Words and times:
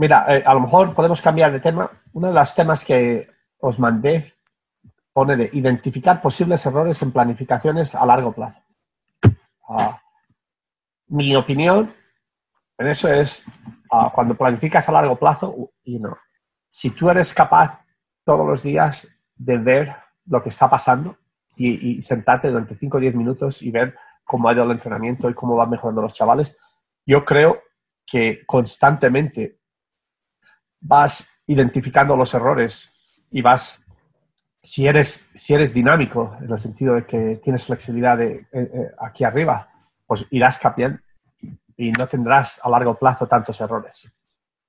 Mira, 0.00 0.24
eh, 0.34 0.42
a 0.46 0.54
lo 0.54 0.60
mejor 0.60 0.94
podemos 0.94 1.20
cambiar 1.20 1.52
de 1.52 1.60
tema. 1.60 1.90
Uno 2.14 2.28
de 2.28 2.32
los 2.32 2.54
temas 2.54 2.86
que 2.86 3.28
os 3.58 3.78
mandé 3.78 4.32
pone 5.12 5.36
de 5.36 5.50
identificar 5.52 6.22
posibles 6.22 6.64
errores 6.64 7.02
en 7.02 7.12
planificaciones 7.12 7.94
a 7.94 8.06
largo 8.06 8.32
plazo. 8.32 8.62
Ah, 9.68 10.00
mi 11.08 11.36
opinión 11.36 11.90
en 12.78 12.86
eso 12.86 13.12
es, 13.12 13.44
ah, 13.92 14.10
cuando 14.14 14.34
planificas 14.34 14.88
a 14.88 14.92
largo 14.92 15.16
plazo, 15.16 15.54
si 16.70 16.90
tú 16.92 17.10
eres 17.10 17.34
capaz 17.34 17.84
todos 18.24 18.46
los 18.48 18.62
días 18.62 19.06
de 19.36 19.58
ver 19.58 19.96
lo 20.24 20.42
que 20.42 20.48
está 20.48 20.70
pasando 20.70 21.18
y, 21.56 21.98
y 21.98 22.00
sentarte 22.00 22.48
durante 22.48 22.74
5 22.74 22.96
o 22.96 23.00
10 23.00 23.14
minutos 23.16 23.60
y 23.60 23.70
ver 23.70 23.94
cómo 24.24 24.48
ha 24.48 24.54
ido 24.54 24.64
el 24.64 24.70
entrenamiento 24.70 25.28
y 25.28 25.34
cómo 25.34 25.56
van 25.56 25.68
mejorando 25.68 26.00
los 26.00 26.14
chavales, 26.14 26.58
yo 27.04 27.22
creo 27.22 27.58
que 28.06 28.46
constantemente 28.46 29.59
vas 30.80 31.40
identificando 31.46 32.16
los 32.16 32.32
errores 32.34 32.96
y 33.30 33.42
vas, 33.42 33.84
si 34.62 34.86
eres, 34.86 35.30
si 35.34 35.54
eres 35.54 35.72
dinámico, 35.72 36.36
en 36.40 36.50
el 36.50 36.58
sentido 36.58 36.94
de 36.94 37.04
que 37.04 37.40
tienes 37.42 37.64
flexibilidad 37.64 38.20
eh, 38.20 38.46
eh, 38.52 38.90
aquí 39.00 39.24
arriba, 39.24 39.68
pues 40.06 40.26
irás 40.30 40.58
cambiando 40.58 41.00
y 41.76 41.92
no 41.92 42.06
tendrás 42.06 42.60
a 42.64 42.68
largo 42.68 42.94
plazo 42.94 43.26
tantos 43.26 43.60
errores. 43.60 44.12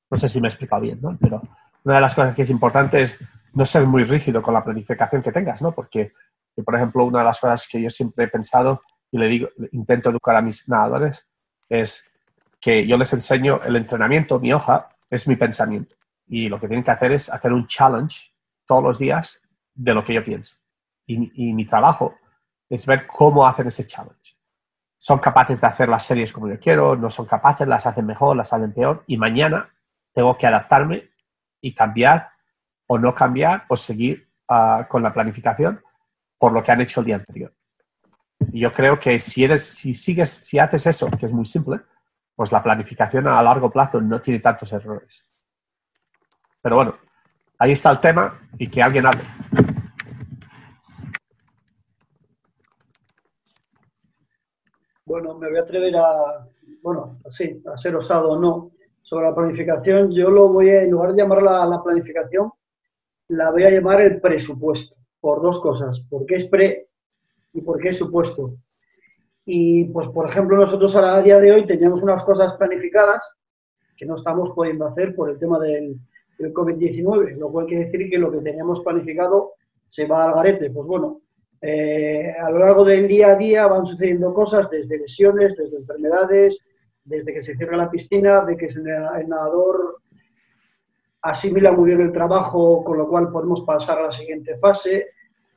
No 0.09 0.17
sé 0.17 0.29
si 0.29 0.39
me 0.39 0.47
he 0.47 0.51
explicado 0.51 0.81
bien, 0.81 0.99
¿no? 1.01 1.17
Pero 1.19 1.41
una 1.83 1.95
de 1.95 2.01
las 2.01 2.13
cosas 2.13 2.35
que 2.35 2.43
es 2.43 2.49
importante 2.49 3.01
es 3.01 3.19
no 3.53 3.65
ser 3.65 3.85
muy 3.85 4.03
rígido 4.03 4.41
con 4.41 4.53
la 4.53 4.63
planificación 4.63 5.21
que 5.21 5.31
tengas, 5.31 5.61
¿no? 5.61 5.71
Porque, 5.71 6.11
por 6.63 6.75
ejemplo, 6.75 7.05
una 7.05 7.19
de 7.19 7.25
las 7.25 7.39
cosas 7.39 7.67
que 7.67 7.81
yo 7.81 7.89
siempre 7.89 8.25
he 8.25 8.27
pensado 8.27 8.81
y 9.09 9.17
le 9.17 9.27
digo, 9.27 9.49
intento 9.71 10.09
educar 10.09 10.35
a 10.35 10.41
mis 10.41 10.69
nadadores 10.69 11.27
es 11.67 12.09
que 12.59 12.85
yo 12.87 12.97
les 12.97 13.11
enseño 13.11 13.61
el 13.63 13.75
entrenamiento, 13.75 14.39
mi 14.39 14.53
hoja, 14.53 14.89
es 15.09 15.27
mi 15.27 15.35
pensamiento 15.35 15.95
y 16.31 16.47
lo 16.47 16.61
que 16.61 16.67
tienen 16.69 16.85
que 16.85 16.91
hacer 16.91 17.11
es 17.11 17.29
hacer 17.29 17.51
un 17.51 17.67
challenge 17.67 18.31
todos 18.65 18.81
los 18.81 18.97
días 18.97 19.45
de 19.73 19.93
lo 19.93 20.01
que 20.01 20.13
yo 20.13 20.23
pienso. 20.23 20.55
Y, 21.05 21.51
mi 21.51 21.65
trabajo 21.65 22.15
es 22.69 22.85
ver 22.85 23.05
cómo 23.05 23.45
hacen 23.45 23.67
ese 23.67 23.85
challenge. 23.85 24.35
Son 24.97 25.19
capaces 25.19 25.59
de 25.59 25.67
hacer 25.67 25.89
las 25.89 26.05
series 26.05 26.31
como 26.31 26.47
yo 26.47 26.57
quiero, 26.57 26.95
no 26.95 27.09
son 27.09 27.25
capaces, 27.25 27.67
las 27.67 27.85
hacen 27.85 28.05
mejor, 28.05 28.37
las 28.37 28.53
hacen 28.53 28.73
peor, 28.73 29.03
y 29.07 29.17
mañana 29.17 29.67
tengo 30.13 30.37
que 30.37 30.47
adaptarme 30.47 31.03
y 31.59 31.73
cambiar 31.73 32.29
o 32.87 32.97
no 32.97 33.13
cambiar 33.13 33.65
o 33.67 33.75
seguir 33.75 34.25
ah, 34.47 34.87
con 34.87 35.03
la 35.03 35.11
planificación 35.11 35.83
por 36.37 36.53
lo 36.53 36.63
que 36.63 36.71
han 36.71 36.79
hecho 36.79 37.01
el 37.01 37.07
día 37.07 37.15
anterior. 37.17 37.53
Y 38.53 38.61
yo 38.61 38.71
creo 38.71 38.97
que 38.97 39.19
si 39.19 39.43
eres, 39.43 39.67
si 39.67 39.93
sigues, 39.93 40.29
si 40.29 40.59
haces 40.59 40.87
eso, 40.87 41.11
que 41.11 41.25
es 41.25 41.33
muy 41.33 41.45
simple, 41.45 41.81
pues 42.33 42.53
la 42.53 42.63
planificación 42.63 43.27
a 43.27 43.43
largo 43.43 43.69
plazo 43.69 43.99
no 43.99 44.21
tiene 44.21 44.39
tantos 44.39 44.71
errores. 44.71 45.30
Pero 46.61 46.75
bueno, 46.75 46.95
ahí 47.57 47.71
está 47.71 47.89
el 47.91 47.99
tema 47.99 48.39
y 48.59 48.69
que 48.69 48.81
alguien 48.81 49.05
hable. 49.05 49.21
Bueno, 55.05 55.37
me 55.37 55.49
voy 55.49 55.57
a 55.57 55.61
atrever 55.61 55.95
a, 55.97 56.47
bueno, 56.83 57.19
así, 57.25 57.61
a 57.65 57.77
ser 57.77 57.95
osado 57.95 58.31
o 58.31 58.39
no, 58.39 58.71
sobre 59.01 59.27
la 59.27 59.35
planificación. 59.35 60.11
Yo 60.11 60.29
lo 60.29 60.49
voy 60.49 60.69
a, 60.69 60.83
en 60.83 60.91
lugar 60.91 61.11
de 61.13 61.21
llamarla 61.21 61.65
la 61.65 61.83
planificación, 61.83 62.51
la 63.29 63.49
voy 63.49 63.63
a 63.63 63.71
llamar 63.71 64.01
el 64.01 64.21
presupuesto, 64.21 64.95
por 65.19 65.41
dos 65.41 65.59
cosas, 65.59 65.99
porque 66.09 66.35
es 66.35 66.45
pre 66.45 66.89
y 67.53 67.61
porque 67.61 67.89
es 67.89 67.97
supuesto. 67.97 68.55
Y 69.45 69.85
pues, 69.85 70.07
por 70.09 70.29
ejemplo, 70.29 70.57
nosotros 70.57 70.95
a 70.95 71.21
día 71.21 71.39
de 71.39 71.51
hoy 71.51 71.65
teníamos 71.65 72.03
unas 72.03 72.23
cosas 72.23 72.53
planificadas 72.53 73.35
que 73.97 74.05
no 74.05 74.15
estamos 74.17 74.51
pudiendo 74.55 74.85
hacer 74.85 75.15
por 75.15 75.31
el 75.31 75.39
tema 75.39 75.59
del, 75.59 75.99
el 76.45 76.53
COVID-19, 76.53 77.37
lo 77.37 77.51
cual 77.51 77.65
quiere 77.65 77.85
decir 77.85 78.09
que 78.09 78.17
lo 78.17 78.31
que 78.31 78.39
teníamos 78.39 78.81
planificado 78.81 79.53
se 79.85 80.05
va 80.05 80.25
al 80.25 80.33
garete. 80.33 80.69
Pues 80.69 80.87
bueno, 80.87 81.21
eh, 81.61 82.33
a 82.39 82.49
lo 82.49 82.59
largo 82.59 82.83
del 82.83 83.07
día 83.07 83.31
a 83.31 83.35
día 83.35 83.67
van 83.67 83.85
sucediendo 83.85 84.33
cosas, 84.33 84.69
desde 84.69 84.97
lesiones, 84.97 85.55
desde 85.55 85.77
enfermedades, 85.77 86.57
desde 87.03 87.33
que 87.33 87.43
se 87.43 87.55
cierra 87.55 87.77
la 87.77 87.91
piscina, 87.91 88.45
de 88.45 88.57
que 88.57 88.65
el 88.67 89.29
nadador 89.29 89.97
asimila 91.21 91.71
muy 91.71 91.89
bien 91.89 92.01
el 92.01 92.11
trabajo, 92.11 92.83
con 92.83 92.97
lo 92.97 93.07
cual 93.07 93.31
podemos 93.31 93.61
pasar 93.61 93.99
a 93.99 94.07
la 94.07 94.11
siguiente 94.11 94.57
fase. 94.57 95.07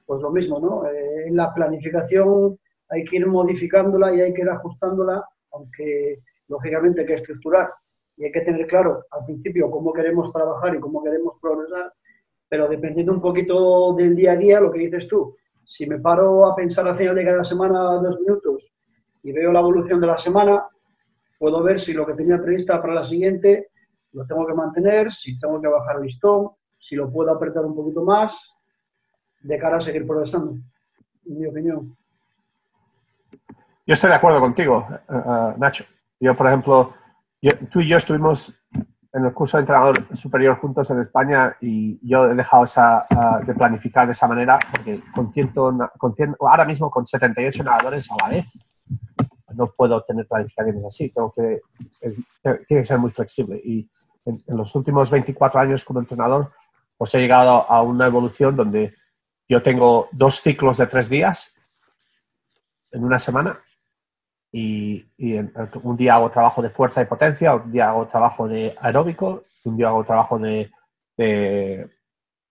Pues 0.04 0.20
lo 0.20 0.30
mismo, 0.30 0.58
¿no? 0.58 0.86
Eh, 0.86 1.28
en 1.28 1.36
la 1.36 1.54
planificación 1.54 2.58
hay 2.90 3.04
que 3.04 3.16
ir 3.16 3.26
modificándola 3.26 4.14
y 4.14 4.20
hay 4.20 4.34
que 4.34 4.42
ir 4.42 4.50
ajustándola, 4.50 5.24
aunque 5.52 6.18
lógicamente 6.48 7.00
hay 7.00 7.06
que 7.06 7.14
estructurar 7.14 7.70
y 8.16 8.24
hay 8.24 8.32
que 8.32 8.42
tener 8.42 8.66
claro 8.66 9.04
al 9.10 9.24
principio 9.24 9.70
cómo 9.70 9.92
queremos 9.92 10.32
trabajar 10.32 10.74
y 10.74 10.80
cómo 10.80 11.02
queremos 11.02 11.34
progresar, 11.40 11.92
pero 12.48 12.68
dependiendo 12.68 13.12
un 13.12 13.20
poquito 13.20 13.94
del 13.94 14.14
día 14.14 14.32
a 14.32 14.36
día, 14.36 14.60
lo 14.60 14.70
que 14.70 14.80
dices 14.80 15.08
tú, 15.08 15.36
si 15.64 15.86
me 15.86 15.98
paro 15.98 16.46
a 16.46 16.54
pensar 16.54 16.86
al 16.86 16.96
final 16.96 17.14
de 17.14 17.24
cada 17.24 17.44
semana 17.44 17.78
dos 17.94 18.20
minutos 18.20 18.62
y 19.22 19.32
veo 19.32 19.52
la 19.52 19.60
evolución 19.60 20.00
de 20.00 20.06
la 20.06 20.18
semana, 20.18 20.64
puedo 21.38 21.62
ver 21.62 21.80
si 21.80 21.92
lo 21.92 22.06
que 22.06 22.14
tenía 22.14 22.40
prevista 22.40 22.80
para 22.80 22.94
la 22.94 23.04
siguiente 23.04 23.68
lo 24.12 24.24
tengo 24.26 24.46
que 24.46 24.54
mantener, 24.54 25.12
si 25.12 25.38
tengo 25.38 25.60
que 25.60 25.66
bajar 25.66 25.96
el 25.96 26.02
listón, 26.02 26.50
si 26.78 26.94
lo 26.94 27.10
puedo 27.10 27.32
apretar 27.32 27.64
un 27.64 27.74
poquito 27.74 28.02
más, 28.04 28.54
de 29.42 29.58
cara 29.58 29.78
a 29.78 29.80
seguir 29.80 30.06
progresando, 30.06 30.52
en 31.26 31.38
mi 31.38 31.46
opinión. 31.46 31.96
Yo 33.86 33.92
estoy 33.92 34.10
de 34.10 34.16
acuerdo 34.16 34.40
contigo, 34.40 34.86
eh, 34.90 35.54
Nacho. 35.58 35.84
Yo, 36.20 36.34
por 36.34 36.46
ejemplo, 36.46 36.90
tú 37.70 37.80
y 37.80 37.88
yo 37.88 37.96
estuvimos 37.96 38.52
en 39.12 39.24
el 39.24 39.32
curso 39.32 39.56
de 39.56 39.62
entrenador 39.62 40.16
superior 40.16 40.58
juntos 40.58 40.90
en 40.90 41.00
España 41.00 41.56
y 41.60 41.98
yo 42.06 42.28
he 42.28 42.34
dejado 42.34 42.64
esa, 42.64 43.06
ah, 43.10 43.40
de 43.46 43.54
planificar 43.54 44.06
de 44.06 44.12
esa 44.12 44.26
manera 44.26 44.58
porque 44.72 45.00
con, 45.14 45.78
ahora 46.40 46.64
mismo 46.64 46.90
con 46.90 47.06
78 47.06 47.62
nadadores 47.62 48.10
a 48.10 48.16
la 48.22 48.28
vez 48.28 48.46
no 49.54 49.68
puedo 49.68 50.02
tener 50.02 50.26
planificaciones 50.26 50.84
así, 50.84 51.10
tengo 51.10 51.32
que, 51.32 51.60
tiene 52.40 52.82
que 52.82 52.84
ser 52.84 52.98
muy 52.98 53.10
flexible. 53.10 53.60
Y 53.64 53.88
en, 54.24 54.42
los 54.48 54.74
últimos 54.74 55.10
24 55.10 55.60
años 55.60 55.84
como 55.84 56.00
entrenador, 56.00 56.52
pues 56.96 57.14
he 57.14 57.20
llegado 57.20 57.70
a 57.70 57.82
una 57.82 58.06
evolución 58.06 58.56
donde 58.56 58.92
yo 59.48 59.62
tengo 59.62 60.08
dos 60.12 60.40
ciclos 60.40 60.78
de 60.78 60.86
tres 60.86 61.08
días 61.08 61.60
en 62.90 63.04
una 63.04 63.18
semana 63.18 63.56
y, 64.56 65.04
un 65.82 65.96
día 65.96 66.14
hago 66.14 66.30
trabajo 66.30 66.62
de 66.62 66.70
fuerza 66.70 67.02
y 67.02 67.06
potencia, 67.06 67.56
un 67.56 67.72
día 67.72 67.88
hago 67.88 68.06
trabajo 68.06 68.46
de 68.46 68.72
aeróbico, 68.80 69.42
un 69.64 69.76
día 69.76 69.88
hago 69.88 70.04
trabajo 70.04 70.38
de, 70.38 70.70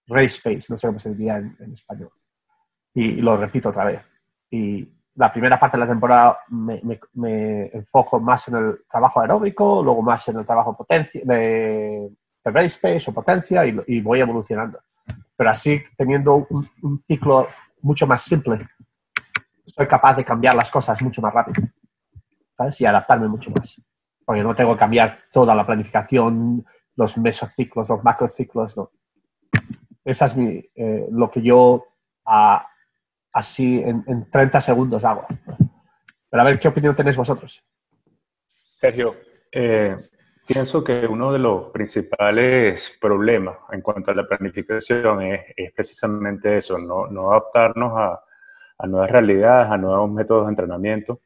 race 0.07 0.41
pace, 0.43 0.65
no 0.67 0.75
sé 0.75 0.87
cómo 0.87 0.99
se 0.99 1.11
diría 1.11 1.37
en, 1.37 1.71
español. 1.71 2.09
Y, 2.93 3.21
lo 3.21 3.37
repito 3.37 3.69
otra 3.69 3.85
vez. 3.85 4.05
Y 4.51 4.85
la 5.15 5.31
primera 5.31 5.57
parte 5.57 5.77
de 5.77 5.85
la 5.85 5.89
temporada 5.89 6.39
me, 6.49 7.69
enfoco 7.73 8.19
más 8.19 8.49
en 8.49 8.55
el 8.57 8.79
trabajo 8.91 9.21
aeróbico, 9.21 9.81
luego 9.81 10.01
más 10.01 10.27
en 10.27 10.39
el 10.39 10.45
trabajo 10.45 10.75
potencia, 10.75 11.21
de, 11.23 12.11
race 12.43 12.77
pace 12.81 13.09
o 13.09 13.13
potencia 13.13 13.65
y, 13.65 14.01
voy 14.01 14.19
evolucionando. 14.19 14.77
Pero 15.37 15.49
así, 15.49 15.81
teniendo 15.95 16.45
un, 16.49 16.69
un 16.81 17.01
ciclo 17.07 17.47
mucho 17.81 18.05
más 18.05 18.23
simple, 18.23 18.67
soy 19.65 19.87
capaz 19.87 20.15
de 20.15 20.25
cambiar 20.25 20.53
las 20.53 20.69
cosas 20.69 21.01
mucho 21.01 21.21
más 21.21 21.33
rápido. 21.33 21.65
Y 22.79 22.85
adaptarme 22.85 23.27
mucho 23.27 23.51
más. 23.51 23.81
Porque 24.25 24.43
no 24.43 24.55
tengo 24.55 24.73
que 24.73 24.79
cambiar 24.79 25.15
toda 25.31 25.55
la 25.55 25.65
planificación, 25.65 26.65
los 26.95 27.17
mesociclos, 27.17 27.89
los 27.89 28.03
macrociclos, 28.03 28.77
no. 28.77 28.91
Esa 30.05 30.25
es 30.25 30.35
mi, 30.35 30.63
eh, 30.75 31.07
lo 31.11 31.31
que 31.31 31.41
yo 31.41 31.85
así 33.33 33.81
en, 33.83 34.29
30 34.29 34.61
segundos 34.61 35.03
hago. 35.03 35.25
Pero 36.29 36.41
a 36.41 36.45
ver, 36.45 36.59
¿qué 36.59 36.67
opinión 36.67 36.95
tenéis 36.95 37.15
vosotros? 37.15 37.61
Sergio, 38.77 39.15
eh, 39.51 39.95
pienso 40.45 40.83
que 40.83 41.05
uno 41.07 41.31
de 41.31 41.39
los 41.39 41.71
principales 41.71 42.97
problemas 42.99 43.57
en 43.71 43.81
cuanto 43.81 44.11
a 44.11 44.15
la 44.15 44.27
planificación 44.27 45.21
es, 45.21 45.73
precisamente 45.73 46.57
eso, 46.57 46.77
no, 46.77 47.07
no 47.07 47.31
adaptarnos 47.31 47.93
a, 47.95 48.23
a, 48.77 48.87
nuevas 48.87 49.09
realidades, 49.09 49.71
a 49.71 49.77
nuevos 49.77 50.11
métodos 50.11 50.45
de 50.45 50.49
entrenamiento 50.49 51.21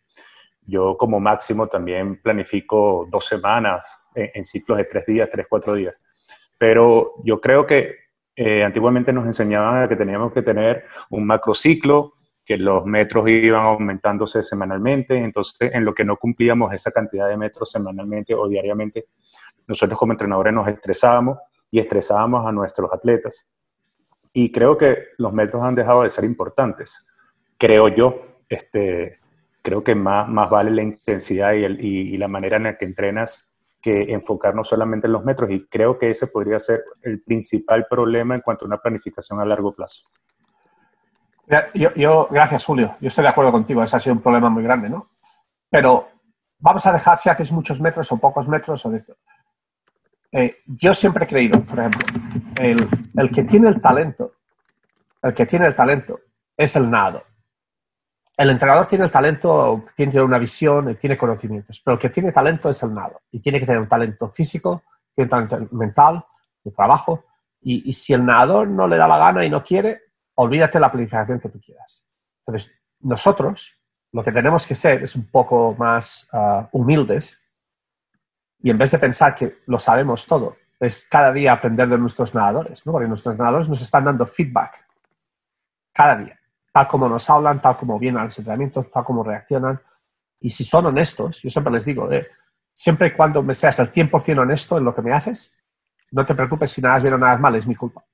yo 0.68 0.98
como 0.98 1.20
máximo 1.20 1.68
también 1.68 2.22
planifico 2.22 3.08
dos 3.10 3.26
semanas 3.26 3.90
en, 4.14 4.44
ciclos 4.44 4.78
de 4.78 4.84
tres 4.84 5.06
días, 5.06 5.30
tres, 5.32 5.48
cuatro 5.50 5.74
días. 5.74 6.04
Pero 6.58 7.14
yo 7.24 7.40
creo 7.40 7.66
que 7.66 7.96
eh, 8.36 8.64
antiguamente 8.64 9.14
nos 9.14 9.26
enseñaban 9.26 9.88
que 9.88 9.96
teníamos 9.96 10.34
que 10.34 10.42
tener 10.42 10.86
un 11.10 11.26
macrociclo, 11.26 12.14
que 12.46 12.58
los 12.58 12.86
metros 12.86 13.28
iban 13.30 13.66
aumentándose 13.66 14.44
semanalmente, 14.44 15.16
entonces 15.18 15.74
en 15.74 15.86
lo 15.86 15.94
que 15.94 16.04
no 16.04 16.18
cumplíamos 16.18 16.74
esa 16.74 16.92
cantidad 16.92 17.30
de 17.30 17.38
metros 17.38 17.72
semanalmente 17.72 18.36
o 18.36 18.48
diariamente, 18.48 19.06
nosotros 19.68 19.98
como 19.98 20.14
entrenadores 20.14 20.54
nos 20.54 20.68
estresábamos 20.68 21.38
y 21.72 21.80
estresábamos 21.80 22.46
a 22.46 22.52
nuestros 22.52 22.92
atletas. 22.94 23.48
Y 24.34 24.52
creo 24.52 24.78
que 24.78 25.08
los 25.18 25.34
metros 25.34 25.64
han 25.64 25.76
dejado 25.76 26.04
de 26.04 26.10
ser 26.10 26.26
importantes, 26.26 27.06
creo 27.58 27.88
yo. 27.88 28.18
Este, 28.50 29.20
creo 29.68 29.84
que 29.84 29.96
más, 29.96 30.50
vale 30.50 30.72
la 30.72 30.82
intensidad 30.82 31.52
y, 31.52 32.18
la 32.18 32.30
manera 32.30 32.56
en 32.56 32.64
la 32.64 32.78
que 32.78 32.86
entrenas 32.86 33.50
que 33.82 34.14
enfocarnos 34.14 34.70
solamente 34.70 35.08
en 35.08 35.14
los 35.14 35.26
metros 35.26 35.52
y 35.52 35.68
creo 35.68 36.00
que 36.00 36.10
ese 36.10 36.28
podría 36.28 36.58
ser 36.58 36.86
el 37.02 37.22
principal 37.22 37.86
problema 37.90 38.34
en 38.34 38.40
cuanto 38.40 38.64
a 38.64 38.68
una 38.70 38.78
planificación 38.78 39.42
a 39.42 39.46
largo 39.46 39.76
plazo. 39.76 40.08
Yo, 41.74 42.30
gracias 42.32 42.64
Julio, 42.64 42.96
yo 43.02 43.10
estoy 43.10 43.24
de 43.24 43.28
acuerdo 43.28 43.52
contigo, 43.52 43.84
ese 43.84 43.98
ha 43.98 44.00
sido 44.00 44.16
un 44.16 44.22
problema 44.22 44.50
muy 44.50 44.64
grande, 44.64 44.90
¿no? 44.90 45.04
Pero 45.70 46.08
vamos 46.60 46.86
a 46.86 46.94
dejar 46.94 47.18
si 47.18 47.28
haces 47.28 47.52
muchos 47.52 47.82
metros 47.82 48.10
o 48.14 48.18
pocos 48.18 48.48
metros 48.48 48.86
o 48.86 48.90
de 48.90 49.00
esto. 49.00 49.18
Eh, 50.32 50.60
yo 50.66 50.94
siempre 50.94 51.26
he 51.26 51.28
creído, 51.28 51.60
por 51.60 51.78
ejemplo, 51.78 52.08
el, 52.58 53.32
que 53.32 53.44
tiene 53.44 53.68
el 53.68 53.82
talento, 53.82 54.32
el 55.22 55.34
que 55.34 55.46
tiene 55.46 55.66
el 55.66 55.76
talento 55.76 56.22
es 56.56 56.74
el 56.78 56.90
nado. 56.90 57.22
El 58.38 58.52
entrenador 58.52 58.86
tiene 58.86 59.06
el 59.06 59.12
talento, 59.12 59.86
tiene 59.96 60.22
una 60.22 60.38
visión, 60.38 60.96
tiene 60.98 61.18
conocimientos, 61.18 61.82
pero 61.84 61.96
el 61.96 62.00
que 62.00 62.10
tiene 62.10 62.32
talento 62.32 62.70
es 62.70 62.82
el 62.84 62.94
nado. 62.94 63.22
Y 63.32 63.40
tiene 63.40 63.60
que 63.60 63.66
tener 63.66 63.82
un 63.82 63.88
talento 63.88 64.30
físico, 64.30 64.84
tiene 65.16 65.34
un 65.34 65.50
talento 65.50 65.76
mental, 65.76 66.24
de 66.64 66.72
trabajo. 66.72 67.26
Y, 67.62 67.92
si 67.92 68.14
el 68.14 68.24
nadador 68.24 68.68
no 68.68 68.88
le 68.88 68.96
da 68.96 69.08
la 69.08 69.18
gana 69.18 69.44
y 69.44 69.50
no 69.50 69.64
quiere, 69.64 70.02
olvídate 70.36 70.80
la 70.80 70.92
planificación 70.92 71.40
que 71.40 71.50
tú 71.50 71.60
quieras. 71.60 72.08
Entonces, 72.46 72.84
nosotros 73.00 73.82
lo 74.14 74.24
que 74.24 74.32
tenemos 74.32 74.66
que 74.66 74.76
ser 74.76 75.04
es 75.04 75.16
un 75.16 75.30
poco 75.30 75.76
más 75.78 76.30
ah, 76.32 76.70
humildes 76.72 77.48
y 78.60 78.70
en 78.70 78.78
vez 78.78 78.92
de 78.92 79.00
pensar 79.00 79.36
que 79.36 79.58
lo 79.68 79.80
sabemos 79.80 80.26
todo, 80.26 80.56
es 80.80 81.08
cada 81.10 81.32
día 81.32 81.54
aprender 81.54 81.88
de 81.88 81.98
nuestros 81.98 82.34
nadadores, 82.34 82.86
¿no? 82.86 82.92
porque 82.92 83.08
nuestros 83.08 83.38
nadadores 83.38 83.68
nos 83.68 83.82
están 83.82 84.06
dando 84.06 84.26
feedback 84.26 84.86
cada 85.92 86.18
día, 86.18 86.40
tal 86.78 86.88
como 86.88 87.10
nos 87.10 87.28
hablan, 87.28 87.60
tal 87.60 87.76
como 87.76 87.98
vienen 87.98 88.22
a 88.22 88.26
los 88.26 88.38
entrenamientos, 88.38 88.92
tal 88.92 89.04
como 89.04 89.24
reaccionan. 89.24 89.82
Y 90.42 90.52
si 90.52 90.64
son 90.64 90.86
honestos, 90.86 91.42
yo 91.42 91.50
siempre 91.50 91.74
les 91.74 91.86
digo, 91.86 92.12
eh, 92.12 92.28
siempre 92.72 93.08
y 93.08 93.12
cuando 93.14 93.42
me 93.42 93.56
seas 93.56 93.80
el 93.80 93.92
100% 93.92 94.38
honesto 94.38 94.78
en 94.78 94.84
lo 94.84 94.94
que 94.94 95.02
me 95.02 95.12
haces, 95.12 95.66
no 96.12 96.24
te 96.24 96.36
preocupes 96.36 96.70
si 96.72 96.80
nada 96.80 96.98
es 96.98 97.02
bien 97.02 97.16
o 97.16 97.18
nada 97.18 97.34
es 97.34 97.40
mal, 97.40 97.56
es 97.56 97.66
mi 97.66 97.74
culpa. 97.74 98.06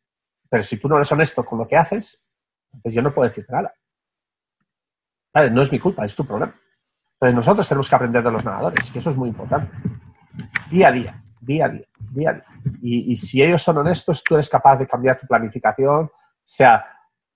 Pero 0.49 0.63
si 0.63 0.77
tú 0.77 0.87
no 0.87 0.95
eres 0.95 1.11
honesto 1.11 1.43
con 1.43 1.59
lo 1.59 1.67
que 1.67 1.75
haces, 1.75 2.31
pues 2.81 2.95
yo 2.95 3.01
no 3.01 3.13
puedo 3.13 3.27
decir 3.27 3.45
nada. 3.49 3.73
No 5.51 5.61
es 5.61 5.69
mi 5.69 5.79
culpa, 5.79 6.05
es 6.05 6.15
tu 6.15 6.25
problema. 6.25 6.53
Entonces 7.15 7.35
nosotros 7.35 7.67
tenemos 7.67 7.89
que 7.89 7.95
aprender 7.95 8.23
de 8.23 8.31
los 8.31 8.45
nadadores, 8.45 8.95
y 8.95 8.97
eso 8.97 9.09
es 9.09 9.17
muy 9.17 9.27
importante 9.27 9.69
día 10.69 10.87
a 10.87 10.91
día, 10.93 11.23
día 11.41 11.65
a 11.65 11.69
día, 11.69 11.85
día 11.99 12.29
a 12.29 12.33
día. 12.33 12.45
Y, 12.81 13.17
si 13.17 13.43
ellos 13.43 13.61
son 13.61 13.79
honestos, 13.79 14.23
tú 14.23 14.35
eres 14.35 14.47
capaz 14.47 14.77
de 14.77 14.87
cambiar 14.87 15.19
tu 15.19 15.27
planificación, 15.27 16.09
sea 16.45 16.85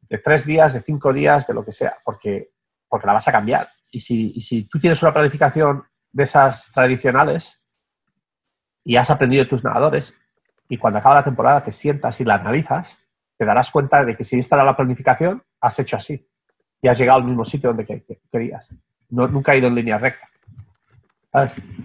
de 0.10 0.18
tres 0.18 0.46
días, 0.46 0.74
de 0.74 0.82
cinco 0.82 1.14
días, 1.14 1.48
de 1.48 1.54
lo 1.54 1.64
que 1.64 1.72
sea, 1.72 1.94
porque, 2.04 2.50
porque 2.88 3.08
la 3.08 3.14
vas 3.14 3.28
a 3.28 3.32
cambiar. 3.32 3.68
Y 3.92 4.00
si, 4.00 4.32
y 4.36 4.42
si 4.42 4.68
tú 4.68 4.80
tienes 4.80 5.02
una 5.02 5.14
planificación 5.14 5.84
de 6.12 6.24
esas 6.24 6.72
tradicionales 6.74 7.68
y 8.84 8.96
has 8.96 9.10
aprendido 9.10 9.44
de 9.44 9.50
tus 9.50 9.64
nadadores, 9.64 10.18
y 10.70 10.78
cuando 10.78 11.00
acaba 11.00 11.16
la 11.16 11.24
temporada 11.24 11.64
te 11.64 11.72
sientas 11.72 12.20
y 12.20 12.26
la 12.26 12.36
analizas, 12.36 13.00
te 13.38 13.46
darás 13.46 13.70
cuenta 13.72 14.04
de 14.04 14.16
que 14.16 14.24
si 14.24 14.36
instala 14.36 14.64
la 14.64 14.76
planificación, 14.76 15.44
has 15.62 15.80
hecho 15.80 15.96
así 15.96 16.28
y 16.82 16.88
has 16.88 16.98
llegado 16.98 17.20
al 17.20 17.26
mismo 17.26 17.46
sitio 17.46 17.70
donde 17.74 18.06
querías. 18.32 18.70
No, 19.10 19.28
nunca 19.28 19.52
ha 19.52 19.56
ido 19.56 19.68
en 19.68 19.76
línea 19.76 19.98
recta. 19.98 20.28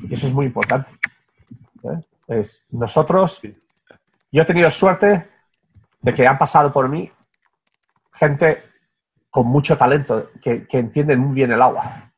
Y 0.09 0.15
eso 0.15 0.27
es 0.27 0.33
muy 0.33 0.47
importante. 0.47 0.91
¿eh? 1.85 2.43
nosotros, 2.71 3.41
yo 4.31 4.43
he 4.43 4.45
tenido 4.45 4.71
suerte 4.71 5.29
de 6.01 6.15
que 6.15 6.27
han 6.27 6.39
pasado 6.39 6.73
por 6.73 6.89
mí 6.89 7.11
gente 8.23 8.59
con 9.31 9.49
mucho 9.49 9.77
talento, 9.77 10.29
que, 10.41 10.67
entienden 10.71 11.19
muy 11.19 11.35
bien 11.35 11.51
el 11.51 11.61
agua. 11.61 12.13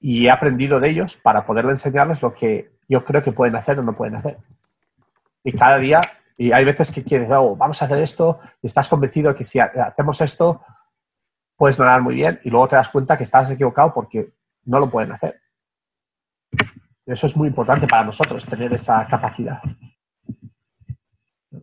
Y 0.00 0.26
he 0.26 0.30
aprendido 0.30 0.80
de 0.80 0.88
ellos 0.88 1.16
para 1.16 1.44
poderle 1.44 1.72
enseñarles 1.72 2.22
lo 2.22 2.32
que 2.32 2.70
yo 2.88 3.04
creo 3.04 3.22
que 3.22 3.32
pueden 3.32 3.56
hacer 3.56 3.78
o 3.78 3.82
no 3.82 3.94
pueden 3.94 4.16
hacer. 4.16 4.38
Y 5.44 5.52
cada 5.52 5.76
día, 5.76 6.00
y 6.38 6.52
hay 6.52 6.64
veces 6.64 6.90
que 6.90 7.04
quieres, 7.04 7.28
oh, 7.32 7.54
vamos 7.54 7.82
a 7.82 7.84
hacer 7.84 7.98
esto, 7.98 8.40
y 8.62 8.66
estás 8.66 8.88
convencido 8.88 9.34
que 9.34 9.44
si 9.44 9.58
hacemos 9.58 10.20
esto, 10.22 10.62
puedes 11.56 11.78
nadar 11.78 12.00
muy 12.00 12.14
bien, 12.14 12.40
y 12.44 12.48
luego 12.48 12.68
te 12.68 12.76
das 12.76 12.88
cuenta 12.88 13.16
que 13.16 13.24
estás 13.24 13.50
equivocado 13.50 13.92
porque 13.92 14.32
no 14.64 14.78
lo 14.78 14.88
pueden 14.88 15.12
hacer. 15.12 15.38
Eso 17.04 17.26
es 17.26 17.36
muy 17.36 17.48
importante 17.48 17.86
para 17.86 18.04
nosotros, 18.04 18.46
tener 18.46 18.72
esa 18.72 19.06
capacidad. 19.06 19.60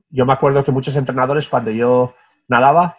Yo 0.10 0.25
me 0.25 0.33
acuerdo 0.33 0.63
que 0.63 0.72
muchos 0.72 0.95
entrenadores 0.95 1.48
cuando 1.48 1.72
yo 1.72 2.13
nadaba 2.48 2.98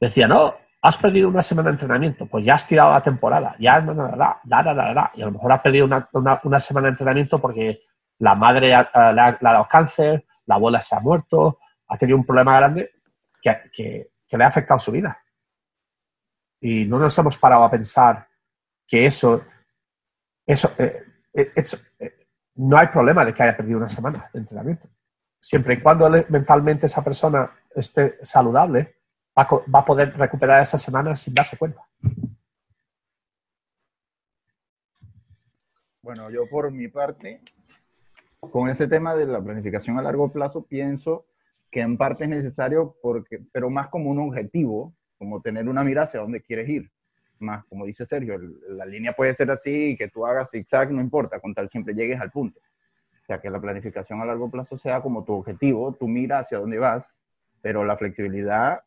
decían, 0.00 0.30
no, 0.30 0.54
has 0.82 0.96
perdido 0.96 1.28
una 1.28 1.42
semana 1.42 1.68
de 1.68 1.74
entrenamiento, 1.74 2.26
pues 2.26 2.44
ya 2.44 2.54
has 2.54 2.66
tirado 2.66 2.92
la 2.92 3.02
temporada, 3.02 3.54
ya, 3.58 3.80
la, 3.80 5.10
y 5.14 5.22
a 5.22 5.26
lo 5.26 5.32
mejor 5.32 5.52
has 5.52 5.60
perdido 5.60 5.86
una, 5.86 6.60
semana 6.60 6.86
de 6.86 6.92
entrenamiento 6.92 7.38
porque 7.38 7.80
la 8.18 8.34
madre 8.34 8.68
le, 8.68 8.74
ha, 8.74 8.88
dado 9.40 9.68
cáncer, 9.68 10.24
la 10.46 10.54
abuela 10.54 10.80
se 10.80 10.96
ha 10.96 11.00
muerto, 11.00 11.58
ha 11.86 11.98
tenido 11.98 12.16
un 12.16 12.24
problema 12.24 12.56
grande 12.56 12.90
que, 13.42 14.08
le 14.30 14.44
ha 14.44 14.46
afectado 14.46 14.78
su 14.78 14.92
vida. 14.92 15.18
Y 16.60 16.84
no 16.84 16.98
nos 16.98 17.16
hemos 17.18 17.36
parado 17.36 17.64
a 17.64 17.70
pensar 17.70 18.26
que 18.86 19.06
eso, 19.06 19.40
eso 20.46 20.72
eh, 20.78 21.02
eh, 21.34 21.52
eh, 21.98 22.26
no 22.56 22.78
hay 22.78 22.88
problema 22.88 23.24
de 23.24 23.34
que 23.34 23.42
haya 23.42 23.56
perdido 23.56 23.78
una 23.78 23.88
semana 23.88 24.28
de 24.32 24.40
entrenamiento. 24.40 24.88
Siempre 25.38 25.74
y 25.74 25.80
cuando 25.80 26.08
mentalmente 26.28 26.86
esa 26.86 27.02
persona 27.02 27.50
esté 27.74 28.18
saludable, 28.22 28.99
va, 29.38 29.78
a 29.78 29.84
poder 29.84 30.16
recuperar 30.16 30.62
esa 30.62 30.78
semana 30.78 31.14
sin 31.16 31.34
darse 31.34 31.56
cuenta. 31.56 31.86
Bueno, 36.02 36.30
yo 36.30 36.48
por 36.48 36.70
mi 36.70 36.88
parte, 36.88 37.40
con 38.40 38.68
ese 38.68 38.88
tema 38.88 39.14
de 39.14 39.26
la 39.26 39.40
planificación 39.40 39.98
a 39.98 40.02
largo 40.02 40.32
plazo, 40.32 40.62
pienso 40.62 41.26
que 41.70 41.80
en 41.80 41.96
parte 41.96 42.24
es 42.24 42.30
necesario, 42.30 42.96
porque, 43.02 43.40
pero 43.52 43.70
más 43.70 43.88
como 43.88 44.10
un 44.10 44.18
objetivo, 44.18 44.94
como 45.18 45.40
tener 45.40 45.68
una 45.68 45.84
mira 45.84 46.04
hacia 46.04 46.20
dónde 46.20 46.40
quieres 46.40 46.68
ir 46.68 46.90
más, 47.40 47.64
como 47.66 47.86
dice 47.86 48.06
Sergio, 48.06 48.38
la 48.68 48.86
línea 48.86 49.12
puede 49.12 49.34
ser 49.34 49.50
así, 49.50 49.96
que 49.96 50.08
tú 50.08 50.26
hagas 50.26 50.50
zigzag, 50.50 50.90
no 50.92 51.00
importa, 51.00 51.40
con 51.40 51.54
tal 51.54 51.68
siempre 51.68 51.94
llegues 51.94 52.20
al 52.20 52.30
punto. 52.30 52.60
O 52.60 53.26
sea, 53.26 53.40
que 53.40 53.50
la 53.50 53.60
planificación 53.60 54.20
a 54.20 54.24
largo 54.24 54.50
plazo 54.50 54.78
sea 54.78 55.00
como 55.00 55.24
tu 55.24 55.34
objetivo, 55.34 55.92
tú 55.92 56.08
mira 56.08 56.40
hacia 56.40 56.58
dónde 56.58 56.78
vas, 56.78 57.06
pero 57.62 57.84
la 57.84 57.96
flexibilidad 57.96 58.82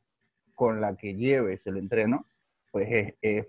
con 0.54 0.82
la 0.82 0.96
que 0.96 1.16
lleves 1.16 1.66
el 1.68 1.78
entreno, 1.78 2.28
pues 2.72 3.16
es, 3.22 3.48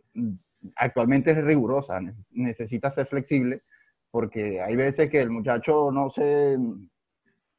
actualmente 0.76 1.32
es 1.32 1.44
rigurosa, 1.44 2.00
necesita 2.32 2.90
ser 2.90 3.06
flexible, 3.06 3.62
porque 4.10 4.60
hay 4.60 4.76
veces 4.76 5.10
que 5.10 5.20
el 5.20 5.30
muchacho 5.30 5.90
no 5.90 6.10
se, 6.10 6.56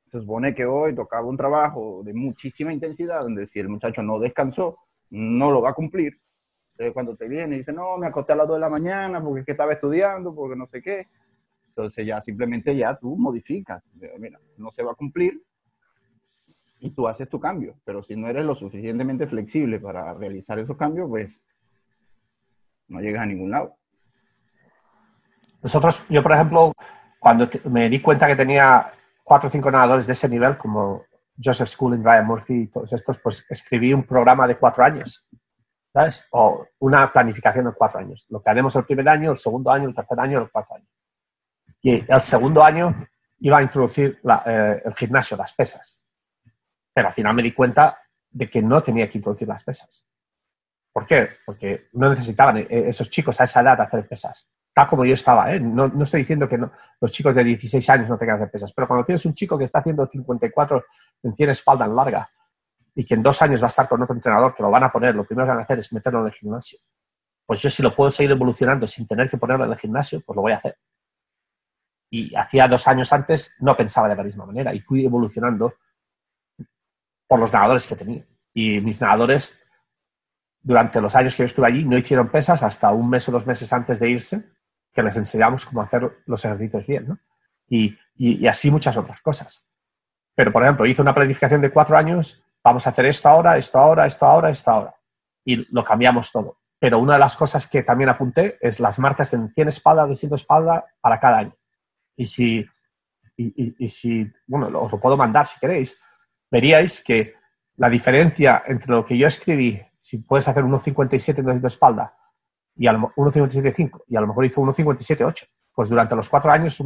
se 0.08 0.20
supone 0.20 0.54
que 0.56 0.66
hoy 0.66 0.96
tocaba 0.96 1.28
un 1.28 1.38
trabajo 1.38 2.02
de 2.04 2.14
muchísima 2.14 2.72
intensidad, 2.72 3.22
donde 3.22 3.46
si 3.46 3.60
el 3.60 3.70
muchacho 3.70 4.02
no 4.04 4.20
descansó, 4.20 4.78
no 5.10 5.52
lo 5.52 5.62
va 5.62 5.70
a 5.70 5.74
cumplir, 5.74 6.16
cuando 6.94 7.16
te 7.16 7.28
viene 7.28 7.56
y 7.56 7.60
dice, 7.60 7.72
no, 7.72 7.98
me 7.98 8.08
acosté 8.08 8.34
a 8.34 8.36
las 8.36 8.48
2 8.48 8.58
de 8.58 8.62
la 8.62 8.70
mañana 8.70 9.24
porque 9.24 9.42
es 9.42 9.46
que 9.46 9.54
estaba 9.54 9.74
estudiando, 9.74 10.36
porque 10.36 10.56
no 10.56 10.68
sé 10.68 10.82
qué. 10.82 11.08
Entonces 11.70 12.06
ya 12.06 12.22
simplemente 12.22 12.76
ya 12.76 12.98
tú 12.98 13.16
modificas. 13.18 13.84
Mira, 14.20 14.40
no 14.58 14.72
se 14.72 14.84
va 14.84 14.92
a 14.92 14.96
cumplir 14.96 15.42
y 16.80 16.90
tú 16.92 17.08
haces 17.08 17.30
tu 17.30 17.40
cambio. 17.40 17.76
Pero 17.84 18.04
si 18.04 18.16
no 18.16 18.28
eres 18.28 18.46
lo 18.46 18.56
suficientemente 18.56 19.28
flexible 19.28 19.80
para 19.80 20.14
realizar 20.14 20.60
esos 20.60 20.78
cambios, 20.78 21.10
pues 21.10 21.40
no 22.88 23.00
llegas 23.00 23.24
a 23.24 23.26
ningún 23.26 23.52
lado. 23.52 23.76
Nosotros, 25.62 26.08
yo 26.10 26.22
por 26.22 26.34
ejemplo, 26.34 26.74
cuando 27.20 27.48
me 27.70 27.90
di 27.90 28.00
cuenta 28.00 28.28
que 28.28 28.36
tenía 28.36 28.86
cuatro 29.24 29.50
o 29.50 29.52
cinco 29.52 29.72
nadadores 29.72 30.06
de 30.06 30.14
ese 30.14 30.30
nivel, 30.30 30.58
como 30.58 31.04
Joseph 31.44 31.70
Schooling, 31.70 32.04
Ryan 32.04 32.28
Murphy 32.28 32.54
y 32.54 32.68
todos 32.68 32.94
estos, 32.94 33.18
pues 33.20 33.46
escribí 33.50 33.94
un 33.94 34.04
programa 34.04 34.48
de 34.48 34.58
cuatro 34.58 34.84
años 34.84 35.28
¿sabes? 35.96 36.28
O 36.32 36.68
una 36.80 37.10
planificación 37.10 37.68
en 37.68 37.72
cuatro 37.72 38.02
años. 38.02 38.26
Lo 38.28 38.42
que 38.44 38.50
haremos 38.50 38.76
el 38.76 38.84
primer 38.84 39.08
año, 39.08 39.32
el 39.32 39.38
segundo 39.38 39.72
año, 39.72 39.88
el 39.88 39.96
tercer 39.96 40.20
año, 40.20 40.42
el 40.42 40.52
cuarto 40.52 40.76
año. 40.76 40.86
Y 41.82 42.12
el 42.12 42.22
segundo 42.22 42.62
año 42.62 43.08
iba 43.40 43.60
a 43.60 43.62
introducir 43.62 44.20
eh, 44.46 44.82
el 44.84 44.94
gimnasio, 44.94 45.38
las 45.38 45.54
pesas. 45.54 46.05
Pero 46.96 47.10
al 47.10 47.14
final 47.14 47.36
me 47.36 47.44
di 47.44 47.52
cuenta 47.52 48.00
de 48.32 48.50
que 48.50 48.62
no 48.62 48.82
tenía 48.82 49.10
que 49.10 49.18
introducir 49.18 49.50
las 49.50 49.64
pesas. 49.64 50.08
¿Por 50.94 51.06
qué? 51.06 51.28
Porque 51.46 51.90
no 51.92 52.10
necesitaban 52.10 52.58
eh, 52.58 52.68
esos 52.70 53.10
chicos 53.10 53.42
a 53.42 53.44
esa 53.44 53.60
edad 53.60 53.82
hacer 53.82 54.08
pesas. 54.08 54.50
Tal 54.74 54.88
como 54.88 55.04
yo 55.04 55.14
estaba, 55.14 55.54
¿eh? 55.54 55.60
no, 55.60 55.90
no, 55.90 56.04
estoy 56.06 56.22
diciendo 56.22 56.48
que 56.48 56.58
los 56.58 57.12
chicos 57.12 57.36
de 57.36 57.44
16 57.44 57.90
años 57.90 58.10
no 58.10 58.18
tengan 58.18 58.38
que 58.38 58.44
hacer 58.44 58.52
pesas, 58.52 58.74
pero 58.74 58.88
cuando 58.88 59.06
tienes 59.06 59.26
un 59.26 59.34
chico 59.34 59.58
que 59.58 59.66
está 59.66 59.80
haciendo 59.80 60.08
54 60.08 60.86
en 61.24 61.36
100 61.36 61.50
espalda 61.50 61.86
en 61.86 61.96
larga 61.98 62.30
y 62.96 63.04
que 63.04 63.14
en 63.14 63.24
dos 63.24 63.42
años 63.42 63.62
va 63.62 63.66
a 63.66 63.68
estar 63.68 63.90
con 63.90 64.02
otro 64.02 64.16
entrenador 64.16 64.56
que 64.56 64.64
lo 64.64 64.72
van 64.72 64.86
a 64.86 64.92
poner, 64.92 65.16
lo 65.16 65.26
primero 65.26 65.46
que 65.46 65.52
van 65.52 65.60
a 65.60 65.64
hacer 65.64 65.80
es 65.80 65.92
meterlo 65.92 66.22
en 66.22 66.28
el 66.28 66.34
gimnasio. 66.34 66.80
Pues 67.46 67.62
yo 67.62 67.70
si 67.70 67.84
lo 67.84 67.94
puedo 67.94 68.10
seguir 68.10 68.32
evolucionando 68.32 68.88
sin 68.88 69.06
tener 69.06 69.30
que 69.30 69.38
ponerlo 69.38 69.66
en 69.66 69.72
el 69.74 69.78
gimnasio, 69.78 70.22
pues 70.26 70.36
lo 70.36 70.42
voy 70.42 70.54
a 70.54 70.58
hacer. 70.58 70.78
Y 72.10 72.34
hacía 72.36 72.70
dos 72.70 72.88
años 72.88 73.12
antes 73.12 73.56
no 73.60 73.76
pensaba 73.76 74.08
de 74.08 74.16
la 74.16 74.24
misma 74.24 74.46
manera 74.46 74.74
y 74.74 74.80
fui 74.80 75.06
evolucionando 75.06 75.74
por 77.28 77.40
los 77.40 77.52
nadadores 77.52 77.88
que 77.88 77.96
tenía. 77.96 78.24
Y 78.54 78.80
mis 78.82 79.02
nadadores, 79.02 79.60
durante 80.62 81.02
los 81.02 81.16
años 81.16 81.36
que 81.36 81.44
yo 81.44 81.48
estuve 81.48 81.68
allí, 81.68 81.84
no 81.84 81.98
hicieron 81.98 82.30
pesas 82.30 82.64
hasta 82.64 82.92
un 82.92 83.10
mes 83.10 83.28
o 83.28 83.32
dos 83.32 83.46
meses 83.46 83.72
antes 83.74 84.00
de 84.00 84.10
irse, 84.10 84.44
que 84.94 85.04
les 85.04 85.18
enseñamos 85.18 85.66
cómo 85.66 85.82
hacer 85.82 86.10
los 86.26 86.46
ejercicios 86.46 86.88
bien. 86.88 87.08
¿no? 87.08 87.20
y, 87.68 87.98
y, 88.16 88.48
así 88.48 88.72
muchas 88.72 88.98
otras 88.98 89.22
cosas. 89.22 89.68
Pero, 90.36 90.52
por 90.52 90.64
ejemplo, 90.64 90.86
hice 90.86 91.02
una 91.02 91.14
planificación 91.14 91.62
de 91.62 91.72
cuatro 91.72 91.98
años, 91.98 92.46
vamos 92.64 92.86
a 92.86 92.90
hacer 92.90 93.06
esto 93.06 93.30
ahora, 93.30 93.58
esto 93.58 93.80
ahora, 93.80 94.06
esto 94.06 94.26
ahora, 94.26 94.50
esto 94.50 94.72
ahora. 94.72 94.96
Y 95.44 95.74
lo 95.74 95.84
cambiamos 95.84 96.32
todo. 96.32 96.60
Pero 96.80 97.00
una 97.00 97.14
de 97.14 97.20
las 97.20 97.36
cosas 97.36 97.68
que 97.68 97.84
también 97.84 98.10
apunté 98.10 98.58
es 98.62 98.80
las 98.80 99.00
marcas 99.00 99.34
en 99.34 99.50
100 99.50 99.70
espalda, 99.70 100.06
200 100.06 100.42
espalda 100.42 100.86
para 101.00 101.20
cada 101.20 101.40
año. 101.40 101.56
Y 102.18 102.26
si, 102.26 102.66
y, 103.38 103.84
y, 103.84 103.88
si, 103.88 104.32
bueno, 104.46 104.68
os 104.80 104.92
lo 104.92 105.00
puedo 105.00 105.18
mandar 105.18 105.46
si 105.46 105.60
queréis, 105.60 106.02
veríais 106.50 107.04
que 107.04 107.34
la 107.78 107.90
diferencia 107.90 108.64
entre 108.68 108.92
lo 108.92 109.06
que 109.06 109.18
yo 109.18 109.28
escribí, 109.28 109.82
si 110.00 110.20
puedes 110.20 110.48
hacer 110.48 110.64
1.57 110.64 111.40
en 111.40 111.46
200 111.46 111.74
espalda 111.74 112.14
y 112.76 112.86
1.57.5 112.86 114.04
y 114.08 114.16
a 114.16 114.22
lo 114.22 114.28
mejor 114.28 114.46
hizo 114.46 114.62
1.57.8, 114.62 115.48
pues 115.74 115.90
durante 115.90 116.16
los 116.16 116.30
cuatro 116.30 116.52
años, 116.52 116.82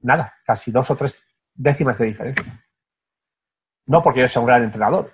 nada, 0.00 0.32
casi 0.44 0.70
dos 0.70 0.90
o 0.90 0.96
tres 0.96 1.36
décimas 1.54 1.98
de 1.98 2.06
diferencia. 2.06 2.64
No 3.86 4.02
porque 4.02 4.20
yo 4.20 4.28
sea 4.28 4.40
un 4.40 4.46
gran 4.46 4.64
entrenador, 4.64 5.10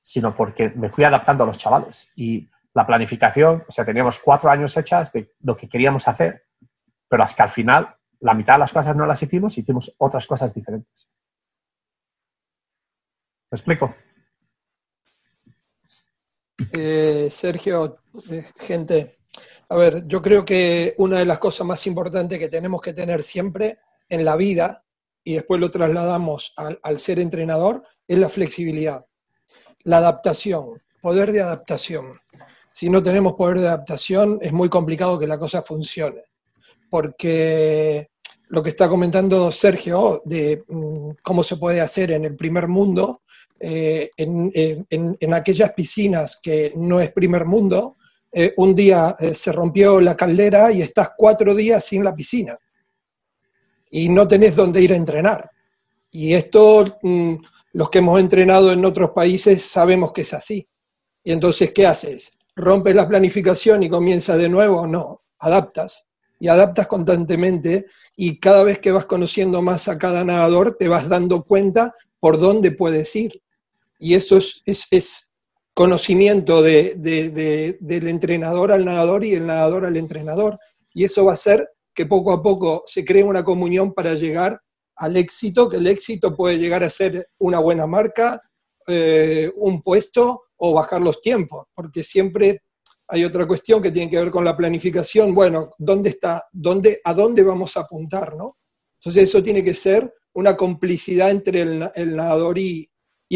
sino 0.00 0.34
porque 0.34 0.70
me 0.70 0.88
fui 0.88 1.04
adaptando 1.04 1.44
a 1.44 1.46
los 1.46 1.58
chavales. 1.58 2.12
Y 2.16 2.50
la 2.74 2.86
planificación, 2.86 3.62
o 3.68 3.72
sea, 3.72 3.84
teníamos 3.84 4.18
cuatro 4.18 4.50
años 4.50 4.76
hechas 4.76 5.12
de 5.12 5.32
lo 5.40 5.56
que 5.56 5.68
queríamos 5.68 6.08
hacer, 6.08 6.46
pero 7.08 7.22
hasta 7.22 7.44
el 7.44 7.50
final 7.50 7.94
la 8.20 8.34
mitad 8.34 8.54
de 8.54 8.60
las 8.60 8.72
cosas 8.72 8.96
no 8.96 9.04
las 9.04 9.22
hicimos, 9.22 9.58
hicimos 9.58 9.94
otras 9.98 10.26
cosas 10.26 10.54
diferentes. 10.54 11.10
¿Me 13.52 13.56
explico? 13.56 13.94
Eh, 16.72 17.28
Sergio, 17.30 17.98
eh, 18.30 18.46
gente, 18.56 19.18
a 19.68 19.76
ver, 19.76 20.06
yo 20.06 20.22
creo 20.22 20.42
que 20.42 20.94
una 20.96 21.18
de 21.18 21.26
las 21.26 21.38
cosas 21.38 21.66
más 21.66 21.86
importantes 21.86 22.38
que 22.38 22.48
tenemos 22.48 22.80
que 22.80 22.94
tener 22.94 23.22
siempre 23.22 23.80
en 24.08 24.24
la 24.24 24.36
vida, 24.36 24.86
y 25.22 25.34
después 25.34 25.60
lo 25.60 25.70
trasladamos 25.70 26.54
al 26.56 26.98
ser 26.98 27.18
entrenador, 27.18 27.82
es 28.08 28.18
la 28.18 28.30
flexibilidad, 28.30 29.04
la 29.82 29.98
adaptación, 29.98 30.80
poder 31.02 31.30
de 31.30 31.42
adaptación. 31.42 32.20
Si 32.72 32.88
no 32.88 33.02
tenemos 33.02 33.34
poder 33.34 33.60
de 33.60 33.68
adaptación, 33.68 34.38
es 34.40 34.52
muy 34.52 34.70
complicado 34.70 35.18
que 35.18 35.26
la 35.26 35.38
cosa 35.38 35.60
funcione, 35.60 36.24
porque 36.88 38.08
lo 38.48 38.62
que 38.62 38.70
está 38.70 38.88
comentando 38.88 39.52
Sergio 39.52 40.22
de 40.24 40.64
mm, 40.66 41.10
cómo 41.22 41.42
se 41.42 41.58
puede 41.58 41.82
hacer 41.82 42.12
en 42.12 42.24
el 42.24 42.34
primer 42.34 42.66
mundo, 42.66 43.20
eh, 43.64 44.10
en, 44.16 45.34
aquellas 45.34 45.72
piscinas 45.72 46.40
que 46.42 46.72
no 46.74 47.00
es 47.00 47.12
primer 47.12 47.44
mundo, 47.44 47.96
eh, 48.32 48.52
un 48.56 48.74
día 48.74 49.14
eh, 49.20 49.34
se 49.34 49.52
rompió 49.52 50.00
la 50.00 50.16
caldera 50.16 50.72
y 50.72 50.82
estás 50.82 51.10
cuatro 51.16 51.54
días 51.54 51.84
sin 51.84 52.02
la 52.02 52.14
piscina 52.14 52.58
y 53.90 54.08
no 54.08 54.26
tenés 54.26 54.56
dónde 54.56 54.80
ir 54.80 54.92
a 54.92 54.96
entrenar. 54.96 55.50
Y 56.10 56.32
esto, 56.32 56.98
mm, 57.02 57.34
los 57.74 57.90
que 57.90 57.98
hemos 57.98 58.18
entrenado 58.18 58.72
en 58.72 58.84
otros 58.84 59.10
países 59.10 59.62
sabemos 59.62 60.12
que 60.12 60.22
es 60.22 60.34
así. 60.34 60.66
Y 61.22 61.30
entonces, 61.30 61.72
¿qué 61.72 61.86
haces? 61.86 62.32
¿Rompes 62.56 62.94
la 62.94 63.06
planificación 63.06 63.82
y 63.82 63.88
comienza 63.90 64.36
de 64.36 64.48
nuevo? 64.48 64.86
No, 64.86 65.22
adaptas. 65.38 66.08
Y 66.40 66.48
adaptas 66.48 66.88
constantemente 66.88 67.86
y 68.16 68.40
cada 68.40 68.64
vez 68.64 68.80
que 68.80 68.90
vas 68.90 69.04
conociendo 69.04 69.62
más 69.62 69.86
a 69.86 69.98
cada 69.98 70.24
nadador 70.24 70.76
te 70.76 70.88
vas 70.88 71.08
dando 71.08 71.44
cuenta 71.44 71.94
por 72.18 72.40
dónde 72.40 72.72
puedes 72.72 73.14
ir. 73.14 73.42
Y 74.02 74.14
eso 74.14 74.36
es, 74.36 75.28
conocimiento 75.74 76.60
de, 76.60 76.94
del 77.80 78.08
entrenador 78.08 78.72
al 78.72 78.84
nadador 78.84 79.24
y 79.24 79.32
el 79.32 79.46
nadador 79.46 79.86
al 79.86 79.96
entrenador. 79.96 80.58
Y 80.92 81.04
eso 81.04 81.24
va 81.24 81.30
a 81.30 81.34
hacer 81.34 81.66
que 81.94 82.04
poco 82.04 82.32
a 82.32 82.42
poco 82.42 82.82
se 82.86 83.04
cree 83.04 83.22
una 83.22 83.44
comunión 83.44 83.94
para 83.94 84.14
llegar 84.14 84.60
al 84.96 85.16
éxito, 85.16 85.68
que 85.68 85.76
el 85.76 85.86
éxito 85.86 86.34
puede 86.34 86.58
llegar 86.58 86.84
a 86.84 86.90
ser 86.90 87.28
una 87.38 87.58
buena 87.60 87.86
marca, 87.86 88.42
eh, 88.86 89.50
un 89.56 89.80
puesto 89.82 90.42
o 90.56 90.74
bajar 90.74 91.00
los 91.00 91.20
tiempos, 91.20 91.66
porque 91.74 92.02
siempre 92.02 92.62
hay 93.08 93.24
otra 93.24 93.46
cuestión 93.46 93.80
que 93.80 93.90
tiene 93.90 94.10
que 94.10 94.18
ver 94.18 94.30
con 94.30 94.44
la 94.44 94.56
planificación. 94.56 95.32
Bueno, 95.32 95.70
¿dónde 95.78 96.10
está? 96.10 96.46
¿Dónde, 96.52 97.00
¿A 97.04 97.14
dónde 97.14 97.42
vamos 97.42 97.76
a 97.76 97.80
apuntar? 97.80 98.34
¿no? 98.36 98.58
Entonces 99.00 99.24
eso 99.24 99.42
tiene 99.42 99.62
que 99.62 99.74
ser 99.74 100.12
una 100.34 100.56
complicidad 100.56 101.30
entre 101.30 101.62
el, 101.62 102.16
nadador 102.16 102.58
y, 102.58 102.88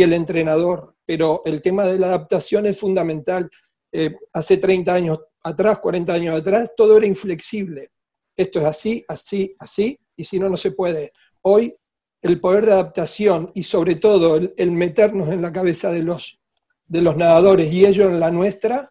el 0.02 0.12
entrenador. 0.12 0.94
Pero 1.04 1.42
el 1.44 1.62
tema 1.62 1.86
de 1.86 1.98
la 1.98 2.08
adaptación 2.08 2.66
es 2.66 2.78
fundamental. 2.78 3.50
Eh, 3.92 4.14
hace 4.32 4.58
30 4.58 4.92
años 4.92 5.20
atrás, 5.42 5.78
40 5.78 6.12
años 6.12 6.38
atrás, 6.38 6.72
todo 6.76 6.96
era 6.96 7.06
inflexible. 7.06 7.90
Esto 8.36 8.58
es 8.58 8.64
así, 8.66 9.04
así, 9.08 9.54
así, 9.58 9.98
y 10.16 10.24
si 10.24 10.38
no, 10.38 10.48
no 10.48 10.56
se 10.56 10.72
puede. 10.72 11.12
Hoy 11.42 11.74
el 12.20 12.40
poder 12.40 12.66
de 12.66 12.72
adaptación 12.72 13.52
y 13.54 13.62
sobre 13.62 13.94
todo 13.96 14.36
el, 14.36 14.52
el 14.56 14.72
meternos 14.72 15.28
en 15.28 15.42
la 15.42 15.52
cabeza 15.52 15.90
de 15.90 16.02
los, 16.02 16.38
de 16.86 17.00
los 17.00 17.16
nadadores 17.16 17.72
y 17.72 17.86
ellos 17.86 18.12
en 18.12 18.20
la 18.20 18.30
nuestra, 18.30 18.90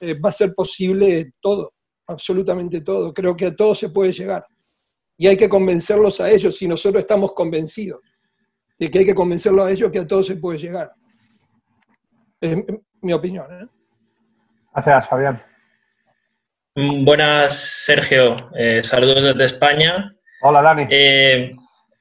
eh, 0.00 0.14
va 0.14 0.30
a 0.30 0.32
ser 0.32 0.54
posible 0.54 1.32
todo, 1.40 1.74
absolutamente 2.06 2.80
todo. 2.82 3.12
Creo 3.12 3.36
que 3.36 3.46
a 3.46 3.56
todo 3.56 3.74
se 3.74 3.88
puede 3.88 4.12
llegar. 4.12 4.46
Y 5.18 5.26
hay 5.26 5.36
que 5.36 5.48
convencerlos 5.48 6.20
a 6.20 6.30
ellos, 6.30 6.56
si 6.56 6.68
nosotros 6.68 7.00
estamos 7.00 7.32
convencidos 7.32 8.00
de 8.78 8.90
que 8.90 8.98
hay 8.98 9.04
que 9.04 9.14
convencerlos 9.14 9.66
a 9.66 9.70
ellos 9.70 9.90
que 9.90 10.00
a 10.00 10.06
todo 10.06 10.22
se 10.22 10.36
puede 10.36 10.58
llegar. 10.58 10.92
Es 12.40 12.56
mi 13.00 13.12
opinión. 13.12 13.46
¿eh? 13.50 13.66
Gracias, 14.72 15.08
Fabián. 15.08 15.40
Mm, 16.74 17.04
buenas, 17.04 17.54
Sergio. 17.54 18.36
Eh, 18.56 18.82
saludos 18.84 19.22
desde 19.22 19.44
España. 19.44 20.14
Hola, 20.42 20.62
Dani. 20.62 20.86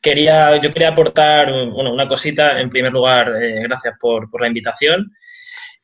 quería, 0.01 0.61
yo 0.61 0.73
quería 0.73 0.89
aportar 0.89 1.51
bueno, 1.71 1.93
una 1.93 2.07
cosita. 2.07 2.59
En 2.59 2.69
primer 2.69 2.91
lugar, 2.91 3.31
gracias 3.63 3.95
por, 3.99 4.29
por 4.29 4.41
la 4.41 4.47
invitación. 4.47 5.11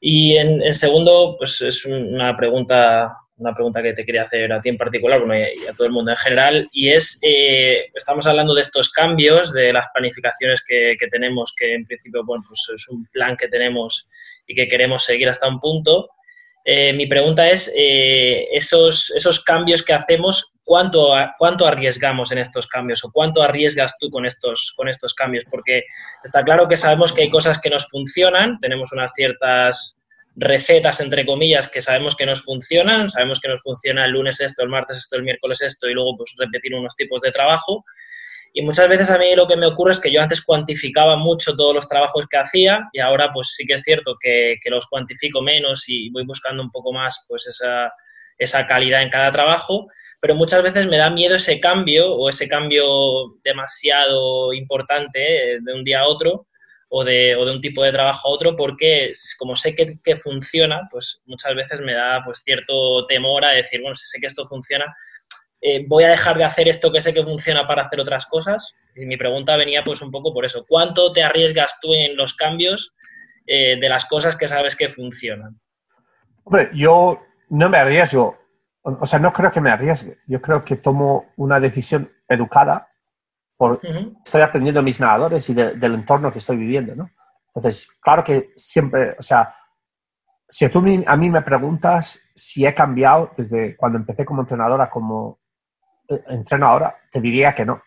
Y 0.03 0.35
en, 0.37 0.73
segundo, 0.73 1.35
pues 1.37 1.61
es 1.61 1.85
una 1.85 2.35
pregunta, 2.35 3.15
una 3.41 3.53
pregunta 3.53 3.81
que 3.81 3.93
te 3.93 4.05
quería 4.05 4.23
hacer 4.23 4.53
a 4.53 4.61
ti 4.61 4.69
en 4.69 4.77
particular, 4.77 5.19
bueno, 5.19 5.35
y 5.35 5.67
a 5.67 5.73
todo 5.73 5.87
el 5.87 5.93
mundo 5.93 6.11
en 6.11 6.17
general, 6.17 6.69
y 6.71 6.89
es, 6.89 7.19
eh, 7.23 7.89
estamos 7.95 8.27
hablando 8.27 8.53
de 8.53 8.61
estos 8.61 8.89
cambios, 8.89 9.51
de 9.51 9.73
las 9.73 9.87
planificaciones 9.93 10.63
que, 10.65 10.95
tenemos, 11.11 11.53
que 11.57 11.73
en 11.73 11.85
principio, 11.85 12.23
bueno, 12.23 12.43
pues 12.47 12.67
es 12.75 12.87
un 12.87 13.05
plan 13.07 13.35
que 13.35 13.47
tenemos 13.47 14.07
y 14.47 14.53
que 14.53 14.67
queremos 14.67 15.03
seguir 15.03 15.27
hasta 15.27 15.47
un 15.47 15.59
punto. 15.59 16.09
Eh, 16.63 16.93
mi 16.93 17.07
pregunta 17.07 17.49
es, 17.49 17.71
eh, 17.75 18.47
esos, 18.51 19.11
esos 19.15 19.43
cambios 19.43 19.81
que 19.81 19.93
hacemos, 19.93 20.53
¿cuánto, 20.63 21.15
¿cuánto 21.39 21.65
arriesgamos 21.65 22.31
en 22.31 22.37
estos 22.37 22.67
cambios 22.67 23.03
o 23.03 23.11
cuánto 23.11 23.41
arriesgas 23.41 23.97
tú 23.99 24.11
con 24.11 24.27
estos, 24.27 24.71
con 24.77 24.87
estos 24.87 25.15
cambios? 25.15 25.45
Porque 25.49 25.83
está 26.23 26.43
claro 26.43 26.67
que 26.67 26.77
sabemos 26.77 27.11
que 27.11 27.23
hay 27.23 27.29
cosas 27.31 27.59
que 27.59 27.71
nos 27.71 27.87
funcionan, 27.89 28.59
tenemos 28.59 28.91
unas 28.91 29.11
ciertas 29.15 29.97
recetas, 30.35 31.01
entre 31.01 31.25
comillas, 31.25 31.67
que 31.67 31.81
sabemos 31.81 32.15
que 32.15 32.25
nos 32.25 32.41
funcionan, 32.41 33.09
sabemos 33.09 33.39
que 33.39 33.49
nos 33.49 33.61
funciona 33.61 34.05
el 34.05 34.11
lunes 34.11 34.39
esto, 34.39 34.63
el 34.63 34.69
martes 34.69 34.97
esto, 34.97 35.17
el 35.17 35.23
miércoles 35.23 35.61
esto 35.61 35.89
y 35.89 35.93
luego 35.93 36.15
pues 36.17 36.33
repetir 36.37 36.73
unos 36.73 36.95
tipos 36.95 37.21
de 37.21 37.31
trabajo, 37.31 37.83
y 38.53 38.61
muchas 38.63 38.89
veces 38.89 39.09
a 39.09 39.17
mí 39.17 39.33
lo 39.35 39.47
que 39.47 39.55
me 39.55 39.65
ocurre 39.65 39.93
es 39.93 39.99
que 39.99 40.11
yo 40.11 40.21
antes 40.21 40.41
cuantificaba 40.41 41.15
mucho 41.15 41.55
todos 41.55 41.73
los 41.73 41.87
trabajos 41.87 42.25
que 42.29 42.37
hacía 42.37 42.89
y 42.91 42.99
ahora 42.99 43.31
pues 43.31 43.53
sí 43.55 43.65
que 43.65 43.75
es 43.75 43.83
cierto 43.83 44.17
que, 44.19 44.57
los 44.65 44.87
cuantifico 44.87 45.41
menos 45.41 45.85
y 45.87 46.09
voy 46.09 46.25
buscando 46.25 46.61
un 46.61 46.71
poco 46.71 46.91
más 46.91 47.25
pues 47.29 47.47
esa, 47.47 47.93
esa 48.37 48.65
calidad 48.65 49.03
en 49.03 49.09
cada 49.09 49.31
trabajo, 49.31 49.87
pero 50.19 50.35
muchas 50.35 50.63
veces 50.63 50.87
me 50.87 50.97
da 50.97 51.09
miedo 51.09 51.35
ese 51.35 51.61
cambio 51.61 52.13
o 52.13 52.29
ese 52.29 52.47
cambio 52.49 53.37
demasiado 53.43 54.53
importante 54.53 55.55
eh, 55.55 55.59
de 55.61 55.73
un 55.73 55.83
día 55.83 56.01
a 56.01 56.07
otro 56.07 56.47
o 56.93 57.05
de, 57.05 57.37
o 57.37 57.45
de 57.45 57.53
un 57.53 57.61
tipo 57.61 57.81
de 57.83 57.93
trabajo 57.93 58.27
a 58.27 58.31
otro 58.31 58.53
porque 58.57 59.13
como 59.37 59.55
sé 59.55 59.73
que, 59.73 59.97
que 60.03 60.17
funciona, 60.17 60.89
pues 60.91 61.21
muchas 61.25 61.55
veces 61.55 61.79
me 61.79 61.93
da 61.93 62.21
pues 62.25 62.39
cierto 62.43 63.05
temor 63.05 63.45
a 63.45 63.53
decir, 63.53 63.79
bueno, 63.79 63.95
si 63.95 64.05
sé 64.07 64.19
que 64.19 64.27
esto 64.27 64.45
funciona, 64.45 64.93
eh, 65.61 65.85
voy 65.87 66.03
a 66.03 66.09
dejar 66.09 66.37
de 66.37 66.43
hacer 66.43 66.67
esto 66.67 66.91
que 66.91 66.99
sé 66.99 67.13
que 67.13 67.23
funciona 67.23 67.65
para 67.65 67.83
hacer 67.83 68.01
otras 68.01 68.25
cosas. 68.25 68.75
Y 68.93 69.05
mi 69.05 69.15
pregunta 69.15 69.55
venía 69.55 69.85
pues 69.85 70.01
un 70.01 70.11
poco 70.11 70.33
por 70.33 70.43
eso. 70.43 70.65
¿Cuánto 70.67 71.13
te 71.13 71.23
arriesgas 71.23 71.79
tú 71.81 71.93
en 71.93 72.17
los 72.17 72.33
cambios 72.33 72.93
eh, 73.47 73.77
de 73.79 73.89
las 73.89 74.03
cosas 74.03 74.35
que 74.35 74.49
sabes 74.49 74.75
que 74.75 74.89
funcionan? 74.89 75.61
Hombre, 76.43 76.71
yo 76.73 77.21
no 77.49 77.69
me 77.69 77.77
arriesgo. 77.77 78.37
O 78.81 79.05
sea, 79.05 79.19
no 79.19 79.31
creo 79.31 79.53
que 79.53 79.61
me 79.61 79.71
arriesgue. 79.71 80.17
Yo 80.27 80.41
creo 80.41 80.65
que 80.65 80.75
tomo 80.75 81.31
una 81.37 81.61
decisión 81.61 82.09
educada 82.27 82.90
por 83.61 83.79
estoy 84.25 84.41
aprendiendo 84.41 84.81
mis 84.81 84.99
nadadores 84.99 85.47
y 85.47 85.53
del 85.53 85.93
entorno 85.93 86.33
que 86.33 86.39
estoy 86.39 86.57
viviendo, 86.57 86.95
¿no? 86.95 87.11
Entonces, 87.53 87.91
claro 88.01 88.23
que 88.23 88.49
siempre, 88.55 89.15
o 89.19 89.21
sea, 89.21 89.53
si 90.49 90.67
tú 90.69 90.83
a 91.05 91.15
mí 91.15 91.29
me 91.29 91.43
preguntas 91.43 92.31
si 92.33 92.65
he 92.65 92.73
cambiado 92.73 93.29
desde 93.37 93.75
cuando 93.77 93.99
empecé 93.99 94.25
como 94.25 94.41
entrenadora 94.41 94.89
como 94.89 95.41
entreno 96.07 96.65
ahora, 96.65 96.91
te 97.11 97.21
diría 97.21 97.53
que 97.53 97.63
no. 97.63 97.79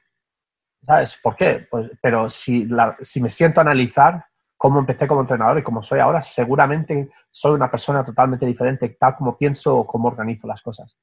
¿Sabes 0.81 1.19
por 1.21 1.35
qué? 1.35 1.67
Pues, 1.69 1.91
pero 2.01 2.31
si, 2.31 2.69
si 3.03 3.21
me 3.21 3.29
siento 3.29 3.59
a 3.59 3.63
analizar 3.63 4.25
cómo 4.57 4.79
empecé 4.79 5.09
como 5.09 5.23
entrenador 5.23 5.59
y 5.59 5.65
cómo 5.65 5.83
soy 5.83 5.99
ahora, 5.99 6.23
seguramente 6.23 7.11
soy 7.33 7.55
una 7.55 7.69
persona 7.69 8.05
totalmente 8.05 8.47
diferente, 8.47 8.91
tal 8.91 9.17
como 9.17 9.37
pienso 9.37 9.77
o 9.77 9.85
cómo 9.85 10.07
organizo 10.07 10.47
las 10.47 10.63
cosas. 10.63 10.97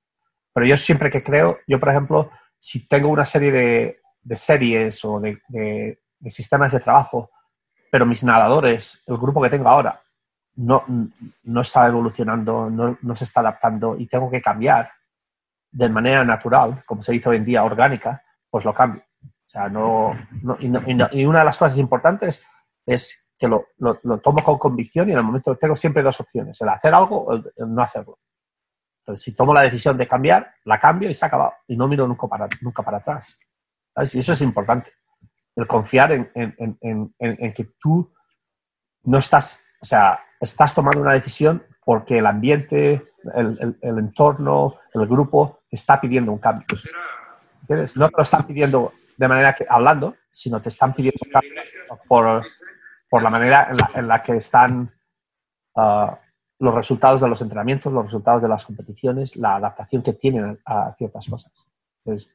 Pero 0.53 0.65
yo 0.65 0.77
siempre 0.77 1.11
que 1.11 1.21
creo, 1.21 1.59
yo 1.67 1.77
por 1.77 1.89
ejemplo, 1.89 2.31
si 2.57 2.87
tengo 2.87 3.09
una 3.09 3.25
serie 3.25 3.51
de, 3.51 4.01
de 4.23 4.35
series 4.35 5.03
o 5.05 5.19
de, 5.19 5.39
de- 5.49 5.99
sistemas 6.29 6.71
de 6.71 6.79
trabajo, 6.79 7.31
pero 7.91 8.05
mis 8.05 8.23
nadadores, 8.23 9.03
el 9.07 9.17
grupo 9.17 9.41
que 9.41 9.49
tengo 9.49 9.67
ahora, 9.67 9.99
no, 10.55 10.83
no 11.43 11.61
está 11.61 11.87
evolucionando, 11.87 12.69
no, 12.69 12.97
no 13.01 13.15
se 13.15 13.23
está 13.23 13.39
adaptando 13.39 13.97
y 13.97 14.07
tengo 14.07 14.29
que 14.29 14.41
cambiar 14.41 14.89
de 15.71 15.89
manera 15.89 16.23
natural, 16.23 16.83
como 16.85 17.01
se 17.01 17.13
dice 17.13 17.29
hoy 17.29 17.37
en 17.37 17.45
día, 17.45 17.63
orgánica, 17.63 18.21
pues 18.49 18.65
lo 18.65 18.73
cambio. 18.73 19.01
O 19.23 19.49
sea, 19.51 19.67
no, 19.67 20.15
y, 20.59 21.25
una 21.25 21.39
de 21.39 21.45
las 21.45 21.57
cosas 21.57 21.77
importantes 21.77 22.45
es 22.85 23.25
que 23.37 23.47
lo, 23.47 23.67
lo- 23.79 23.95
tomo 24.19 24.43
con 24.43 24.57
convicción 24.59 25.09
y 25.09 25.13
en 25.13 25.17
el 25.17 25.23
momento 25.23 25.55
tengo 25.57 25.75
siempre 25.75 26.03
dos 26.03 26.19
opciones, 26.19 26.61
el 26.61 26.69
hacer 26.69 26.93
algo 26.93 27.23
o 27.25 27.33
el 27.33 27.43
no 27.67 27.81
hacerlo. 27.81 28.19
Entonces, 28.99 29.23
si 29.23 29.35
tomo 29.35 29.53
la 29.53 29.61
decisión 29.61 29.97
de 29.97 30.07
cambiar, 30.07 30.53
la 30.65 30.79
cambio 30.79 31.09
y 31.09 31.13
se 31.15 31.25
ha 31.25 31.27
acabado. 31.27 31.53
Y 31.67 31.75
no 31.75 31.87
miro 31.87 32.07
nunca 32.07 32.27
para, 32.27 32.47
nunca 32.61 32.83
para 32.83 32.97
atrás. 32.97 33.39
Y 34.13 34.19
eso 34.19 34.33
es 34.33 34.41
importante. 34.41 34.91
El 35.55 35.67
confiar 35.67 36.11
en, 36.13 37.53
que 37.53 37.69
tú 37.79 38.11
no 39.03 39.17
estás, 39.17 39.63
o 39.81 39.85
sea, 39.85 40.19
estás 40.39 40.73
tomando 40.73 41.01
una 41.01 41.13
decisión 41.13 41.63
porque 41.83 42.19
el 42.19 42.25
ambiente, 42.25 43.01
el, 43.35 43.75
entorno, 43.81 44.75
el 44.93 45.07
grupo 45.07 45.59
te 45.69 45.75
está 45.75 45.99
pidiendo 45.99 46.31
un 46.31 46.39
cambio. 46.39 46.67
No 47.95 48.09
te 48.09 48.17
lo 48.17 48.23
están 48.23 48.45
pidiendo 48.45 48.93
de 49.17 49.27
manera 49.27 49.53
que 49.53 49.65
hablando, 49.69 50.15
sino 50.29 50.61
te 50.61 50.69
están 50.69 50.93
pidiendo 50.93 51.19
por, 52.07 52.43
por 53.09 53.21
la 53.21 53.29
manera 53.29 53.67
en 53.69 53.77
la, 53.77 53.91
en 53.95 54.07
la 54.07 54.23
que 54.23 54.37
están 54.37 54.89
ah, 55.75 56.17
los 56.59 56.73
resultados 56.73 57.21
de 57.21 57.27
los 57.27 57.41
entrenamientos, 57.41 57.91
los 57.91 58.05
resultados 58.05 58.41
de 58.41 58.47
las 58.47 58.65
competiciones, 58.65 59.35
la 59.35 59.55
adaptación 59.55 60.01
que 60.01 60.13
tienen 60.13 60.59
a, 60.65 60.87
a 60.87 60.95
ciertas 60.95 61.27
cosas. 61.27 61.51
Entonces, 62.03 62.33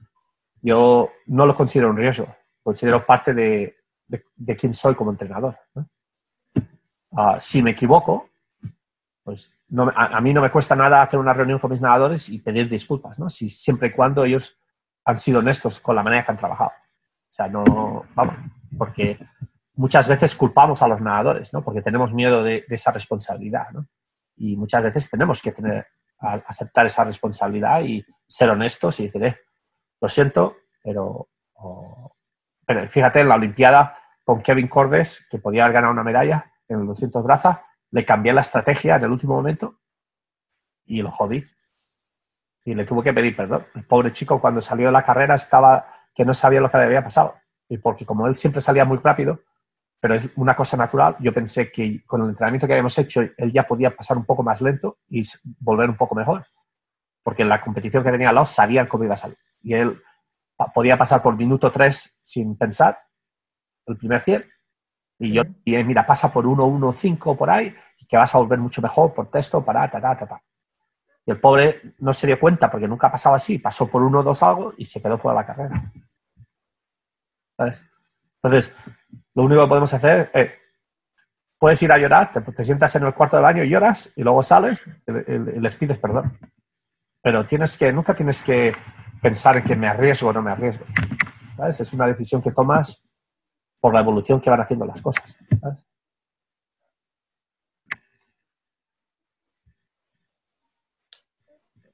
yo 0.67 1.11
no 1.27 1.47
lo 1.47 1.55
considero 1.55 1.91
un 1.91 1.97
riesgo, 1.97 2.27
considero 2.61 3.07
parte 3.07 3.33
de, 3.33 3.77
de, 4.09 4.57
quién 4.57 4.75
soy 4.75 4.97
como 4.97 5.13
entrenador. 5.13 5.57
Ah, 7.13 7.39
si 7.39 7.63
me 7.63 7.71
equivoco, 7.71 8.29
pues 9.23 9.65
no, 9.69 9.93
a, 9.95 10.21
mí 10.21 10.35
no 10.35 10.41
me 10.41 10.51
cuesta 10.51 10.75
nada 10.75 11.03
hacer 11.03 11.21
una 11.21 11.33
reunión 11.33 11.61
con 11.61 11.71
mis 11.71 11.81
nadadores 11.81 12.29
y 12.29 12.41
pedir 12.41 12.69
disculpas, 12.69 13.17
¿no? 13.17 13.31
Si, 13.31 13.49
siempre 13.49 13.89
y 13.89 13.93
cuando 13.93 14.25
ellos 14.25 14.59
han 15.05 15.19
sido 15.19 15.39
honestos 15.39 15.79
con 15.79 15.95
la 15.95 16.03
manera 16.03 16.25
que 16.25 16.33
han 16.33 16.39
trabajado. 16.39 16.71
O 16.71 17.33
sea, 17.33 17.47
no, 17.47 18.05
vamos, 18.17 18.35
porque 18.77 19.17
muchas 19.77 20.09
veces 20.09 20.35
culpamos 20.35 20.83
a 20.83 20.89
los 20.89 21.01
nadadores, 21.01 21.53
¿no? 21.53 21.63
Porque 21.63 21.81
tenemos 21.81 22.13
miedo 22.13 22.43
de, 22.43 22.65
esa 22.69 22.91
responsabilidad. 22.91 23.69
Y 24.37 24.57
muchas 24.57 24.83
veces 24.83 25.09
tenemos 25.09 25.41
que 25.41 25.53
tener, 25.53 25.87
aceptar 26.19 26.87
esa 26.87 27.05
responsabilidad 27.05 27.83
y 27.83 28.05
ser 28.27 28.51
honestos 28.51 28.99
y 28.99 29.05
decir, 29.05 29.25
eh, 29.25 29.37
lo 30.01 30.09
siento, 30.09 30.57
pero, 30.83 31.29
fíjate, 32.89 33.21
en 33.21 33.29
la 33.29 33.35
Olimpiada 33.37 33.99
con 34.25 34.43
Kevin 34.43 34.69
Cordes, 34.69 35.27
que 35.31 35.39
podía 35.39 35.65
haber 35.65 35.75
ganado 35.75 35.93
una 35.93 36.03
medalla 36.03 36.45
en 36.69 36.81
el 36.81 36.87
200 36.87 37.23
brazas, 37.25 37.61
le 37.91 38.05
cambié 38.05 38.33
la 38.33 38.41
estrategia 38.41 38.97
en 38.97 39.05
el 39.05 39.11
último 39.11 39.35
momento 39.35 39.79
y 40.85 41.03
lo 41.03 41.11
jodí. 41.11 41.45
Y 42.65 42.75
le 42.75 42.85
tuve 42.85 43.05
que 43.05 43.13
pedir 43.13 43.37
perdón. 43.37 43.65
El 43.75 43.85
pobre 43.85 44.13
chico 44.13 44.41
cuando 44.41 44.61
salió 44.61 44.87
de 44.87 44.93
la 44.93 45.05
carrera 45.05 45.37
estaba 45.37 45.87
que 46.13 46.25
no 46.25 46.35
sabía 46.35 46.61
lo 46.61 46.71
que 46.71 46.79
le 46.79 46.85
había 46.85 47.03
pasado. 47.03 47.35
Y 47.69 47.79
porque 47.79 48.05
como 48.05 48.27
él 48.27 48.37
siempre 48.37 48.61
salía 48.61 48.85
muy 48.85 48.99
rápido, 48.99 49.41
pero 50.01 50.15
es 50.15 50.33
una 50.37 50.55
cosa 50.57 50.77
natural, 50.77 51.17
yo 51.21 51.33
pensé 51.33 51.71
que 51.71 52.05
con 52.05 52.23
el 52.23 52.31
entrenamiento 52.31 52.67
que 52.67 52.73
habíamos 52.73 52.99
hecho, 52.99 53.21
él 53.21 53.53
ya 53.53 53.65
podía 53.65 53.95
pasar 53.95 54.17
un 54.17 54.25
poco 54.25 54.43
más 54.43 54.61
lento 54.61 54.99
y 55.09 55.23
volver 55.61 55.89
un 55.89 55.97
poco 55.97 56.15
mejor. 56.15 56.45
Porque 57.27 57.43
en 57.43 57.49
la 57.49 57.61
competición 57.61 58.05
que 58.05 58.13
tenía 58.13 58.29
al 58.29 58.37
lado 58.37 58.47
sabían 58.47 58.87
cómo 58.87 59.03
iba 59.03 59.15
a 59.15 59.17
salir. 59.17 59.37
Y 59.65 59.75
él 59.75 59.97
podía 60.73 60.97
pasar 60.97 61.21
por 61.23 61.37
minuto 61.37 61.73
3 61.73 62.19
sin 62.23 62.57
pensar, 62.57 62.97
el 63.87 63.97
primer 63.97 64.21
100. 64.21 64.45
Y 65.19 65.33
yo, 65.33 65.43
y 65.65 65.75
él, 65.75 65.85
mira, 65.85 66.07
pasa 66.07 66.33
por 66.33 66.47
1, 66.47 66.65
1, 66.65 66.93
5 66.93 67.37
por 67.37 67.51
ahí, 67.51 67.75
y 67.99 68.07
que 68.07 68.17
vas 68.17 68.33
a 68.33 68.39
volver 68.39 68.61
mucho 68.61 68.81
mejor 68.81 69.13
por 69.13 69.29
texto, 69.29 69.65
para, 69.65 69.91
ta, 69.91 70.01
ta, 70.01 70.17
ta, 70.17 70.27
ta. 70.29 70.43
Y 71.27 71.33
el 71.33 71.41
pobre 71.41 71.81
no 71.99 72.13
se 72.13 72.29
dio 72.29 72.39
cuenta 72.39 72.71
porque 72.71 72.87
nunca 72.87 73.11
pasaba 73.11 73.35
así, 73.37 73.59
pasó 73.59 73.91
por 73.91 74.05
1, 74.05 74.23
2 74.23 74.43
algo 74.45 74.75
y 74.77 74.85
se 74.85 75.03
quedó 75.03 75.19
fuera 75.19 75.37
de 75.41 75.43
la 75.43 75.47
carrera. 75.53 75.83
¿Sabes? 77.57 77.83
Entonces, 78.41 78.77
lo 79.35 79.43
único 79.43 79.63
que 79.63 79.69
podemos 79.69 79.93
hacer 79.93 80.31
es, 80.33 80.55
puedes 81.59 81.83
ir 81.83 81.91
a 81.91 81.99
llorar, 81.99 82.33
te, 82.33 82.41
te 82.41 82.63
sientas 82.65 82.95
en 82.95 83.03
el 83.05 83.15
cuarto 83.15 83.37
de 83.37 83.43
baño 83.43 83.65
y 83.65 83.69
lloras, 83.69 84.13
y 84.17 84.23
luego 84.23 84.45
sales 84.45 84.81
y, 85.09 85.33
y- 85.33 85.57
y 85.57 85.61
les 85.61 85.75
pides 85.75 85.99
perdón. 85.99 86.39
Pero 87.27 87.45
tienes 87.45 87.77
que, 87.77 87.93
nunca 87.93 88.15
tienes 88.15 88.41
que 88.41 88.73
pensar 89.21 89.57
en 89.57 89.65
que 89.65 89.75
me 89.75 89.89
arriesgo 89.89 90.29
o 90.29 90.33
no 90.33 90.43
me 90.43 90.53
arriesgo. 90.53 90.87
¿Sabes? 91.57 91.81
Es 91.81 91.93
una 91.93 92.07
decisión 92.07 92.41
que 92.41 92.53
tomas 92.53 93.19
por 93.81 93.93
la 93.93 93.99
evolución 93.99 94.41
que 94.41 94.49
van 94.49 94.61
haciendo 94.61 94.87
las 94.87 95.03
cosas. 95.03 95.37
¿sabes? 95.61 95.85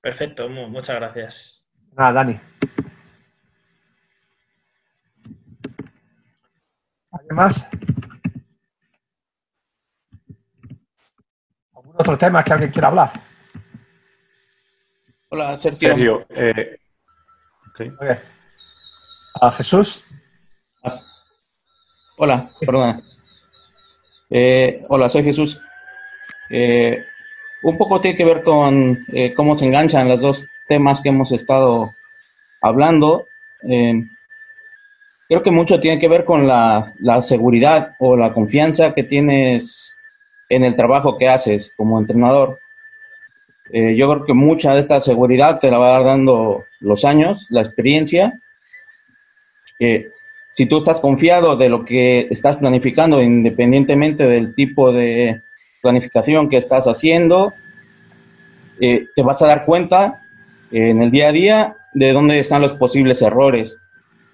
Perfecto, 0.03 0.51
mu- 0.51 0.69
muchas 0.69 0.97
gracias. 0.97 1.65
Nada, 1.97 2.13
Dani. 2.13 2.39
¿Alguien 7.11 7.37
más? 7.37 7.67
¿Algún 11.75 11.95
otro 11.97 12.19
tema 12.19 12.45
que 12.45 12.53
alguien 12.53 12.71
quiera 12.71 12.89
hablar? 12.89 13.11
Hola, 15.35 15.57
Sergio. 15.57 15.89
Sergio, 15.89 16.27
eh, 16.29 16.77
ok. 17.71 17.81
Ok. 17.95 18.19
Ah, 19.41 19.51
Jesús. 19.51 20.05
Hola, 22.19 22.51
perdona. 22.61 23.01
Eh, 24.35 24.83
hola, 24.89 25.11
soy 25.11 25.25
Jesús. 25.25 25.61
Eh, 26.49 27.05
un 27.65 27.77
poco 27.77 28.01
tiene 28.01 28.17
que 28.17 28.25
ver 28.25 28.43
con 28.43 29.05
eh, 29.13 29.35
cómo 29.35 29.59
se 29.59 29.67
enganchan 29.67 30.09
los 30.09 30.23
dos 30.23 30.47
temas 30.67 31.03
que 31.03 31.11
hemos 31.11 31.33
estado 31.33 31.91
hablando. 32.63 33.27
Eh, 33.69 34.05
creo 35.29 35.43
que 35.43 35.51
mucho 35.51 35.81
tiene 35.81 36.01
que 36.01 36.09
ver 36.09 36.25
con 36.25 36.49
la, 36.49 36.95
la 37.01 37.21
seguridad 37.21 37.95
o 37.99 38.17
la 38.17 38.33
confianza 38.33 38.95
que 38.95 39.03
tienes 39.03 39.95
en 40.49 40.65
el 40.65 40.77
trabajo 40.77 41.19
que 41.19 41.29
haces 41.29 41.75
como 41.77 41.99
entrenador. 41.99 42.59
Eh, 43.75 43.97
yo 43.97 44.11
creo 44.11 44.27
que 44.27 44.35
mucha 44.35 44.75
de 44.75 44.81
esta 44.81 45.01
seguridad 45.01 45.59
te 45.59 45.71
la 45.71 45.79
va 45.79 45.89
a 45.89 45.93
dar 45.93 46.05
dando 46.05 46.65
los 46.81 47.07
años, 47.07 47.47
la 47.49 47.63
experiencia. 47.63 48.35
Eh, 49.79 50.09
si 50.53 50.67
tú 50.67 50.79
estás 50.79 51.01
confiado 51.01 51.57
de 51.57 51.71
lo 51.71 51.83
que 51.83 52.29
estás 52.31 52.59
planificando, 52.59 53.23
independientemente 53.23 54.27
del 54.27 54.55
tipo 54.55 54.93
de 54.93 55.41
planificación 55.81 56.51
que 56.51 56.59
estás 56.59 56.87
haciendo, 56.87 57.51
eh, 58.79 59.07
te 59.17 59.23
vas 59.23 59.41
a 59.41 59.47
dar 59.47 59.65
cuenta 59.65 60.21
en 60.71 61.01
el 61.01 61.11
día 61.11 61.29
a 61.29 61.33
día 61.33 61.77
de 61.95 62.13
dónde 62.13 62.39
están 62.39 62.61
los 62.61 62.75
posibles 62.75 63.23
errores 63.23 63.79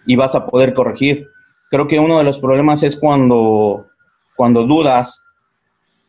y 0.05 0.17
vas 0.17 0.35
a 0.35 0.47
poder 0.47 0.75
corregir. 0.75 1.29
Creo 1.71 1.87
que 1.87 2.01
uno 2.01 2.19
de 2.19 2.25
los 2.25 2.41
problemas 2.41 2.83
es 2.83 2.97
cuando, 2.97 3.87
cuando 4.37 4.65
dudas 4.65 5.23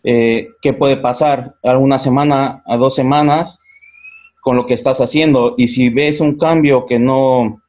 eh, 0.03 0.49
qué 0.61 0.73
puede 0.73 0.97
pasar 0.97 1.55
a 1.63 1.77
una 1.77 1.99
semana, 1.99 2.63
a 2.65 2.77
dos 2.77 2.95
semanas 2.95 3.59
con 4.41 4.55
lo 4.55 4.65
que 4.65 4.73
estás 4.73 5.01
haciendo 5.01 5.55
y 5.57 5.67
si 5.67 5.89
ves 5.89 6.21
un 6.21 6.37
cambio 6.37 6.85
que 6.85 6.99
no 6.99 7.61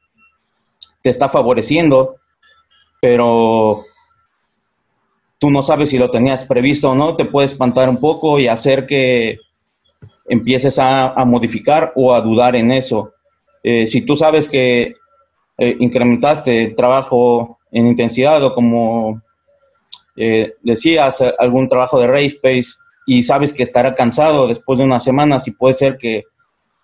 te 1.02 1.10
está 1.10 1.28
favoreciendo, 1.28 2.16
pero 3.00 3.78
tú 5.38 5.50
no 5.50 5.62
sabes 5.62 5.90
si 5.90 5.98
lo 5.98 6.10
tenías 6.10 6.44
previsto 6.44 6.90
o 6.90 6.94
no, 6.94 7.16
te 7.16 7.24
puede 7.24 7.46
espantar 7.46 7.88
un 7.88 7.98
poco 7.98 8.38
y 8.38 8.46
hacer 8.46 8.86
que 8.86 9.38
empieces 10.26 10.78
a, 10.78 11.08
a 11.08 11.24
modificar 11.24 11.92
o 11.96 12.14
a 12.14 12.20
dudar 12.20 12.54
en 12.54 12.70
eso. 12.70 13.12
Eh, 13.62 13.86
si 13.86 14.02
tú 14.02 14.16
sabes 14.16 14.48
que 14.48 14.94
eh, 15.58 15.76
incrementaste 15.78 16.68
trabajo 16.68 17.58
en 17.70 17.86
intensidad 17.86 18.42
o 18.44 18.54
como 18.54 19.20
eh, 20.22 20.52
decías, 20.60 21.22
algún 21.38 21.66
trabajo 21.66 21.98
de 21.98 22.06
race 22.06 22.36
pace 22.42 22.74
y 23.06 23.22
sabes 23.22 23.54
que 23.54 23.62
estará 23.62 23.94
cansado 23.94 24.46
después 24.46 24.78
de 24.78 24.84
unas 24.84 25.02
semanas 25.02 25.48
y 25.48 25.52
puede 25.52 25.74
ser 25.74 25.96
que 25.96 26.24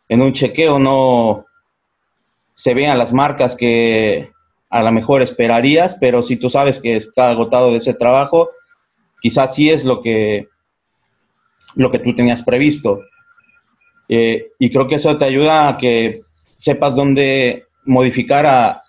en 0.08 0.22
un 0.22 0.32
chequeo 0.32 0.78
no 0.78 1.44
se 2.54 2.72
vean 2.72 2.96
las 2.96 3.12
marcas 3.12 3.54
que 3.54 4.30
a 4.70 4.82
lo 4.82 4.90
mejor 4.90 5.20
esperarías, 5.20 5.98
pero 6.00 6.22
si 6.22 6.38
tú 6.38 6.48
sabes 6.48 6.80
que 6.80 6.96
está 6.96 7.28
agotado 7.28 7.72
de 7.72 7.76
ese 7.76 7.92
trabajo, 7.92 8.52
quizás 9.20 9.54
sí 9.54 9.68
es 9.68 9.84
lo 9.84 10.00
que, 10.00 10.48
lo 11.74 11.90
que 11.90 11.98
tú 11.98 12.14
tenías 12.14 12.42
previsto. 12.42 13.02
Eh, 14.08 14.52
y 14.58 14.70
creo 14.70 14.88
que 14.88 14.94
eso 14.94 15.18
te 15.18 15.26
ayuda 15.26 15.68
a 15.68 15.76
que 15.76 16.22
sepas 16.56 16.96
dónde 16.96 17.66
modificar 17.84 18.46
a, 18.46 18.82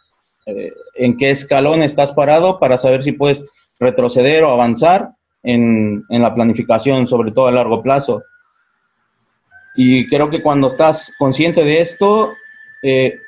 eh, 0.45 0.71
en 0.95 1.17
qué 1.17 1.31
escalón 1.31 1.83
estás 1.83 2.13
parado 2.13 2.59
para 2.59 2.77
saber 2.77 3.03
si 3.03 3.11
puedes 3.11 3.43
retroceder 3.79 4.43
o 4.43 4.51
avanzar 4.51 5.11
en, 5.43 6.03
en 6.09 6.21
la 6.21 6.33
planificación, 6.33 7.07
sobre 7.07 7.31
todo 7.31 7.47
a 7.47 7.51
largo 7.51 7.81
plazo. 7.81 8.23
Y 9.75 10.07
creo 10.07 10.29
que 10.29 10.41
cuando 10.41 10.67
estás 10.69 11.13
consciente 11.19 11.63
de 11.63 11.81
esto, 11.81 12.33
eh, 12.81 13.19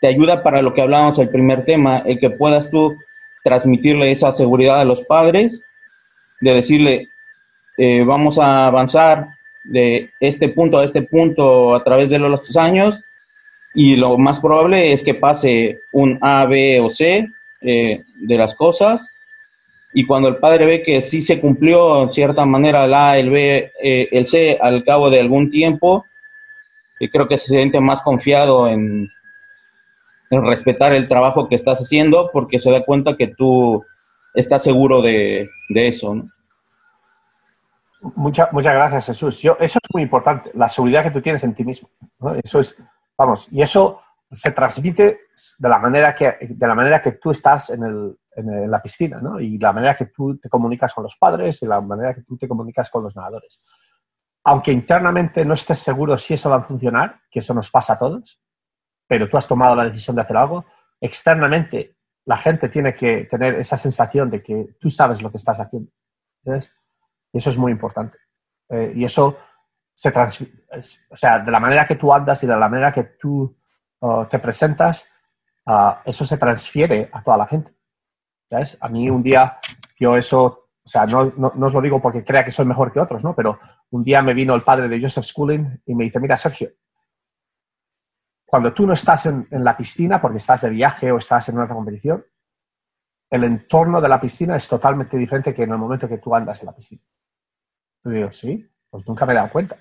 te 0.00 0.06
ayuda 0.06 0.42
para 0.42 0.62
lo 0.62 0.72
que 0.72 0.80
hablábamos 0.80 1.18
el 1.18 1.28
primer 1.28 1.64
tema, 1.64 1.98
el 1.98 2.18
que 2.18 2.30
puedas 2.30 2.70
tú 2.70 2.96
transmitirle 3.44 4.10
esa 4.10 4.32
seguridad 4.32 4.80
a 4.80 4.84
los 4.84 5.02
padres, 5.02 5.62
de 6.40 6.54
decirle, 6.54 7.08
eh, 7.76 8.04
vamos 8.04 8.38
a 8.38 8.66
avanzar 8.66 9.28
de 9.64 10.10
este 10.20 10.48
punto 10.48 10.78
a 10.78 10.84
este 10.84 11.02
punto 11.02 11.74
a 11.74 11.84
través 11.84 12.10
de 12.10 12.18
los 12.18 12.56
años 12.56 13.02
y 13.74 13.96
lo 13.96 14.16
más 14.16 14.40
probable 14.40 14.92
es 14.92 15.02
que 15.02 15.14
pase 15.14 15.80
un 15.92 16.18
A, 16.22 16.46
B 16.46 16.80
o 16.80 16.88
C 16.88 17.28
eh, 17.60 18.02
de 18.20 18.38
las 18.38 18.54
cosas 18.54 19.10
y 19.98 20.06
cuando 20.06 20.28
el 20.28 20.36
padre 20.36 20.64
ve 20.64 20.82
que 20.84 21.02
sí 21.02 21.20
se 21.22 21.40
cumplió 21.40 22.04
en 22.04 22.12
cierta 22.12 22.44
manera 22.44 22.84
el 22.84 22.94
A, 22.94 23.18
el 23.18 23.30
B, 23.30 23.72
eh, 23.82 24.08
el 24.12 24.28
C 24.28 24.56
al 24.62 24.84
cabo 24.84 25.10
de 25.10 25.18
algún 25.18 25.50
tiempo, 25.50 26.04
creo 27.10 27.26
que 27.26 27.36
se 27.36 27.48
siente 27.48 27.80
más 27.80 28.00
confiado 28.02 28.68
en, 28.68 29.10
en 30.30 30.46
respetar 30.46 30.92
el 30.92 31.08
trabajo 31.08 31.48
que 31.48 31.56
estás 31.56 31.80
haciendo 31.80 32.30
porque 32.32 32.60
se 32.60 32.70
da 32.70 32.84
cuenta 32.84 33.16
que 33.16 33.26
tú 33.26 33.84
estás 34.34 34.62
seguro 34.62 35.02
de, 35.02 35.50
de 35.68 35.88
eso. 35.88 36.14
muchas 38.14 38.52
gracias, 38.52 39.06
Jesús. 39.06 39.42
Yo, 39.42 39.56
eso 39.58 39.80
es 39.82 39.90
muy 39.92 40.04
importante, 40.04 40.52
la 40.54 40.68
seguridad 40.68 41.02
que 41.02 41.10
tú 41.10 41.20
tienes 41.20 41.42
en 41.42 41.56
ti 41.56 41.64
mismo. 41.64 41.88
Eso 42.44 42.60
es, 42.60 42.80
vamos, 43.16 43.48
y 43.50 43.62
eso 43.62 44.00
se 44.30 44.52
transmite 44.52 45.22
de 45.58 45.68
la 45.68 45.80
manera 45.80 46.14
que, 46.14 46.36
de 46.40 46.66
la 46.68 46.76
manera 46.76 47.02
que 47.02 47.10
tú 47.10 47.32
estás 47.32 47.70
en, 47.70 47.82
el, 47.82 48.16
en, 48.38 48.70
la 48.70 48.80
piscina, 48.80 49.18
¿no? 49.20 49.40
Y 49.40 49.58
la 49.58 49.72
manera 49.72 49.94
que 49.94 50.06
tú 50.06 50.38
te 50.38 50.48
comunicas 50.48 50.94
con 50.94 51.04
los 51.04 51.16
padres 51.16 51.62
y 51.62 51.66
la 51.66 51.80
manera 51.80 52.14
que 52.14 52.22
tú 52.22 52.36
te 52.36 52.48
comunicas 52.48 52.90
con 52.90 53.02
los 53.02 53.16
nadadores. 53.16 53.64
Aunque 54.44 54.72
internamente 54.72 55.44
no 55.44 55.54
estés 55.54 55.78
seguro 55.78 56.16
si 56.16 56.34
eso 56.34 56.48
va 56.50 56.56
a 56.56 56.62
funcionar, 56.62 57.20
que 57.30 57.40
eso 57.40 57.52
nos 57.52 57.70
pasa 57.70 57.94
a 57.94 57.98
todos, 57.98 58.40
pero 59.06 59.28
tú 59.28 59.36
has 59.36 59.46
tomado 59.46 59.74
la 59.74 59.84
decisión 59.84 60.16
de 60.16 60.22
hacer 60.22 60.36
algo, 60.36 60.64
externamente 61.00 61.96
la 62.24 62.36
gente 62.36 62.68
tiene 62.68 62.94
que 62.94 63.24
tener 63.24 63.54
esa 63.54 63.78
sensación 63.78 64.30
de 64.30 64.42
que 64.42 64.76
tú 64.78 64.90
sabes 64.90 65.22
lo 65.22 65.30
que 65.30 65.38
estás 65.38 65.58
haciendo. 65.58 65.90
¿Ves? 66.42 66.70
Y 67.32 67.38
eso 67.38 67.50
es 67.50 67.58
muy 67.58 67.72
importante. 67.72 68.18
Eh, 68.68 68.92
y 68.96 69.04
eso 69.04 69.38
se 69.94 70.12
o 71.10 71.16
sea, 71.16 71.40
de 71.40 71.50
la 71.50 71.58
manera 71.58 71.86
que 71.86 71.96
tú 71.96 72.12
andas 72.12 72.42
y 72.44 72.46
de 72.46 72.56
la 72.56 72.68
manera 72.68 72.92
que 72.92 73.02
tú 73.02 73.56
uh, 74.00 74.24
te 74.26 74.38
presentas, 74.38 75.12
uh, 75.66 75.94
eso 76.04 76.24
se 76.24 76.38
transfiere 76.38 77.10
a 77.12 77.20
toda 77.22 77.36
la 77.36 77.46
gente. 77.46 77.77
A 78.80 78.88
mí 78.88 79.10
un 79.10 79.22
día, 79.22 79.58
yo 79.98 80.16
eso, 80.16 80.70
o 80.82 80.88
sea, 80.88 81.06
no, 81.06 81.32
no, 81.36 81.66
os 81.66 81.72
lo 81.72 81.80
digo 81.80 82.00
porque 82.00 82.24
crea 82.24 82.44
que 82.44 82.50
soy 82.50 82.66
mejor 82.66 82.92
que 82.92 83.00
otros, 83.00 83.22
¿no? 83.22 83.34
Pero 83.34 83.58
un 83.90 84.02
día 84.02 84.22
me 84.22 84.34
vino 84.34 84.54
el 84.54 84.62
padre 84.62 84.88
de 84.88 85.00
Joseph 85.00 85.24
Schooling 85.24 85.82
y 85.86 85.94
me 85.94 86.04
dice, 86.04 86.20
mira, 86.20 86.36
Sergio, 86.36 86.70
cuando 88.46 88.72
tú 88.72 88.86
no 88.86 88.94
estás 88.94 89.26
en, 89.26 89.46
en 89.50 89.62
la 89.62 89.76
piscina 89.76 90.20
porque 90.20 90.38
estás 90.38 90.62
de 90.62 90.70
viaje 90.70 91.12
o 91.12 91.18
estás 91.18 91.48
en 91.50 91.58
una 91.58 91.68
competición, 91.68 92.24
el 93.30 93.44
entorno 93.44 94.00
de 94.00 94.08
la 94.08 94.20
piscina 94.20 94.56
es 94.56 94.66
totalmente 94.66 95.16
diferente 95.16 95.54
que 95.54 95.64
en 95.64 95.72
el 95.72 95.78
momento 95.78 96.08
que 96.08 96.18
tú 96.18 96.34
andas 96.34 96.60
en 96.60 96.66
la 96.66 96.74
piscina. 96.74 97.02
Y 98.04 98.10
digo, 98.10 98.32
sí, 98.32 98.66
pues 98.88 99.06
nunca 99.06 99.26
me 99.26 99.32
he 99.32 99.36
dado 99.36 99.50
cuenta. 99.50 99.76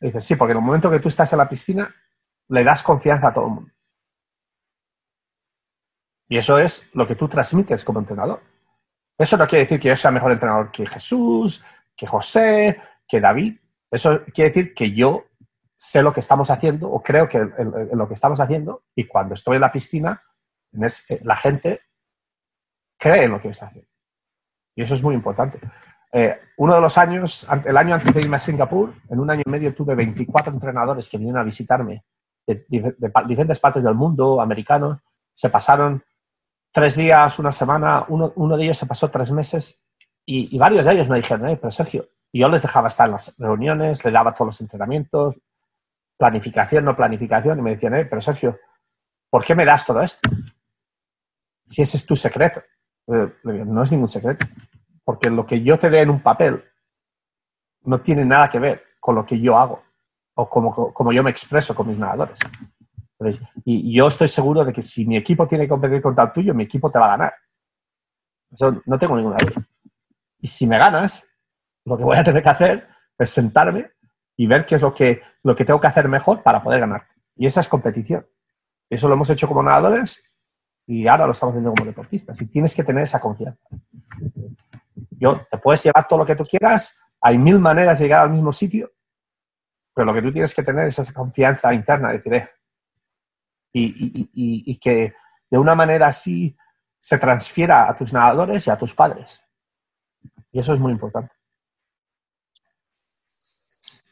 Y 0.00 0.06
dice, 0.06 0.20
sí, 0.20 0.36
porque 0.36 0.52
en 0.52 0.58
el 0.58 0.64
momento 0.64 0.90
que 0.90 1.00
tú 1.00 1.08
estás 1.08 1.32
en 1.32 1.38
la 1.38 1.48
piscina, 1.48 1.92
le 2.48 2.64
das 2.64 2.82
confianza 2.82 3.28
a 3.28 3.32
todo 3.32 3.46
el 3.46 3.50
mundo. 3.52 3.72
Y 6.32 6.38
eso 6.38 6.56
es 6.56 6.88
lo 6.94 7.06
que 7.06 7.14
tú 7.14 7.28
transmites 7.28 7.84
como 7.84 7.98
entrenador. 7.98 8.40
Eso 9.18 9.36
no 9.36 9.46
quiere 9.46 9.64
decir 9.64 9.78
que 9.78 9.88
yo 9.88 9.96
sea 9.96 10.10
mejor 10.10 10.32
entrenador 10.32 10.72
que 10.72 10.86
Jesús, 10.86 11.62
que 11.94 12.06
José, 12.06 12.80
que 13.06 13.20
David. 13.20 13.58
Eso 13.90 14.22
quiere 14.32 14.48
decir 14.48 14.72
que 14.72 14.92
yo 14.92 15.26
sé 15.76 16.02
lo 16.02 16.10
que 16.10 16.20
estamos 16.20 16.50
haciendo 16.50 16.90
o 16.90 17.02
creo 17.02 17.28
que 17.28 17.38
lo 17.92 18.08
que 18.08 18.14
estamos 18.14 18.40
haciendo 18.40 18.84
y 18.94 19.04
cuando 19.04 19.34
estoy 19.34 19.56
en 19.56 19.60
la 19.60 19.70
piscina, 19.70 20.22
la 20.70 21.36
gente 21.36 21.80
cree 22.98 23.24
en 23.24 23.32
lo 23.32 23.38
que 23.42 23.48
está 23.50 23.66
haciendo. 23.66 23.90
Y 24.74 24.84
eso 24.84 24.94
es 24.94 25.02
muy 25.02 25.14
importante. 25.14 25.58
Eh, 26.12 26.34
uno 26.56 26.74
de 26.76 26.80
los 26.80 26.96
años, 26.96 27.46
el 27.66 27.76
año 27.76 27.94
antes 27.94 28.14
de 28.14 28.20
irme 28.20 28.36
a 28.36 28.38
Singapur, 28.38 28.94
en 29.10 29.20
un 29.20 29.28
año 29.28 29.42
y 29.44 29.50
medio 29.50 29.74
tuve 29.74 29.94
24 29.94 30.50
entrenadores 30.50 31.10
que 31.10 31.18
vinieron 31.18 31.42
a 31.42 31.44
visitarme 31.44 32.06
de, 32.46 32.64
diferentes 33.26 33.60
partes 33.60 33.82
del 33.82 33.94
mundo, 33.94 34.40
americanos. 34.40 34.98
Se 35.34 35.50
pasaron 35.50 36.02
tres 36.72 36.96
días, 36.96 37.38
una 37.38 37.52
semana, 37.52 38.04
uno, 38.08 38.32
uno 38.36 38.56
de 38.56 38.64
ellos 38.64 38.78
se 38.78 38.86
pasó 38.86 39.10
tres 39.10 39.30
meses 39.30 39.86
y, 40.24 40.56
varios 40.58 40.86
de 40.86 40.92
ellos 40.92 41.08
me 41.08 41.16
dijeron, 41.16 41.48
eh, 41.48 41.56
pero 41.56 41.70
Sergio, 41.70 42.04
yo 42.32 42.48
les 42.48 42.62
dejaba 42.62 42.88
estar 42.88 43.06
en 43.06 43.12
las 43.12 43.38
reuniones, 43.38 44.04
les 44.04 44.12
daba 44.12 44.32
todos 44.34 44.48
los 44.48 44.60
entrenamientos, 44.60 45.36
planificación, 46.16 46.84
no 46.84 46.96
planificación, 46.96 47.58
y 47.58 47.62
me 47.62 47.70
decían, 47.70 47.94
eh, 47.94 48.04
pero 48.06 48.20
Sergio, 48.20 48.58
¿por 49.30 49.44
qué 49.44 49.54
me 49.54 49.64
das 49.64 49.84
todo 49.84 50.00
esto? 50.00 50.28
Si 51.68 51.82
ese 51.82 51.96
es 51.96 52.06
tu 52.06 52.16
secreto. 52.16 52.60
Eh, 53.08 53.32
no 53.42 53.82
es 53.82 53.90
ningún 53.90 54.08
secreto 54.08 54.46
porque 55.04 55.30
lo 55.30 55.46
que 55.46 55.62
yo 55.62 55.78
te 55.78 55.90
dé 55.90 56.00
en 56.00 56.10
un 56.10 56.20
papel 56.20 56.62
no 57.84 58.00
tiene 58.00 58.24
nada 58.24 58.50
que 58.50 58.58
ver 58.58 58.82
con 59.00 59.14
lo 59.14 59.26
que 59.26 59.40
yo 59.40 59.58
hago 59.58 59.82
o 60.34 60.48
como, 60.48 60.92
como 60.92 61.12
yo 61.12 61.22
me 61.22 61.30
expreso 61.30 61.74
con 61.74 61.88
mis 61.88 61.98
nadadores. 61.98 62.38
Y 63.64 63.94
yo 63.94 64.08
estoy 64.08 64.28
seguro 64.28 64.64
de 64.64 64.72
que 64.72 64.82
si 64.82 65.06
mi 65.06 65.16
equipo 65.16 65.46
tiene 65.46 65.64
que 65.64 65.70
competir 65.70 66.00
contra 66.02 66.24
el 66.24 66.32
tuyo, 66.32 66.54
mi 66.54 66.64
equipo 66.64 66.90
te 66.90 66.98
va 66.98 67.06
a 67.06 67.16
ganar. 67.16 67.34
No 68.86 68.98
tengo 68.98 69.16
ninguna 69.16 69.36
duda. 69.36 69.66
Y 70.40 70.46
si 70.48 70.66
me 70.66 70.78
ganas, 70.78 71.28
lo 71.84 71.96
que 71.96 72.04
voy 72.04 72.16
a 72.16 72.24
tener 72.24 72.42
que 72.42 72.48
hacer 72.48 72.86
es 73.18 73.30
sentarme 73.30 73.90
y 74.36 74.46
ver 74.46 74.66
qué 74.66 74.74
es 74.74 74.82
lo 74.82 74.94
que, 74.94 75.22
lo 75.42 75.54
que 75.54 75.64
tengo 75.64 75.80
que 75.80 75.86
hacer 75.86 76.08
mejor 76.08 76.42
para 76.42 76.62
poder 76.62 76.80
ganar. 76.80 77.06
Y 77.36 77.46
esa 77.46 77.60
es 77.60 77.68
competición. 77.68 78.26
Eso 78.90 79.08
lo 79.08 79.14
hemos 79.14 79.30
hecho 79.30 79.48
como 79.48 79.62
nadadores 79.62 80.32
y 80.86 81.06
ahora 81.06 81.26
lo 81.26 81.32
estamos 81.32 81.52
haciendo 81.52 81.72
como 81.72 81.86
deportistas. 81.86 82.40
Y 82.40 82.46
tienes 82.46 82.74
que 82.74 82.84
tener 82.84 83.04
esa 83.04 83.20
confianza. 83.20 83.62
Yo, 85.10 85.40
te 85.50 85.58
puedes 85.58 85.82
llevar 85.84 86.06
todo 86.08 86.20
lo 86.20 86.26
que 86.26 86.36
tú 86.36 86.44
quieras, 86.44 86.98
hay 87.20 87.38
mil 87.38 87.58
maneras 87.58 87.98
de 87.98 88.04
llegar 88.04 88.22
al 88.22 88.30
mismo 88.30 88.52
sitio, 88.52 88.90
pero 89.94 90.06
lo 90.06 90.14
que 90.14 90.22
tú 90.22 90.32
tienes 90.32 90.54
que 90.54 90.62
tener 90.62 90.86
es 90.86 90.98
esa 90.98 91.12
confianza 91.12 91.72
interna 91.72 92.12
de 92.12 92.22
que 92.22 92.48
y, 93.72 94.30
y, 94.34 94.78
que 94.78 95.14
de 95.50 95.58
una 95.58 95.74
manera 95.74 96.08
así 96.08 96.56
se 96.98 97.18
transfiera 97.18 97.88
a 97.88 97.96
tus 97.96 98.12
nadadores 98.12 98.66
y 98.66 98.70
a 98.70 98.78
tus 98.78 98.94
padres. 98.94 99.40
Y 100.50 100.60
eso 100.60 100.74
es 100.74 100.78
muy 100.78 100.92
importante. 100.92 101.32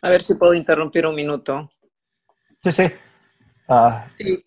A 0.03 0.09
ver 0.09 0.23
si 0.23 0.35
puedo 0.37 0.55
interrumpir 0.55 1.07
un 1.07 1.15
minuto. 1.15 1.71
Sí, 2.63 2.73
sí. 2.73 2.85
Ah, 3.69 4.07
sí. 4.17 4.45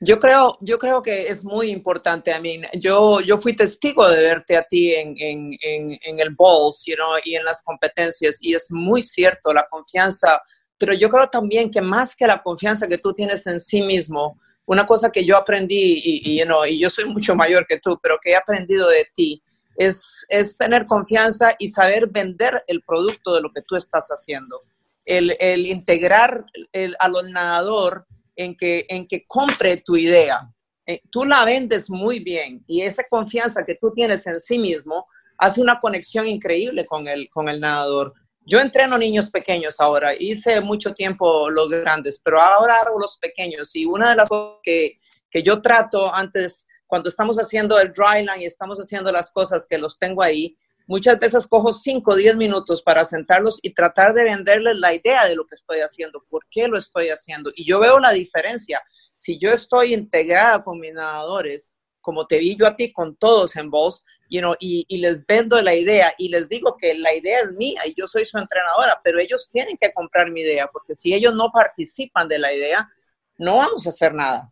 Yo 0.00 0.18
creo, 0.18 0.58
yo 0.60 0.78
creo 0.78 1.02
que 1.02 1.28
es 1.28 1.44
muy 1.44 1.70
importante. 1.70 2.30
I 2.30 2.40
mean, 2.40 2.70
yo, 2.74 3.20
yo 3.20 3.38
fui 3.38 3.56
testigo 3.56 4.06
de 4.08 4.22
verte 4.22 4.56
a 4.56 4.64
ti 4.64 4.92
en, 4.92 5.14
en, 5.18 5.50
en, 5.62 6.18
el 6.18 6.34
Balls 6.36 6.84
you 6.86 6.94
know, 6.96 7.14
y 7.24 7.36
en 7.36 7.44
las 7.44 7.62
competencias, 7.62 8.38
y 8.42 8.54
es 8.54 8.70
muy 8.70 9.02
cierto 9.02 9.52
la 9.52 9.66
confianza, 9.70 10.42
pero 10.76 10.92
yo 10.92 11.08
creo 11.08 11.28
también 11.28 11.70
que 11.70 11.80
más 11.80 12.14
que 12.14 12.26
la 12.26 12.42
confianza 12.42 12.86
que 12.86 12.98
tú 12.98 13.14
tienes 13.14 13.46
en 13.46 13.58
sí 13.58 13.80
mismo, 13.80 14.38
una 14.66 14.86
cosa 14.86 15.10
que 15.10 15.24
yo 15.24 15.36
aprendí, 15.36 16.00
y, 16.04 16.42
know, 16.44 16.64
y 16.64 16.78
yo 16.78 16.88
soy 16.90 17.04
mucho 17.06 17.34
mayor 17.34 17.66
que 17.66 17.78
tú, 17.78 17.98
pero 18.02 18.18
que 18.22 18.30
he 18.30 18.36
aprendido 18.36 18.88
de 18.88 19.06
ti, 19.14 19.42
es, 19.76 20.24
es 20.28 20.56
tener 20.56 20.86
confianza 20.86 21.54
y 21.58 21.68
saber 21.68 22.08
vender 22.08 22.62
el 22.66 22.82
producto 22.82 23.34
de 23.34 23.42
lo 23.42 23.50
que 23.52 23.62
tú 23.62 23.76
estás 23.76 24.08
haciendo. 24.08 24.60
El, 25.04 25.36
el 25.38 25.66
integrar 25.66 26.46
el, 26.72 26.96
al 26.98 27.12
nadador 27.30 28.06
en 28.36 28.56
que, 28.56 28.86
en 28.88 29.06
que 29.06 29.26
compre 29.26 29.76
tu 29.78 29.96
idea. 29.96 30.50
Eh, 30.86 31.00
tú 31.10 31.24
la 31.24 31.44
vendes 31.44 31.90
muy 31.90 32.20
bien 32.20 32.62
y 32.66 32.82
esa 32.82 33.04
confianza 33.08 33.64
que 33.64 33.74
tú 33.74 33.92
tienes 33.94 34.26
en 34.26 34.40
sí 34.40 34.58
mismo 34.58 35.06
hace 35.38 35.60
una 35.60 35.80
conexión 35.80 36.26
increíble 36.26 36.86
con 36.86 37.08
el, 37.08 37.28
con 37.30 37.48
el 37.48 37.60
nadador. 37.60 38.14
Yo 38.46 38.60
entreno 38.60 38.98
niños 38.98 39.30
pequeños 39.30 39.80
ahora, 39.80 40.14
hice 40.18 40.60
mucho 40.60 40.92
tiempo 40.92 41.48
los 41.48 41.70
grandes, 41.70 42.20
pero 42.22 42.40
ahora 42.40 42.74
los 42.98 43.16
pequeños 43.18 43.74
y 43.74 43.86
una 43.86 44.10
de 44.10 44.16
las 44.16 44.28
cosas 44.28 44.58
que, 44.62 45.00
que 45.30 45.42
yo 45.42 45.62
trato 45.62 46.14
antes, 46.14 46.66
cuando 46.86 47.08
estamos 47.08 47.38
haciendo 47.38 47.78
el 47.78 47.92
dryline 47.92 48.42
y 48.42 48.46
estamos 48.46 48.78
haciendo 48.78 49.10
las 49.10 49.30
cosas 49.30 49.66
que 49.66 49.78
los 49.78 49.98
tengo 49.98 50.22
ahí, 50.22 50.56
Muchas 50.86 51.18
veces 51.18 51.46
cojo 51.46 51.72
5 51.72 52.10
o 52.10 52.14
10 52.14 52.36
minutos 52.36 52.82
para 52.82 53.06
sentarlos 53.06 53.58
y 53.62 53.72
tratar 53.72 54.12
de 54.12 54.24
venderles 54.24 54.76
la 54.76 54.92
idea 54.92 55.24
de 55.24 55.34
lo 55.34 55.46
que 55.46 55.54
estoy 55.54 55.80
haciendo, 55.80 56.22
por 56.28 56.44
qué 56.50 56.68
lo 56.68 56.78
estoy 56.78 57.08
haciendo. 57.08 57.50
Y 57.54 57.66
yo 57.66 57.80
veo 57.80 57.98
la 57.98 58.10
diferencia. 58.10 58.82
Si 59.14 59.38
yo 59.38 59.48
estoy 59.48 59.94
integrada 59.94 60.62
con 60.62 60.78
mis 60.78 60.92
nadadores, 60.92 61.70
como 62.02 62.26
te 62.26 62.38
vi 62.38 62.56
yo 62.56 62.66
a 62.66 62.76
ti 62.76 62.92
con 62.92 63.16
todos 63.16 63.56
en 63.56 63.70
voz, 63.70 64.04
you 64.28 64.40
know, 64.40 64.54
y, 64.58 64.84
y, 64.88 64.98
les 64.98 65.24
vendo 65.26 65.60
la 65.60 65.74
idea 65.74 66.14
y 66.18 66.28
les 66.28 66.48
digo 66.48 66.76
que 66.76 66.94
la 66.94 67.14
idea 67.14 67.40
es 67.40 67.52
mía 67.52 67.82
y 67.86 67.94
yo 67.94 68.08
soy 68.08 68.24
su 68.24 68.38
entrenadora, 68.38 69.00
pero 69.02 69.18
ellos 69.18 69.50
tienen 69.52 69.76
que 69.78 69.92
comprar 69.92 70.30
mi 70.30 70.40
idea, 70.40 70.66
porque 70.68 70.96
si 70.96 71.14
ellos 71.14 71.34
no 71.34 71.50
participan 71.52 72.28
de 72.28 72.38
la 72.38 72.52
idea, 72.52 72.90
no 73.38 73.58
vamos 73.58 73.86
a 73.86 73.90
hacer 73.90 74.14
nada. 74.14 74.50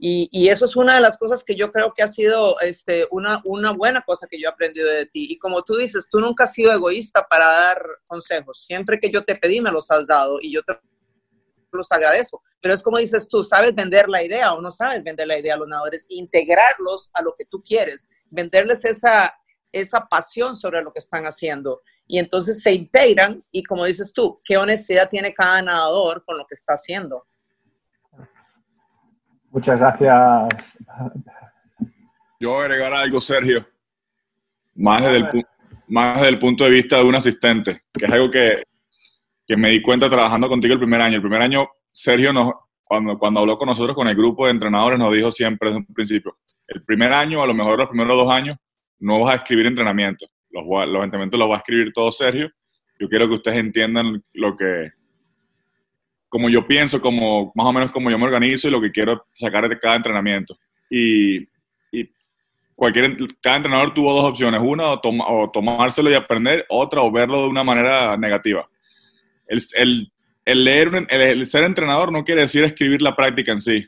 Y, 0.00 0.48
eso 0.48 0.64
es 0.64 0.76
una 0.76 0.94
de 0.94 1.00
las 1.00 1.18
cosas 1.18 1.42
que 1.42 1.56
yo 1.56 1.72
creo 1.72 1.92
que 1.92 2.04
ha 2.04 2.08
sido 2.08 2.60
este, 2.60 3.08
una, 3.10 3.42
una 3.44 3.72
buena 3.72 4.02
cosa 4.02 4.28
que 4.30 4.40
yo 4.40 4.48
he 4.48 4.52
aprendido 4.52 4.88
de 4.88 5.06
ti. 5.06 5.26
Y 5.28 5.38
como 5.38 5.62
tú 5.62 5.74
dices, 5.74 6.06
tú 6.08 6.20
nunca 6.20 6.44
has 6.44 6.54
sido 6.54 6.72
egoísta 6.72 7.26
para 7.26 7.46
dar 7.46 7.82
consejos. 8.06 8.64
Siempre 8.64 8.98
que 9.00 9.10
yo 9.10 9.24
te 9.24 9.34
pedí, 9.34 9.60
me 9.60 9.72
los 9.72 9.90
has 9.90 10.06
dado. 10.06 10.38
Y 10.40 10.52
yo 10.52 10.62
te 10.62 10.78
los 11.72 11.90
agradezco. 11.90 12.42
Pero 12.60 12.74
es 12.74 12.82
como 12.82 12.98
dices 12.98 13.28
tú, 13.28 13.42
¿sabes 13.42 13.74
vender 13.74 14.08
la 14.08 14.22
idea 14.22 14.54
o 14.54 14.60
no 14.60 14.70
sabes 14.70 15.02
vender 15.02 15.26
la 15.26 15.38
idea 15.38 15.54
a 15.54 15.58
los 15.58 15.68
nadadores? 15.68 16.06
Integrarlos 16.08 17.10
a 17.12 17.22
lo 17.22 17.34
que 17.36 17.44
tú 17.44 17.60
quieres, 17.60 18.08
venderles 18.30 18.84
esa, 18.84 19.34
esa 19.72 20.06
pasión 20.06 20.56
sobre 20.56 20.82
lo 20.82 20.92
que 20.92 20.98
están 20.98 21.24
haciendo. 21.24 21.82
Y 22.06 22.18
entonces 22.18 22.62
se 22.62 22.72
integran 22.72 23.44
y 23.52 23.62
como 23.62 23.84
dices 23.84 24.12
tú, 24.12 24.40
¿qué 24.44 24.56
honestidad 24.56 25.08
tiene 25.10 25.34
cada 25.34 25.60
nadador 25.62 26.24
con 26.24 26.38
lo 26.38 26.46
que 26.46 26.54
está 26.54 26.74
haciendo? 26.74 27.24
Muchas 29.50 29.78
gracias. 29.78 30.78
Yo 32.40 32.50
voy 32.50 32.62
a 32.62 32.64
agregar 32.64 32.92
algo, 32.92 33.20
Sergio, 33.20 33.66
más 34.74 35.02
desde, 35.02 35.16
el, 35.16 35.46
más 35.88 36.16
desde 36.16 36.28
el 36.28 36.38
punto 36.38 36.64
de 36.64 36.70
vista 36.70 36.96
de 36.96 37.04
un 37.04 37.14
asistente, 37.14 37.82
que 37.92 38.04
es 38.04 38.12
algo 38.12 38.30
que, 38.30 38.62
que 39.46 39.56
me 39.56 39.70
di 39.70 39.82
cuenta 39.82 40.08
trabajando 40.08 40.48
contigo 40.48 40.74
el 40.74 40.80
primer 40.80 41.00
año. 41.00 41.16
El 41.16 41.22
primer 41.22 41.42
año, 41.42 41.68
Sergio, 41.86 42.32
nos, 42.32 42.52
cuando, 42.88 43.18
cuando 43.18 43.40
habló 43.40 43.58
con 43.58 43.68
nosotros, 43.68 43.94
con 43.94 44.08
el 44.08 44.16
grupo 44.16 44.46
de 44.46 44.52
entrenadores, 44.52 44.98
nos 44.98 45.12
dijo 45.12 45.30
siempre 45.30 45.68
desde 45.68 45.80
un 45.86 45.94
principio, 45.94 46.38
el 46.66 46.82
primer 46.82 47.12
año, 47.12 47.42
a 47.42 47.46
lo 47.46 47.54
mejor 47.54 47.78
los 47.78 47.88
primeros 47.88 48.16
dos 48.16 48.30
años, 48.30 48.56
no 48.98 49.20
vas 49.20 49.34
a 49.34 49.36
escribir 49.36 49.66
entrenamiento. 49.66 50.26
Los, 50.50 50.64
los 50.64 51.04
entrenamientos 51.04 51.38
los 51.38 51.50
va 51.50 51.56
a 51.56 51.58
escribir 51.58 51.92
todo 51.92 52.10
Sergio. 52.10 52.50
Yo 52.98 53.08
quiero 53.08 53.28
que 53.28 53.34
ustedes 53.34 53.58
entiendan 53.58 54.22
lo 54.34 54.56
que, 54.56 54.90
como 56.28 56.48
yo 56.48 56.66
pienso, 56.66 57.00
como 57.00 57.52
más 57.54 57.66
o 57.66 57.72
menos 57.72 57.90
como 57.90 58.10
yo 58.10 58.18
me 58.18 58.24
organizo 58.24 58.68
y 58.68 58.70
lo 58.70 58.80
que 58.80 58.90
quiero 58.90 59.24
sacar 59.32 59.68
de 59.68 59.78
cada 59.78 59.96
entrenamiento. 59.96 60.58
Y, 60.90 61.42
y 61.92 62.10
cualquier, 62.74 63.16
cada 63.40 63.56
entrenador 63.56 63.94
tuvo 63.94 64.12
dos 64.14 64.24
opciones, 64.24 64.60
una 64.62 64.92
o, 64.92 65.00
o, 65.02 65.50
tomárselo 65.50 66.10
y 66.10 66.14
aprender, 66.14 66.66
otra 66.68 67.02
o 67.02 67.10
verlo 67.10 67.42
de 67.42 67.48
una 67.48 67.64
manera 67.64 68.16
negativa. 68.16 68.68
El, 69.46 70.10
el 70.48 71.46
ser 71.46 71.64
entrenador 71.64 72.10
no 72.10 72.24
quiere 72.24 72.42
decir 72.42 72.64
escribir 72.64 73.02
la 73.02 73.14
práctica 73.14 73.52
en 73.52 73.60
sí. 73.60 73.86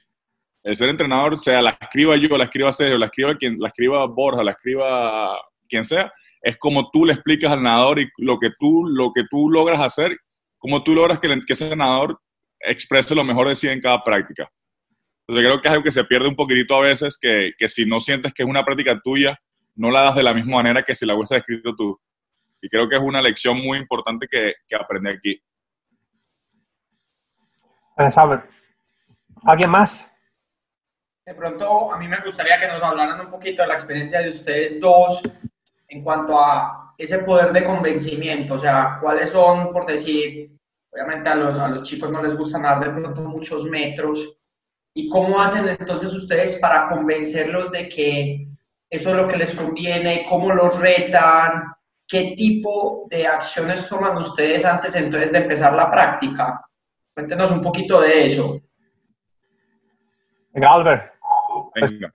El 0.62 0.76
ser 0.76 0.90
entrenador, 0.90 1.38
sea 1.38 1.62
la 1.62 1.70
escriba 1.70 2.16
yo, 2.16 2.36
la 2.36 2.44
escriba 2.44 2.70
Sergio, 2.72 2.98
la 2.98 3.06
escriba 3.06 3.34
quien, 3.36 3.58
la 3.58 3.68
escriba 3.68 4.06
Borja, 4.06 4.44
la 4.44 4.50
escriba 4.52 5.38
quien 5.68 5.84
sea, 5.84 6.12
es 6.42 6.56
como 6.58 6.90
tú 6.90 7.06
le 7.06 7.14
explicas 7.14 7.50
al 7.50 7.62
nadador 7.62 8.00
y 8.00 8.08
lo 8.18 8.38
que 8.38 8.50
tú, 8.58 8.86
lo 8.86 9.10
que 9.12 9.24
tú 9.30 9.48
logras 9.48 9.80
hacer, 9.80 10.16
como 10.58 10.82
tú 10.82 10.94
logras 10.94 11.18
que, 11.18 11.28
que 11.46 11.52
ese 11.52 11.74
nadador 11.74 12.20
exprese 12.60 13.14
lo 13.14 13.24
mejor 13.24 13.48
de 13.48 13.54
sí 13.54 13.68
en 13.68 13.80
cada 13.80 14.02
práctica. 14.04 14.50
Entonces 15.26 15.46
creo 15.46 15.60
que 15.60 15.68
es 15.68 15.72
algo 15.72 15.84
que 15.84 15.92
se 15.92 16.04
pierde 16.04 16.28
un 16.28 16.36
poquitito 16.36 16.74
a 16.74 16.80
veces, 16.80 17.16
que, 17.18 17.52
que 17.56 17.68
si 17.68 17.86
no 17.86 18.00
sientes 18.00 18.34
que 18.34 18.42
es 18.42 18.48
una 18.48 18.64
práctica 18.64 19.00
tuya, 19.02 19.38
no 19.76 19.90
la 19.90 20.02
das 20.02 20.16
de 20.16 20.22
la 20.22 20.34
misma 20.34 20.56
manera 20.56 20.82
que 20.82 20.94
si 20.94 21.06
la 21.06 21.14
hubieses 21.14 21.38
escrito 21.38 21.74
tú. 21.74 21.98
Y 22.60 22.68
creo 22.68 22.86
que 22.86 22.96
es 22.96 23.02
una 23.02 23.22
lección 23.22 23.58
muy 23.58 23.78
importante 23.78 24.26
que, 24.30 24.54
que 24.68 24.76
aprendí 24.76 25.08
aquí. 25.08 25.42
¿Alguien 29.44 29.70
más? 29.70 30.06
De 31.24 31.34
pronto, 31.34 31.92
a 31.92 31.98
mí 31.98 32.08
me 32.08 32.20
gustaría 32.24 32.58
que 32.58 32.66
nos 32.66 32.82
hablaran 32.82 33.20
un 33.20 33.30
poquito 33.30 33.62
de 33.62 33.68
la 33.68 33.74
experiencia 33.74 34.20
de 34.20 34.28
ustedes 34.28 34.80
dos 34.80 35.22
en 35.88 36.02
cuanto 36.02 36.38
a 36.38 36.94
ese 36.98 37.20
poder 37.20 37.52
de 37.52 37.64
convencimiento, 37.64 38.54
o 38.54 38.58
sea, 38.58 38.98
cuáles 39.00 39.30
son, 39.30 39.72
por 39.72 39.86
decir, 39.86 40.50
obviamente 40.90 41.28
a 41.28 41.34
los, 41.34 41.58
a 41.58 41.68
los 41.68 41.82
chicos 41.82 42.10
no 42.10 42.22
les 42.22 42.36
gusta 42.36 42.58
nadar 42.58 42.84
de 42.84 43.00
pronto 43.00 43.22
muchos 43.22 43.64
metros, 43.64 44.38
y 44.94 45.08
cómo 45.08 45.40
hacen 45.40 45.68
entonces 45.68 46.12
ustedes 46.14 46.56
para 46.56 46.88
convencerlos 46.88 47.70
de 47.70 47.88
que 47.88 48.46
eso 48.90 49.10
es 49.10 49.16
lo 49.16 49.28
que 49.28 49.36
les 49.36 49.54
conviene, 49.54 50.26
cómo 50.28 50.52
los 50.52 50.78
retan, 50.78 51.72
qué 52.06 52.34
tipo 52.36 53.06
de 53.08 53.26
acciones 53.26 53.88
toman 53.88 54.18
ustedes 54.18 54.64
antes 54.64 54.94
entonces 54.96 55.30
de 55.30 55.38
empezar 55.38 55.74
la 55.74 55.90
práctica. 55.90 56.60
Cuéntenos 57.20 57.50
un 57.50 57.60
poquito 57.60 58.00
de 58.00 58.24
eso. 58.24 58.62
Venga, 60.54 60.72
Albert. 60.72 61.12
Venga. 61.74 62.14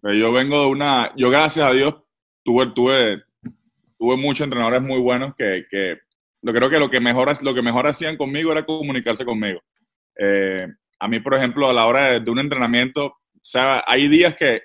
Pues 0.00 0.18
yo 0.18 0.32
vengo 0.32 0.62
de 0.62 0.66
una, 0.68 1.12
yo 1.14 1.28
gracias 1.28 1.68
a 1.68 1.72
Dios 1.72 1.96
tuve, 2.42 2.68
tuve, 2.68 3.22
tuve 3.98 4.16
muchos 4.16 4.44
entrenadores 4.44 4.80
muy 4.80 4.98
buenos 4.98 5.34
que, 5.36 5.66
que 5.70 5.98
yo 6.40 6.52
creo 6.54 6.70
que 6.70 6.78
lo 6.78 6.88
que 6.88 7.00
mejor, 7.00 7.30
lo 7.42 7.54
que 7.54 7.60
mejor 7.60 7.86
hacían 7.86 8.16
conmigo 8.16 8.50
era 8.50 8.64
comunicarse 8.64 9.26
conmigo. 9.26 9.60
Eh, 10.18 10.66
a 11.00 11.06
mí, 11.06 11.20
por 11.20 11.34
ejemplo, 11.34 11.68
a 11.68 11.74
la 11.74 11.84
hora 11.84 12.18
de, 12.18 12.30
un 12.30 12.38
entrenamiento, 12.38 13.04
o 13.08 13.38
sea, 13.42 13.84
hay 13.86 14.08
días 14.08 14.34
que 14.36 14.62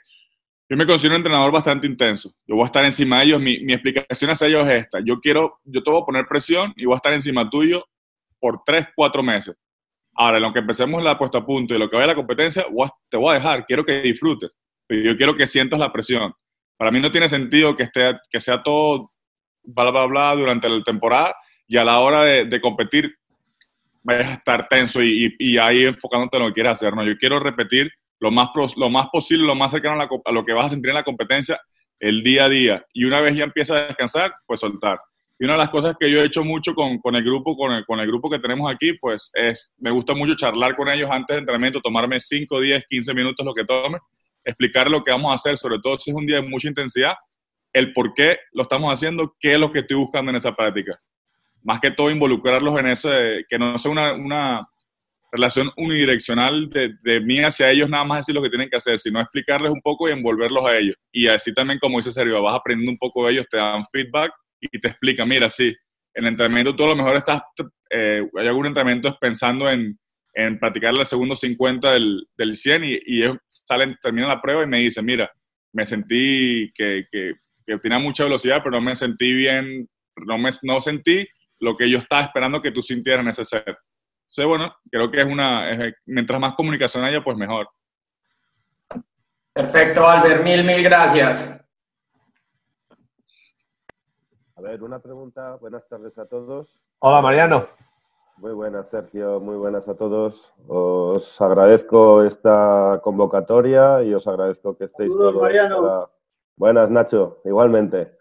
yo 0.69 0.77
me 0.77 0.87
considero 0.87 1.15
un 1.15 1.19
entrenador 1.19 1.51
bastante 1.51 1.85
intenso. 1.85 2.33
Yo 2.47 2.55
voy 2.55 2.63
a 2.63 2.67
estar 2.67 2.85
encima 2.85 3.19
de 3.19 3.25
ellos. 3.25 3.41
Mi, 3.41 3.59
mi 3.59 3.73
explicación 3.73 4.31
hacia 4.31 4.47
ellos 4.47 4.65
es 4.67 4.83
esta. 4.83 4.99
Yo 5.03 5.19
quiero, 5.19 5.59
yo 5.65 5.83
te 5.83 5.91
voy 5.91 6.01
a 6.01 6.05
poner 6.05 6.25
presión 6.27 6.71
y 6.77 6.85
voy 6.85 6.93
a 6.93 6.95
estar 6.95 7.11
encima 7.11 7.49
tuyo 7.49 7.83
por 8.39 8.63
tres, 8.65 8.87
cuatro 8.95 9.21
meses. 9.21 9.53
Ahora, 10.21 10.37
en 10.37 10.43
lo 10.43 10.53
que 10.53 10.59
empecemos 10.59 11.01
la 11.01 11.17
puesta 11.17 11.39
a 11.39 11.45
punto 11.45 11.73
y 11.73 11.79
lo 11.79 11.89
que 11.89 11.95
vaya 11.95 12.05
a 12.05 12.09
la 12.09 12.15
competencia, 12.15 12.63
te 13.09 13.17
voy 13.17 13.31
a 13.31 13.33
dejar, 13.39 13.65
quiero 13.65 13.83
que 13.83 14.03
disfrutes. 14.03 14.55
Yo 14.87 15.17
quiero 15.17 15.35
que 15.35 15.47
sientas 15.47 15.79
la 15.79 15.91
presión. 15.91 16.31
Para 16.77 16.91
mí 16.91 16.99
no 16.99 17.09
tiene 17.09 17.27
sentido 17.27 17.75
que, 17.75 17.83
esté, 17.83 18.19
que 18.29 18.39
sea 18.39 18.61
todo 18.61 19.13
bla, 19.63 19.89
bla, 19.89 20.05
bla 20.05 20.35
durante 20.35 20.69
la 20.69 20.83
temporada 20.83 21.35
y 21.67 21.75
a 21.75 21.83
la 21.83 21.99
hora 22.01 22.21
de, 22.21 22.61
competir 22.61 23.15
vayas 24.03 24.27
a 24.27 24.33
estar 24.33 24.67
tenso 24.67 25.01
y, 25.01 25.35
y, 25.39 25.57
ahí 25.57 25.85
enfocándote 25.85 26.37
en 26.37 26.43
lo 26.43 26.49
que 26.49 26.53
quieres 26.53 26.73
hacer. 26.73 26.95
¿no? 26.95 27.03
Yo 27.03 27.17
quiero 27.17 27.39
repetir 27.39 27.91
lo 28.19 28.29
más, 28.29 28.49
lo 28.77 28.89
más 28.91 29.07
posible, 29.07 29.47
lo 29.47 29.55
más 29.55 29.71
cercano 29.71 29.99
a, 29.99 30.07
a 30.25 30.31
lo 30.31 30.45
que 30.45 30.53
vas 30.53 30.67
a 30.67 30.69
sentir 30.69 30.89
en 30.89 30.97
la 30.97 31.03
competencia 31.03 31.59
el 31.99 32.21
día 32.21 32.45
a 32.45 32.49
día. 32.49 32.85
Y 32.93 33.05
una 33.05 33.21
vez 33.21 33.35
ya 33.35 33.45
empiezas 33.45 33.75
a 33.75 33.87
descansar, 33.87 34.35
pues 34.45 34.59
soltar. 34.59 34.99
Y 35.41 35.45
una 35.45 35.53
de 35.53 35.59
las 35.59 35.71
cosas 35.71 35.95
que 35.99 36.11
yo 36.11 36.21
he 36.21 36.27
hecho 36.27 36.43
mucho 36.43 36.75
con, 36.75 36.99
con 36.99 37.15
el 37.15 37.23
grupo, 37.23 37.57
con 37.57 37.71
el, 37.71 37.83
con 37.83 37.99
el, 37.99 38.05
grupo 38.05 38.29
que 38.29 38.37
tenemos 38.37 38.71
aquí, 38.71 38.93
pues 38.93 39.31
es, 39.33 39.73
me 39.79 39.89
gusta 39.89 40.13
mucho 40.13 40.35
charlar 40.35 40.75
con 40.75 40.87
ellos 40.87 41.09
antes 41.11 41.33
de 41.33 41.39
entrenamiento, 41.39 41.81
tomarme 41.81 42.19
5, 42.19 42.59
10, 42.59 42.85
15 42.87 43.13
minutos 43.15 43.43
lo 43.43 43.51
que 43.51 43.65
tome, 43.65 43.97
explicar 44.45 44.87
lo 44.87 45.03
que 45.03 45.09
vamos 45.09 45.31
a 45.31 45.35
hacer, 45.35 45.57
sobre 45.57 45.79
todo 45.79 45.97
si 45.97 46.11
es 46.11 46.15
un 46.15 46.27
día 46.27 46.35
de 46.35 46.47
mucha 46.47 46.67
intensidad, 46.67 47.15
el 47.73 47.91
por 47.91 48.13
qué 48.13 48.37
lo 48.51 48.61
estamos 48.61 48.93
haciendo, 48.93 49.33
qué 49.39 49.55
es 49.55 49.59
lo 49.59 49.71
que 49.71 49.79
estoy 49.79 49.97
buscando 49.97 50.29
en 50.29 50.35
esa 50.35 50.55
práctica. 50.55 50.99
Más 51.63 51.79
que 51.79 51.89
todo 51.89 52.11
involucrarlos 52.11 52.77
en 52.77 52.89
ese, 52.89 53.43
que 53.49 53.57
no 53.57 53.79
sea 53.79 53.91
una, 53.91 54.13
una 54.13 54.61
relación 55.31 55.71
unidireccional 55.75 56.69
de, 56.69 56.93
de, 57.01 57.19
mí 57.19 57.39
hacia 57.39 57.71
ellos, 57.71 57.89
nada 57.89 58.03
más 58.03 58.19
decir 58.19 58.35
lo 58.35 58.43
que 58.43 58.49
tienen 58.49 58.69
que 58.69 58.77
hacer, 58.77 58.99
sino 58.99 59.19
explicarles 59.19 59.71
un 59.71 59.81
poco 59.81 60.07
y 60.07 60.11
envolverlos 60.11 60.63
a 60.67 60.77
ellos. 60.77 60.97
Y 61.11 61.27
así 61.27 61.51
también, 61.51 61.79
como 61.79 61.97
dice 61.97 62.13
Sergio, 62.13 62.43
vas 62.43 62.59
aprendiendo 62.59 62.91
un 62.91 62.99
poco 62.99 63.25
de 63.25 63.31
ellos, 63.31 63.47
te 63.49 63.57
dan 63.57 63.83
feedback 63.91 64.31
y 64.61 64.79
te 64.79 64.89
explica, 64.89 65.25
mira, 65.25 65.49
sí, 65.49 65.75
en 66.13 66.25
el 66.25 66.31
entrenamiento 66.31 66.75
tú 66.75 66.83
a 66.83 66.89
lo 66.89 66.95
mejor 66.95 67.17
estás, 67.17 67.41
eh, 67.89 68.27
hay 68.37 68.47
algún 68.47 68.67
entrenamiento 68.67 69.17
pensando 69.19 69.69
en, 69.69 69.97
en 70.33 70.59
practicar 70.59 70.93
el 70.93 71.05
segundo 71.05 71.35
50 71.35 71.93
del, 71.93 72.27
del 72.37 72.55
100 72.55 72.83
y, 72.83 72.93
y 73.05 73.39
salen, 73.47 73.97
terminan 74.01 74.29
la 74.29 74.41
prueba 74.41 74.63
y 74.63 74.67
me 74.67 74.79
dicen, 74.79 75.05
mira, 75.05 75.31
me 75.73 75.85
sentí 75.85 76.71
que, 76.75 77.03
que, 77.11 77.33
que 77.65 77.77
tenía 77.77 77.99
mucha 77.99 78.23
velocidad, 78.23 78.61
pero 78.63 78.71
no 78.71 78.81
me 78.81 78.95
sentí 78.95 79.33
bien, 79.33 79.87
no, 80.25 80.37
me, 80.37 80.49
no 80.63 80.81
sentí 80.81 81.27
lo 81.59 81.75
que 81.75 81.89
yo 81.89 81.99
estaba 81.99 82.23
esperando 82.23 82.61
que 82.61 82.71
tú 82.71 82.81
sintieras 82.81 83.23
en 83.23 83.29
ese 83.29 83.45
set. 83.45 83.65
Entonces, 83.67 84.45
bueno, 84.45 84.75
creo 84.89 85.11
que 85.11 85.21
es 85.21 85.27
una, 85.27 85.71
es, 85.71 85.93
mientras 86.05 86.39
más 86.39 86.55
comunicación 86.55 87.03
haya, 87.03 87.23
pues 87.23 87.37
mejor. 87.37 87.69
Perfecto, 89.53 90.07
Albert, 90.07 90.43
mil, 90.43 90.63
mil 90.63 90.81
gracias. 90.81 91.60
A 94.61 94.69
ver, 94.69 94.83
una 94.83 94.99
pregunta. 94.99 95.55
Buenas 95.59 95.87
tardes 95.87 96.15
a 96.19 96.25
todos. 96.27 96.67
Hola, 96.99 97.19
Mariano. 97.21 97.63
Muy 98.37 98.51
buenas, 98.53 98.89
Sergio. 98.89 99.39
Muy 99.39 99.55
buenas 99.57 99.87
a 99.87 99.95
todos. 99.95 100.51
Os 100.67 101.39
agradezco 101.41 102.21
esta 102.23 102.99
convocatoria 103.03 104.03
y 104.03 104.13
os 104.13 104.27
agradezco 104.27 104.77
que 104.77 104.85
estéis 104.85 105.11
Saludos, 105.11 105.31
todos. 105.33 105.41
Mariano. 105.43 105.81
para- 105.81 106.09
Buenas, 106.57 106.89
Nacho. 106.91 107.39
Igualmente. 107.43 108.15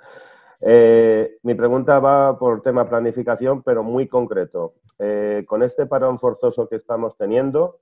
Eh, 0.60 1.36
mi 1.42 1.54
pregunta 1.54 1.98
va 2.00 2.38
por 2.38 2.62
tema 2.62 2.88
planificación, 2.88 3.62
pero 3.62 3.82
muy 3.82 4.08
concreto. 4.08 4.74
Eh, 4.98 5.44
con 5.46 5.62
este 5.62 5.84
parón 5.84 6.18
forzoso 6.18 6.68
que 6.68 6.76
estamos 6.76 7.16
teniendo, 7.18 7.80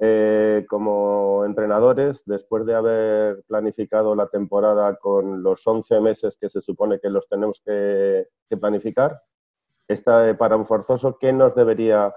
eh, 0.00 0.66
como 0.68 1.44
entrenadores, 1.44 2.22
después 2.26 2.66
de 2.66 2.74
haber 2.74 3.42
planificado 3.46 4.14
la 4.14 4.26
temporada 4.28 4.96
con 4.96 5.42
los 5.42 5.66
11 5.66 6.00
meses 6.00 6.36
que 6.40 6.48
se 6.48 6.60
supone 6.60 7.00
que 7.00 7.08
los 7.10 7.28
tenemos 7.28 7.62
que, 7.64 8.28
planificar, 8.60 9.22
este 9.88 10.34
parón 10.34 10.66
forzoso, 10.66 11.18
¿qué 11.18 11.32
nos 11.32 11.54
debería 11.54 12.14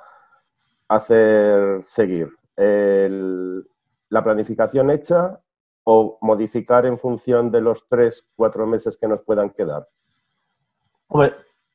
hacer 0.87 1.83
seguir? 1.85 2.29
El- 2.55 3.65
¿La 4.09 4.23
planificación 4.23 4.89
hecha 4.89 5.39
o 5.83 6.17
modificar 6.21 6.85
en 6.85 6.97
función 6.97 7.51
de 7.51 7.61
los 7.61 7.87
3, 7.87 8.27
4 8.35 8.65
meses 8.65 8.97
que 8.97 9.07
nos 9.07 9.21
puedan 9.21 9.51
quedar? 9.51 9.87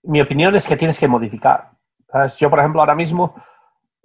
Mi 0.02 0.20
opinión 0.20 0.54
es 0.54 0.66
que 0.66 0.76
tienes 0.76 0.98
que 0.98 1.08
modificar. 1.08 1.70
Yo, 2.38 2.50
por 2.50 2.58
ejemplo, 2.58 2.80
ahora 2.80 2.94
mismo 2.94 3.34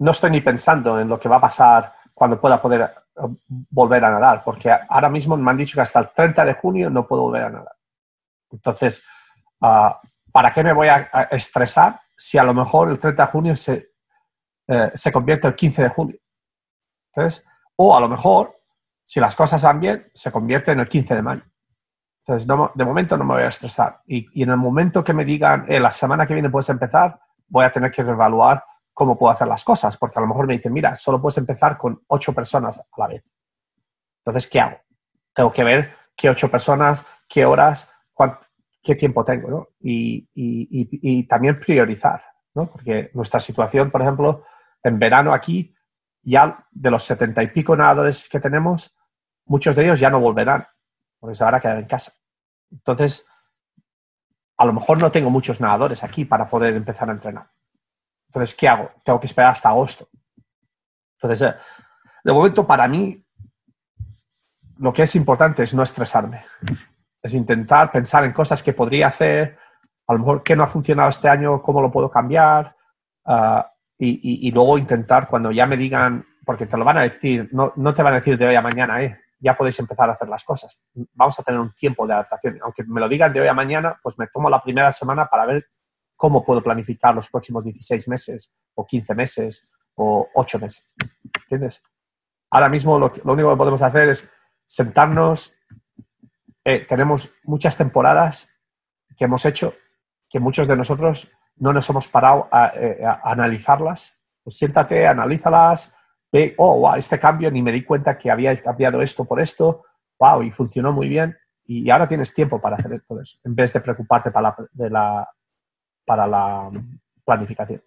no 0.00 0.10
estoy 0.10 0.30
ni 0.30 0.40
pensando 0.40 0.98
en 0.98 1.08
lo 1.08 1.20
que 1.20 1.28
va 1.28 1.36
a 1.36 1.40
pasar 1.40 1.92
cuando 2.14 2.40
pueda 2.40 2.60
poder 2.60 2.82
eh, 2.82 3.22
volver 3.70 4.04
a 4.04 4.10
nadar, 4.10 4.42
porque 4.44 4.74
ahora 4.88 5.08
mismo 5.08 5.36
me 5.36 5.50
han 5.50 5.56
dicho 5.56 5.74
que 5.74 5.82
hasta 5.82 6.00
el 6.00 6.08
30 6.08 6.44
de 6.44 6.54
junio 6.54 6.90
no 6.90 7.06
puedo 7.06 7.22
volver 7.22 7.44
a 7.44 7.50
nadar. 7.50 7.76
Entonces, 8.50 9.04
ah, 9.60 9.98
¿para 10.32 10.52
qué 10.52 10.64
me 10.64 10.72
voy 10.72 10.88
a, 10.88 11.08
estresar 11.30 12.00
si 12.16 12.38
a 12.38 12.44
lo 12.44 12.54
mejor 12.54 12.90
el 12.90 12.98
30 12.98 13.24
de 13.24 13.32
junio 13.32 13.56
se, 13.56 13.88
eh, 14.68 14.90
se 14.94 15.12
convierte 15.12 15.48
el 15.48 15.54
15 15.54 15.82
de 15.82 15.88
julio. 15.88 16.18
Entonces, 17.12 17.44
o 17.76 17.96
a 17.96 18.00
lo 18.00 18.08
mejor, 18.08 18.50
si 19.04 19.20
las 19.20 19.34
cosas 19.34 19.62
van 19.62 19.80
bien, 19.80 20.02
se 20.14 20.30
convierte 20.30 20.72
en 20.72 20.80
el 20.80 20.88
15 20.88 21.14
de 21.14 21.22
mayo. 21.22 21.42
Entonces, 22.24 22.46
de 22.46 22.84
momento 22.84 23.16
no 23.16 23.24
me 23.24 23.34
voy 23.34 23.42
a 23.42 23.48
estresar. 23.48 24.00
Y, 24.06 24.42
en 24.42 24.50
el 24.50 24.56
momento 24.56 25.02
que 25.02 25.12
me 25.12 25.24
digan, 25.24 25.66
eh, 25.68 25.80
la 25.80 25.90
semana 25.90 26.26
que 26.26 26.34
viene 26.34 26.50
puedes 26.50 26.68
empezar, 26.68 27.18
voy 27.48 27.64
a 27.64 27.72
tener 27.72 27.90
que 27.90 28.02
reevaluar 28.02 28.62
cómo 29.00 29.16
puedo 29.16 29.32
hacer 29.32 29.48
las 29.48 29.64
cosas, 29.64 29.96
porque 29.96 30.18
a 30.18 30.20
lo 30.20 30.26
mejor 30.26 30.46
me 30.46 30.52
dicen, 30.52 30.74
mira, 30.74 30.94
solo 30.94 31.22
puedes 31.22 31.38
empezar 31.38 31.78
con 31.78 32.02
ocho 32.08 32.34
personas 32.34 32.78
a 32.78 32.84
la 32.98 33.06
vez. 33.06 33.24
Entonces, 34.18 34.46
¿qué 34.46 34.60
hago? 34.60 34.76
Tengo 35.32 35.50
que 35.50 35.64
ver 35.64 35.88
qué 36.14 36.28
ocho 36.28 36.50
personas, 36.50 37.06
qué 37.26 37.46
horas, 37.46 37.90
qué 38.82 38.94
tiempo 38.96 39.24
tengo, 39.24 39.48
¿no? 39.48 39.68
Y, 39.80 40.28
y, 40.34 41.26
también 41.26 41.58
priorizar, 41.58 42.22
¿no? 42.52 42.66
Porque 42.66 43.10
nuestra 43.14 43.40
situación, 43.40 43.90
por 43.90 44.02
ejemplo, 44.02 44.44
en 44.82 44.98
verano 44.98 45.32
aquí, 45.32 45.74
ya 46.20 46.66
de 46.70 46.90
los 46.90 47.02
setenta 47.02 47.42
y 47.42 47.46
pico 47.46 47.74
nadadores 47.74 48.28
que 48.28 48.38
tenemos, 48.38 48.94
muchos 49.46 49.74
de 49.76 49.84
ellos 49.84 49.98
ya 49.98 50.10
no 50.10 50.20
volverán, 50.20 50.66
porque 51.18 51.34
se 51.34 51.44
van 51.44 51.54
a 51.54 51.60
quedar 51.60 51.78
en 51.78 51.86
casa. 51.86 52.12
Entonces, 52.70 53.26
a 54.58 54.66
lo 54.66 54.74
mejor 54.74 54.98
no 54.98 55.10
tengo 55.10 55.30
muchos 55.30 55.58
nadadores 55.58 56.04
aquí 56.04 56.26
para 56.26 56.46
poder 56.46 56.76
empezar 56.76 57.08
a 57.08 57.12
entrenar. 57.12 57.50
Entonces, 58.30 58.54
¿qué 58.54 58.68
hago? 58.68 58.90
Tengo 59.04 59.18
que 59.18 59.26
esperar 59.26 59.50
hasta 59.50 59.70
agosto. 59.70 60.08
Entonces, 61.20 61.48
eh, 61.48 61.54
de 62.22 62.32
momento, 62.32 62.64
para 62.64 62.86
mí, 62.86 63.20
lo 64.78 64.92
que 64.92 65.02
es 65.02 65.16
importante 65.16 65.64
es 65.64 65.74
no 65.74 65.82
estresarme. 65.82 66.44
Es 67.20 67.34
intentar 67.34 67.90
pensar 67.90 68.24
en 68.24 68.32
cosas 68.32 68.62
que 68.62 68.72
podría 68.72 69.08
hacer, 69.08 69.58
a 70.06 70.12
lo 70.12 70.20
mejor 70.20 70.42
qué 70.44 70.54
no 70.54 70.62
ha 70.62 70.68
funcionado 70.68 71.08
este 71.08 71.28
año, 71.28 71.60
cómo 71.60 71.82
lo 71.82 71.90
puedo 71.90 72.08
cambiar, 72.08 72.76
ah, 73.26 73.66
y, 73.98 74.50
luego 74.52 74.78
intentar 74.78 75.26
cuando 75.26 75.50
ya 75.50 75.66
me 75.66 75.76
digan, 75.76 76.24
porque 76.46 76.66
te 76.66 76.76
lo 76.76 76.84
van 76.84 76.98
a 76.98 77.02
decir, 77.02 77.48
no, 77.52 77.72
no 77.76 77.92
te 77.92 78.02
van 78.02 78.14
a 78.14 78.16
decir 78.16 78.38
de 78.38 78.46
hoy 78.46 78.54
a 78.54 78.62
mañana, 78.62 79.02
eh, 79.02 79.20
ya 79.40 79.54
podéis 79.54 79.78
empezar 79.80 80.08
a 80.08 80.12
hacer 80.12 80.28
las 80.28 80.44
cosas. 80.44 80.88
Vamos 81.14 81.38
a 81.38 81.42
tener 81.42 81.60
un 81.60 81.72
tiempo 81.72 82.06
de 82.06 82.14
adaptación. 82.14 82.58
Aunque 82.62 82.84
me 82.84 83.00
lo 83.00 83.08
digan 83.08 83.32
de 83.32 83.40
hoy 83.40 83.48
a 83.48 83.54
mañana, 83.54 83.98
pues 84.02 84.18
me 84.18 84.28
tomo 84.28 84.48
la 84.48 84.62
primera 84.62 84.92
semana 84.92 85.26
para 85.26 85.46
ver 85.46 85.66
cómo 86.20 86.44
puedo 86.44 86.62
planificar 86.62 87.14
los 87.14 87.30
próximos 87.30 87.64
16 87.64 88.06
meses 88.08 88.52
o 88.74 88.84
15 88.84 89.14
meses 89.14 89.72
o 89.94 90.28
8 90.34 90.58
meses. 90.58 90.94
¿Entiendes? 91.44 91.82
Ahora 92.50 92.68
mismo 92.68 92.98
lo, 92.98 93.10
único 93.24 93.50
que 93.50 93.56
podemos 93.56 93.80
hacer 93.80 94.10
es 94.10 94.30
sentarnos. 94.66 95.54
Eh, 96.62 96.84
tenemos 96.86 97.30
muchas 97.44 97.74
temporadas 97.78 98.50
que 99.16 99.24
hemos 99.24 99.46
hecho 99.46 99.72
que 100.28 100.38
muchos 100.38 100.68
de 100.68 100.76
nosotros 100.76 101.32
no 101.56 101.72
nos 101.72 101.88
hemos 101.88 102.06
parado 102.06 102.48
a, 102.52 102.70
eh, 102.74 103.02
analizarlas. 103.24 104.14
Pues 104.44 104.58
siéntate, 104.58 105.06
analízalas, 105.06 105.96
ve, 106.30 106.54
oh, 106.58 106.80
wow, 106.80 106.96
este 106.96 107.18
cambio 107.18 107.50
ni 107.50 107.62
me 107.62 107.72
di 107.72 107.82
cuenta 107.82 108.18
que 108.18 108.30
había 108.30 108.54
cambiado 108.62 109.00
esto 109.00 109.24
por 109.24 109.40
esto, 109.40 109.84
wow, 110.18 110.42
y 110.42 110.50
funcionó 110.50 110.92
muy 110.92 111.08
bien. 111.08 111.34
Y 111.64 111.88
ahora 111.88 112.06
tienes 112.06 112.34
tiempo 112.34 112.60
para 112.60 112.76
hacer 112.76 113.02
todo 113.08 113.22
eso, 113.22 113.38
en 113.42 113.54
vez 113.54 113.72
de 113.72 113.80
preocuparte 113.80 114.30
para 114.30 114.50
la, 114.50 114.68
de 114.70 114.90
la, 114.90 115.26
para 116.10 116.26
la 116.26 116.68
planificación. 117.24 117.80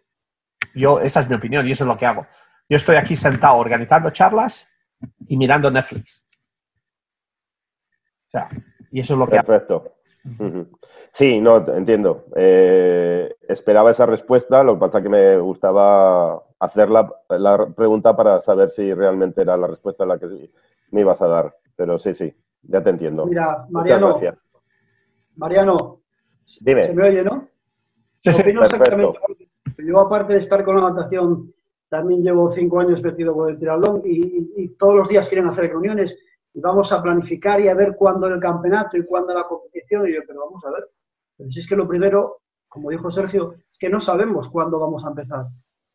Yo, 0.73 1.01
esa 1.01 1.19
es 1.19 1.27
mi 1.27 1.35
opinión 1.35 1.67
y 1.67 1.73
eso 1.73 1.83
es 1.83 1.89
lo 1.89 1.97
que 1.97 2.05
hago. 2.05 2.25
Yo 2.69 2.77
estoy 2.77 2.95
aquí 2.95 3.17
sentado 3.17 3.57
organizando 3.57 4.11
charlas 4.11 4.73
y 5.27 5.35
mirando 5.35 5.69
Netflix. 5.69 6.25
O 8.27 8.29
sea, 8.31 8.47
y 8.91 9.01
eso 9.01 9.15
es 9.15 9.19
lo 9.19 9.27
que 9.27 9.43
Perfecto. 9.43 9.95
Sí, 11.11 11.41
no, 11.41 11.67
entiendo. 11.75 12.23
Eh, 12.37 13.35
esperaba 13.49 13.91
esa 13.91 14.05
respuesta, 14.05 14.63
lo 14.63 14.75
que 14.75 14.79
pasa 14.79 14.99
es 14.99 15.03
que 15.03 15.09
me 15.09 15.37
gustaba 15.39 16.41
hacer 16.59 16.89
la, 16.89 17.09
pregunta 17.75 18.15
para 18.15 18.39
saber 18.39 18.71
si 18.71 18.93
realmente 18.93 19.41
era 19.41 19.57
la 19.57 19.67
respuesta 19.67 20.05
la 20.05 20.17
que 20.17 20.49
me 20.91 21.01
ibas 21.01 21.21
a 21.21 21.27
dar. 21.27 21.57
Pero 21.75 21.99
sí, 21.99 22.15
sí, 22.15 22.33
ya 22.61 22.81
te 22.81 22.89
entiendo. 22.89 23.25
Mira, 23.25 23.65
Mariano. 23.69 24.17
Mariano, 25.35 25.99
Dime. 26.61 26.83
¿se 26.83 26.93
me 26.93 27.09
oye, 27.09 27.21
no? 27.21 27.52
Sí. 28.23 28.31
Yo, 29.85 29.99
aparte 29.99 30.33
de 30.33 30.39
estar 30.39 30.63
con 30.63 30.77
la 30.79 30.89
natación, 30.89 31.53
también 31.89 32.23
llevo 32.23 32.51
cinco 32.53 32.79
años 32.79 33.03
metido 33.03 33.33
con 33.33 33.49
el 33.49 33.59
tiralón 33.59 34.01
y, 34.05 34.69
todos 34.79 34.95
los 34.95 35.09
días 35.09 35.27
quieren 35.27 35.47
hacer 35.47 35.69
reuniones 35.69 36.17
y 36.53 36.59
vamos 36.61 36.91
a 36.91 37.01
planificar 37.01 37.59
y 37.59 37.67
a 37.67 37.73
ver 37.73 37.95
cuándo 37.95 38.27
el 38.27 38.39
campeonato 38.39 38.97
y 38.97 39.05
cuándo 39.05 39.33
la 39.33 39.43
competición. 39.43 40.07
Y 40.07 40.13
yo, 40.13 40.21
pero 40.25 40.45
vamos 40.45 40.63
a 40.65 40.71
ver. 40.71 40.89
Pero 41.37 41.51
si 41.51 41.59
es 41.59 41.67
que 41.67 41.75
lo 41.75 41.87
primero, 41.87 42.41
como 42.69 42.91
dijo 42.91 43.11
Sergio, 43.11 43.55
es 43.69 43.77
que 43.77 43.89
no 43.89 43.99
sabemos 43.99 44.49
cuándo 44.49 44.79
vamos 44.79 45.03
a 45.03 45.09
empezar. 45.09 45.45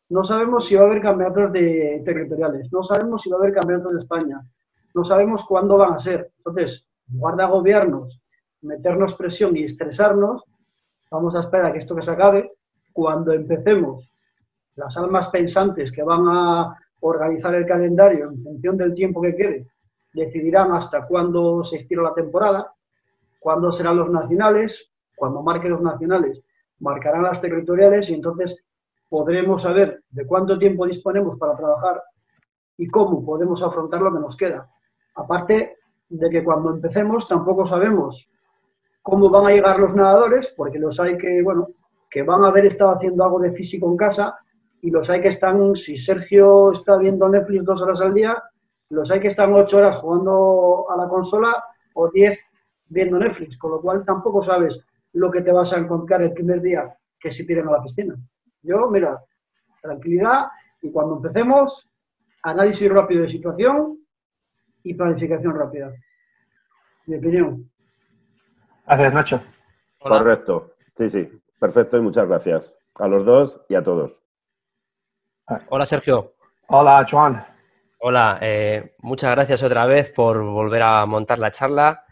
No 0.09 0.23
sabemos 0.23 0.65
si 0.65 0.75
va 0.75 0.83
a 0.83 0.85
haber 0.85 1.01
campeonatos 1.01 1.51
de 1.51 2.01
territoriales, 2.05 2.71
no 2.71 2.83
sabemos 2.83 3.21
si 3.21 3.29
va 3.29 3.37
a 3.37 3.39
haber 3.41 3.53
campeonatos 3.53 3.93
de 3.93 3.99
España, 3.99 4.41
no 4.93 5.03
sabemos 5.03 5.43
cuándo 5.45 5.77
van 5.77 5.93
a 5.93 5.99
ser. 5.99 6.31
Entonces, 6.37 6.87
en 7.09 7.17
lugar 7.17 7.35
de 7.35 7.43
agobiarnos, 7.43 8.21
meternos 8.61 9.13
presión 9.15 9.55
y 9.55 9.63
estresarnos, 9.63 10.43
vamos 11.11 11.35
a 11.35 11.41
esperar 11.41 11.67
a 11.67 11.73
que 11.73 11.79
esto 11.79 11.95
que 11.95 12.01
se 12.01 12.11
acabe. 12.11 12.51
Cuando 12.93 13.33
empecemos, 13.33 14.09
las 14.75 14.95
almas 14.97 15.29
pensantes 15.29 15.91
que 15.91 16.03
van 16.03 16.25
a 16.27 16.75
organizar 17.01 17.53
el 17.55 17.65
calendario 17.65 18.29
en 18.29 18.37
función 18.43 18.77
del 18.77 18.93
tiempo 18.93 19.21
que 19.21 19.35
quede, 19.35 19.67
decidirán 20.13 20.71
hasta 20.73 21.05
cuándo 21.05 21.63
se 21.63 21.77
estira 21.77 22.01
la 22.01 22.13
temporada, 22.13 22.73
cuándo 23.39 23.71
serán 23.71 23.97
los 23.97 24.09
nacionales, 24.09 24.91
cuando 25.15 25.41
marquen 25.41 25.71
los 25.71 25.81
nacionales, 25.81 26.41
marcarán 26.79 27.23
las 27.23 27.41
territoriales 27.41 28.09
y 28.09 28.13
entonces 28.13 28.57
podremos 29.07 29.63
saber 29.63 30.03
de 30.09 30.25
cuánto 30.25 30.57
tiempo 30.57 30.85
disponemos 30.85 31.37
para 31.37 31.55
trabajar 31.55 32.01
y 32.77 32.87
cómo 32.87 33.25
podemos 33.25 33.61
afrontar 33.61 34.01
lo 34.01 34.13
que 34.13 34.19
nos 34.19 34.37
queda. 34.37 34.69
Aparte 35.15 35.77
de 36.09 36.29
que 36.29 36.43
cuando 36.43 36.71
empecemos 36.71 37.27
tampoco 37.27 37.67
sabemos 37.67 38.29
cómo 39.01 39.29
van 39.29 39.47
a 39.47 39.51
llegar 39.51 39.79
los 39.79 39.95
nadadores, 39.95 40.53
porque 40.55 40.79
los 40.79 40.99
hay 40.99 41.17
que, 41.17 41.41
bueno, 41.41 41.69
que 42.09 42.23
van 42.23 42.43
a 42.43 42.47
haber 42.47 42.65
estado 42.65 42.91
haciendo 42.91 43.23
algo 43.23 43.39
de 43.39 43.51
físico 43.51 43.89
en 43.89 43.97
casa 43.97 44.37
y 44.81 44.91
los 44.91 45.09
hay 45.09 45.21
que 45.21 45.29
están, 45.29 45.75
si 45.75 45.97
Sergio 45.97 46.71
está 46.71 46.97
viendo 46.97 47.27
Netflix 47.29 47.65
dos 47.65 47.81
horas 47.81 48.01
al 48.01 48.13
día, 48.13 48.41
los 48.89 49.11
hay 49.11 49.19
que 49.19 49.27
están 49.27 49.53
ocho 49.53 49.77
horas 49.77 49.97
jugando 49.97 50.85
a 50.89 50.97
la 50.97 51.07
consola 51.07 51.63
o 51.93 52.09
diez 52.09 52.39
viendo 52.87 53.19
Netflix, 53.19 53.57
con 53.57 53.71
lo 53.71 53.81
cual 53.81 54.03
tampoco 54.05 54.43
sabes 54.43 54.79
lo 55.13 55.29
que 55.29 55.41
te 55.41 55.51
vas 55.51 55.73
a 55.73 55.77
encontrar 55.77 56.21
el 56.21 56.33
primer 56.33 56.61
día 56.61 56.95
que 57.19 57.31
si 57.31 57.45
tiren 57.45 57.67
a 57.67 57.71
la 57.71 57.83
piscina. 57.83 58.15
Yo, 58.63 58.89
mira, 58.89 59.19
tranquilidad 59.81 60.47
y 60.81 60.91
cuando 60.91 61.17
empecemos, 61.17 61.87
análisis 62.43 62.89
rápido 62.89 63.23
de 63.23 63.29
situación 63.29 63.99
y 64.83 64.93
planificación 64.93 65.55
rápida. 65.55 65.93
Mi 67.07 67.17
opinión. 67.17 67.68
Gracias, 68.89 69.13
Nacho. 69.13 69.41
Correcto. 69.99 70.73
Sí, 70.97 71.09
sí. 71.11 71.29
Perfecto 71.59 71.97
y 71.97 72.01
muchas 72.01 72.27
gracias. 72.27 72.75
A 72.95 73.07
los 73.07 73.23
dos 73.23 73.61
y 73.69 73.75
a 73.75 73.83
todos. 73.83 74.13
Hola, 75.69 75.85
Sergio. 75.85 76.33
Hola, 76.67 77.05
Joan. 77.09 77.39
Hola, 77.99 78.39
eh, 78.41 78.95
muchas 78.99 79.31
gracias 79.31 79.61
otra 79.61 79.85
vez 79.85 80.09
por 80.09 80.41
volver 80.41 80.81
a 80.81 81.05
montar 81.05 81.37
la 81.37 81.51
charla. 81.51 82.03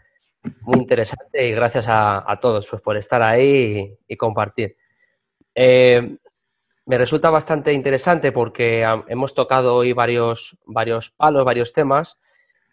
Muy 0.60 0.78
interesante 0.78 1.48
y 1.48 1.52
gracias 1.52 1.86
a, 1.88 2.38
todos 2.40 2.68
pues, 2.68 2.80
por 2.80 2.96
estar 2.96 3.22
ahí 3.22 3.98
y, 4.06 4.16
compartir. 4.16 4.76
Eh, 5.54 6.16
me 6.86 6.96
resulta 6.96 7.28
bastante 7.28 7.72
interesante 7.72 8.30
porque 8.30 8.86
hemos 9.08 9.34
tocado 9.34 9.74
hoy 9.74 9.92
varios, 9.92 10.56
varios 10.64 11.10
palos, 11.10 11.44
varios 11.44 11.72
temas, 11.72 12.20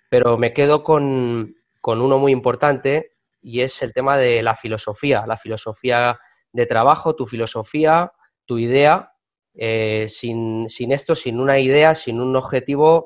pero 0.09 0.37
me 0.37 0.53
quedo 0.53 0.83
con, 0.83 1.55
uno 1.83 2.19
muy 2.19 2.31
importante 2.31 3.14
y 3.45 3.62
es 3.62 3.84
el 3.84 3.93
tema 3.93 4.17
de 4.17 4.41
la 4.41 4.55
filosofía, 4.55 5.23
la 5.27 5.38
filosofía 5.38 6.19
de 6.51 6.65
trabajo, 6.65 7.15
tu 7.15 7.27
filosofía, 7.27 8.12
tu 8.45 8.58
idea. 8.58 9.12
Eh, 9.53 10.08
sin, 10.10 10.67
esto, 10.91 11.15
sin 11.15 11.39
una 11.39 11.60
idea, 11.60 11.93
sin 11.93 12.19
un 12.19 12.36
objetivo, 12.36 13.05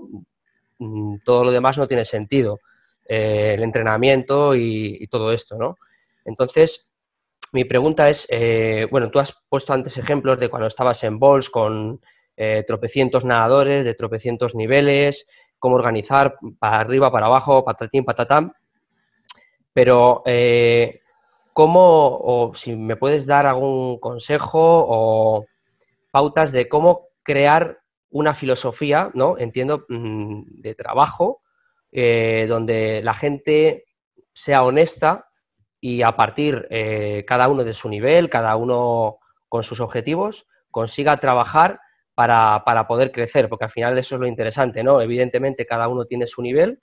mm, 0.79 1.17
todo 1.25 1.43
lo 1.43 1.51
demás 1.51 1.77
no 1.77 1.87
tiene 1.87 2.05
sentido. 2.05 2.59
Eh, 3.05 3.55
el 3.55 3.63
entrenamiento 3.63 4.55
y, 4.55 5.05
todo 5.11 5.33
esto, 5.33 5.57
¿no? 5.57 5.77
Entonces, 6.23 6.93
mi 7.51 7.65
pregunta 7.65 8.09
es, 8.09 8.25
eh, 8.29 8.87
bueno, 8.89 9.11
tú 9.11 9.19
has 9.19 9.35
puesto 9.49 9.73
antes 9.73 9.97
ejemplos 9.97 10.39
de 10.39 10.47
cuando 10.49 10.67
estabas 10.67 11.03
en 11.03 11.19
Bols 11.19 11.49
con 11.49 11.99
eh, 12.37 12.63
tropecientos 12.65 13.25
nadadores, 13.25 13.83
de 13.83 13.93
tropecientos 13.93 14.55
niveles, 14.55 15.27
cómo 15.57 15.75
organizar 15.75 16.37
para 16.59 16.79
arriba, 16.79 17.11
para 17.11 17.25
abajo, 17.25 17.65
patatín, 17.65 18.05
patatán. 18.05 18.53
Pero, 19.79 20.23
eh, 20.25 21.03
¿cómo, 21.53 21.79
o 22.21 22.51
si 22.53 22.75
me 22.75 22.97
puedes 22.97 23.25
dar 23.25 23.45
algún 23.45 23.97
consejo 23.97 24.59
o 24.59 25.45
pautas 26.11 26.51
de 26.51 26.67
cómo 26.67 27.07
crear 27.23 27.79
una 28.09 28.33
filosofía, 28.33 29.09
¿no? 29.13 29.37
Entiendo, 29.37 29.85
mm, 29.87 30.59
de 30.59 30.75
trabajo, 30.75 31.43
donde 31.93 32.99
la 33.01 33.13
gente 33.13 33.85
sea 34.33 34.65
honesta 34.65 35.29
y 35.79 36.01
a 36.01 36.13
partir 36.13 36.67
eh, 36.69 37.23
cada 37.25 37.47
uno 37.47 37.63
de 37.63 37.73
su 37.73 37.87
nivel, 37.87 38.29
cada 38.29 38.57
uno 38.57 39.19
con 39.47 39.63
sus 39.63 39.79
objetivos, 39.79 40.45
consiga 40.71 41.21
trabajar 41.21 41.79
para, 42.15 42.63
para, 42.65 42.85
poder 42.85 43.13
crecer, 43.13 43.47
porque 43.47 43.63
al 43.63 43.71
final 43.71 43.97
eso 43.97 44.15
es 44.15 44.19
lo 44.19 44.27
interesante, 44.27 44.83
¿no? 44.83 44.99
Evidentemente 44.99 45.65
cada 45.65 45.87
uno 45.87 46.03
tiene 46.03 46.27
su 46.27 46.41
nivel, 46.41 46.81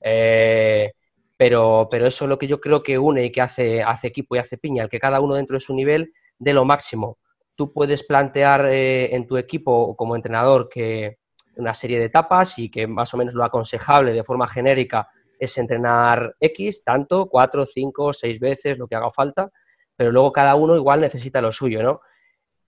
eh, 0.00 0.94
pero, 1.38 1.86
pero 1.88 2.06
eso 2.06 2.24
es 2.24 2.28
lo 2.28 2.36
que 2.36 2.48
yo 2.48 2.60
creo 2.60 2.82
que 2.82 2.98
une 2.98 3.24
y 3.24 3.32
que 3.32 3.40
hace, 3.40 3.80
hace 3.80 4.08
equipo 4.08 4.34
y 4.34 4.40
hace 4.40 4.58
piña, 4.58 4.82
el 4.82 4.90
que 4.90 4.98
cada 4.98 5.20
uno 5.20 5.34
dentro 5.34 5.54
de 5.54 5.60
su 5.60 5.72
nivel 5.72 6.12
dé 6.36 6.52
lo 6.52 6.64
máximo. 6.64 7.18
Tú 7.54 7.72
puedes 7.72 8.02
plantear 8.02 8.66
eh, 8.66 9.14
en 9.14 9.26
tu 9.26 9.36
equipo 9.36 9.96
como 9.96 10.16
entrenador 10.16 10.68
que 10.68 11.18
una 11.56 11.74
serie 11.74 12.00
de 12.00 12.06
etapas 12.06 12.58
y 12.58 12.68
que 12.70 12.88
más 12.88 13.14
o 13.14 13.16
menos 13.16 13.34
lo 13.34 13.44
aconsejable 13.44 14.12
de 14.12 14.24
forma 14.24 14.48
genérica 14.48 15.08
es 15.38 15.56
entrenar 15.58 16.34
X, 16.40 16.82
tanto, 16.82 17.28
cuatro, 17.28 17.64
cinco, 17.64 18.12
seis 18.12 18.40
veces, 18.40 18.76
lo 18.76 18.88
que 18.88 18.96
haga 18.96 19.12
falta, 19.12 19.48
pero 19.94 20.10
luego 20.10 20.32
cada 20.32 20.56
uno 20.56 20.74
igual 20.74 21.00
necesita 21.00 21.40
lo 21.40 21.52
suyo, 21.52 21.84
¿no? 21.84 22.00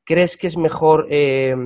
¿Crees 0.04 0.36
que 0.36 0.46
es 0.46 0.56
mejor 0.56 1.08
eh, 1.10 1.56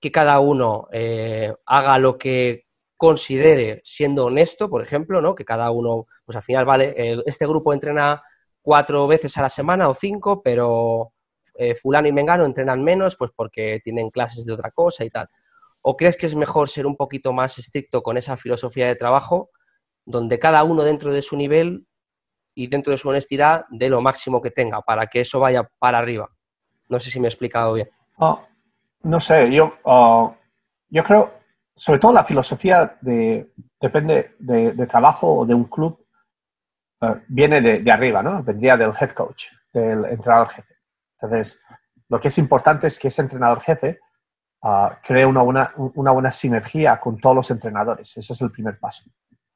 que 0.00 0.12
cada 0.12 0.38
uno 0.38 0.86
eh, 0.92 1.52
haga 1.66 1.98
lo 1.98 2.16
que 2.16 2.67
considere 2.98 3.80
siendo 3.84 4.26
honesto, 4.26 4.68
por 4.68 4.82
ejemplo, 4.82 5.22
¿no? 5.22 5.34
Que 5.34 5.44
cada 5.44 5.70
uno, 5.70 6.06
pues 6.26 6.36
al 6.36 6.42
final, 6.42 6.66
vale, 6.66 6.94
este 7.24 7.46
grupo 7.46 7.72
entrena 7.72 8.22
cuatro 8.60 9.06
veces 9.06 9.38
a 9.38 9.42
la 9.42 9.48
semana 9.48 9.88
o 9.88 9.94
cinco, 9.94 10.42
pero 10.42 11.12
eh, 11.54 11.76
fulano 11.76 12.08
y 12.08 12.12
mengano 12.12 12.44
entrenan 12.44 12.82
menos, 12.82 13.16
pues 13.16 13.30
porque 13.34 13.80
tienen 13.84 14.10
clases 14.10 14.44
de 14.44 14.52
otra 14.52 14.72
cosa 14.72 15.04
y 15.04 15.10
tal. 15.10 15.28
¿O 15.80 15.96
crees 15.96 16.16
que 16.16 16.26
es 16.26 16.34
mejor 16.34 16.68
ser 16.68 16.86
un 16.86 16.96
poquito 16.96 17.32
más 17.32 17.56
estricto 17.58 18.02
con 18.02 18.18
esa 18.18 18.36
filosofía 18.36 18.88
de 18.88 18.96
trabajo, 18.96 19.50
donde 20.04 20.40
cada 20.40 20.64
uno 20.64 20.82
dentro 20.82 21.12
de 21.12 21.22
su 21.22 21.36
nivel 21.36 21.86
y 22.54 22.66
dentro 22.66 22.90
de 22.90 22.98
su 22.98 23.08
honestidad 23.08 23.64
dé 23.70 23.88
lo 23.88 24.00
máximo 24.00 24.42
que 24.42 24.50
tenga 24.50 24.82
para 24.82 25.06
que 25.06 25.20
eso 25.20 25.38
vaya 25.38 25.70
para 25.78 25.98
arriba? 25.98 26.28
No 26.88 26.98
sé 26.98 27.12
si 27.12 27.20
me 27.20 27.28
he 27.28 27.30
explicado 27.30 27.74
bien. 27.74 27.88
Oh, 28.16 28.42
no 29.04 29.20
sé, 29.20 29.52
yo, 29.52 29.72
uh, 29.84 30.32
yo 30.90 31.04
creo, 31.04 31.37
sobre 31.78 32.00
todo 32.00 32.12
la 32.12 32.24
filosofía 32.24 32.98
de, 33.00 33.52
depende 33.80 34.34
de, 34.40 34.86
trabajo 34.88 35.32
o 35.32 35.46
de 35.46 35.54
un 35.54 35.64
club, 35.64 35.96
uh, 37.00 37.14
viene 37.28 37.60
de, 37.60 37.92
arriba, 37.92 38.20
¿no? 38.20 38.42
Vendría 38.42 38.76
del 38.76 38.92
head 39.00 39.12
coach, 39.12 39.44
del 39.72 40.04
entrenador 40.06 40.48
jefe. 40.48 40.74
Entonces, 41.20 41.62
lo 42.08 42.20
que 42.20 42.28
es 42.28 42.38
importante 42.38 42.88
es 42.88 42.98
que 42.98 43.08
ese 43.08 43.22
entrenador 43.22 43.60
jefe 43.60 44.00
uh, 44.62 44.88
cree 45.04 45.24
una, 45.24 45.70
buena 45.94 46.30
sinergia 46.32 46.98
con 46.98 47.16
todos 47.18 47.36
los 47.36 47.50
entrenadores. 47.52 48.16
Ese 48.16 48.32
es 48.32 48.42
el 48.42 48.50
primer 48.50 48.80
paso. 48.80 49.04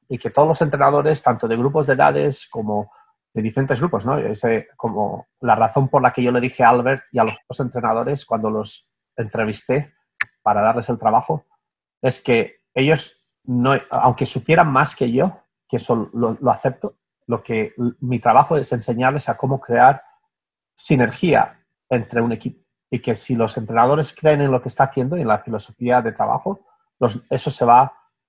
Y 0.07 0.17
que 0.17 0.29
todos 0.29 0.47
los 0.47 0.61
entrenadores, 0.61 1.21
tanto 1.21 1.45
de 1.45 1.57
grupos 1.57 1.87
de 1.87 1.93
edades 1.93 2.47
como 2.49 2.89
de 3.33 3.41
diferentes 3.41 3.81
grupos, 3.81 4.05
¿no? 4.05 4.17
Ese, 4.17 4.69
como 4.77 5.27
la 5.41 5.55
razón 5.55 5.89
por 5.89 6.01
la 6.01 6.13
que 6.13 6.23
yo 6.23 6.31
le 6.31 6.39
dije 6.39 6.63
a 6.63 6.69
Albert 6.69 7.03
y 7.11 7.19
a 7.19 7.25
los 7.25 7.37
dos 7.49 7.59
entrenadores 7.59 8.25
cuando 8.25 8.49
los 8.49 8.95
entrevisté 9.17 9.93
para 10.41 10.61
darles 10.61 10.87
el 10.87 10.99
trabajo, 10.99 11.45
es 12.03 12.21
que 12.21 12.57
ellos, 12.75 13.39
no, 13.43 13.73
aunque 13.89 14.27
supieran 14.27 14.71
más 14.71 14.95
que 14.95 15.11
yo, 15.11 15.41
que 15.67 15.77
eso 15.77 16.11
lo, 16.13 16.37
acepto, 16.51 16.97
lo 17.25 17.41
que 17.41 17.73
mi 17.99 18.19
trabajo 18.19 18.57
es 18.57 18.71
enseñarles 18.71 19.29
a 19.29 19.37
cómo 19.37 19.59
crear 19.59 20.03
sinergia 20.75 21.65
entre 21.89 22.21
un 22.21 22.31
equipo 22.31 22.63
y 22.91 22.99
que 22.99 23.15
si 23.15 23.35
los 23.35 23.57
entrenadores 23.57 24.13
creen 24.13 24.41
en 24.41 24.51
lo 24.51 24.61
que 24.61 24.69
está 24.69 24.83
haciendo 24.83 25.17
y 25.17 25.21
en 25.21 25.27
la 25.27 25.39
filosofía 25.39 26.01
de 26.01 26.11
trabajo, 26.11 26.67
eso 27.31 27.49
se 27.49 27.65
va 27.65 27.81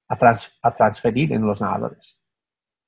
a, 0.08 0.34
a 0.62 0.70
transferir 0.70 1.34
en 1.34 1.46
los 1.46 1.60
nadadores. 1.60 2.26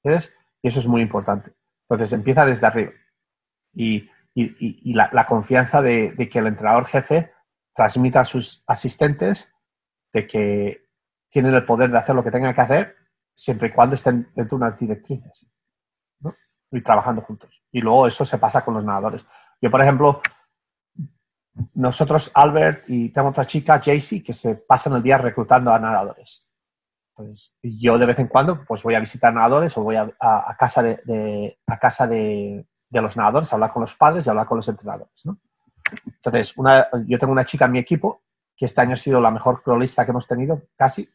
¿Entiendes? 0.02 0.32
Y 0.62 0.68
eso 0.68 0.80
es 0.80 0.86
muy 0.86 1.02
importante. 1.02 1.52
Entonces 1.82 2.12
empieza 2.14 2.46
desde 2.46 2.66
arriba. 2.66 2.92
Y, 3.74 4.08
y, 4.36 4.92
la, 4.92 5.26
confianza 5.26 5.80
de, 5.80 6.14
que 6.30 6.38
el 6.38 6.46
entrenador 6.46 6.86
jefe 6.86 7.32
transmita 7.74 8.20
a 8.20 8.24
sus 8.24 8.64
asistentes 8.66 9.55
de 10.12 10.26
que 10.26 10.86
tienen 11.28 11.54
el 11.54 11.64
poder 11.64 11.90
de 11.90 11.98
hacer 11.98 12.14
lo 12.14 12.24
que 12.24 12.30
tengan 12.30 12.54
que 12.54 12.60
hacer 12.60 12.96
siempre 13.34 13.68
y 13.68 13.72
cuando 13.72 13.94
estén 13.94 14.28
dentro 14.34 14.58
de 14.58 14.64
unas 14.64 14.78
directrices 14.78 15.46
y 16.72 16.80
trabajando 16.80 17.22
juntos. 17.22 17.62
Y 17.70 17.80
luego 17.80 18.06
eso 18.06 18.24
se 18.24 18.38
pasa 18.38 18.64
con 18.64 18.74
los 18.74 18.84
nadadores. 18.84 19.24
Yo, 19.60 19.70
por 19.70 19.80
ejemplo, 19.80 20.20
nosotros, 21.74 22.30
Albert 22.34 22.84
y 22.88 23.10
tengo 23.10 23.28
otra 23.28 23.46
chica, 23.46 23.80
Jaycee, 23.82 24.22
que 24.22 24.32
se 24.32 24.56
pasan 24.56 24.94
el 24.94 25.02
día 25.02 25.18
reclutando 25.18 25.72
a 25.72 25.78
nadadores. 25.78 26.56
Yo 27.62 27.96
de 27.96 28.06
vez 28.06 28.18
en 28.18 28.28
cuando 28.28 28.62
pues 28.64 28.82
voy 28.82 28.94
a 28.94 29.00
visitar 29.00 29.32
nadadores 29.32 29.76
o 29.76 29.82
voy 29.82 29.96
a, 29.96 30.56
casa, 30.58 30.82
de, 30.82 31.58
a 31.66 31.78
casa 31.78 32.06
de, 32.06 32.66
los 32.90 33.16
nadadores, 33.16 33.52
a 33.52 33.56
hablar 33.56 33.72
con 33.72 33.80
los 33.80 33.94
padres 33.94 34.26
y 34.26 34.28
a 34.28 34.32
hablar 34.32 34.46
con 34.46 34.56
los 34.56 34.68
entrenadores. 34.68 35.24
Entonces, 36.04 36.56
una, 36.56 36.88
yo 37.06 37.18
tengo 37.18 37.32
una 37.32 37.44
chica 37.44 37.64
en 37.64 37.72
mi 37.72 37.78
equipo 37.78 38.22
que 38.56 38.64
este 38.64 38.80
año 38.80 38.94
ha 38.94 38.96
sido 38.96 39.20
la 39.20 39.30
mejor 39.30 39.62
cronista 39.62 40.04
que 40.04 40.10
hemos 40.10 40.26
tenido, 40.26 40.62
casi, 40.76 41.08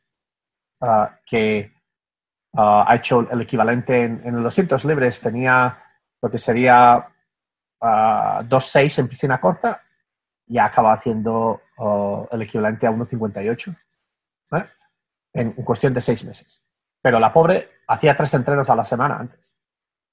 ah, 0.81 1.17
que 1.25 1.73
ah, 2.53 2.85
ha 2.87 2.95
hecho 2.95 3.27
el 3.31 3.41
equivalente 3.41 4.03
en, 4.03 4.21
en, 4.23 4.35
el 4.35 4.43
200 4.43 4.85
libres, 4.85 5.19
tenía 5.19 5.77
lo 6.21 6.29
que 6.29 6.37
sería 6.37 6.97
uh, 6.97 7.85
ah, 7.85 8.41
2.6 8.43 8.99
en 8.99 9.07
piscina 9.07 9.41
corta 9.41 9.81
y 10.45 10.57
ha 10.59 10.65
acabado 10.65 10.95
haciendo 10.95 11.61
el 12.31 12.41
equivalente 12.43 12.85
a 12.85 12.91
1.58 12.91 13.75
¿eh? 14.51 14.65
en, 15.33 15.53
en 15.57 15.63
cuestión 15.63 15.93
de 15.93 16.01
seis 16.01 16.23
meses. 16.23 16.67
Pero 17.01 17.19
la 17.19 17.33
pobre 17.33 17.69
hacía 17.87 18.15
tres 18.15 18.33
entrenos 18.35 18.69
a 18.69 18.75
la 18.75 18.85
semana 18.85 19.17
antes, 19.17 19.55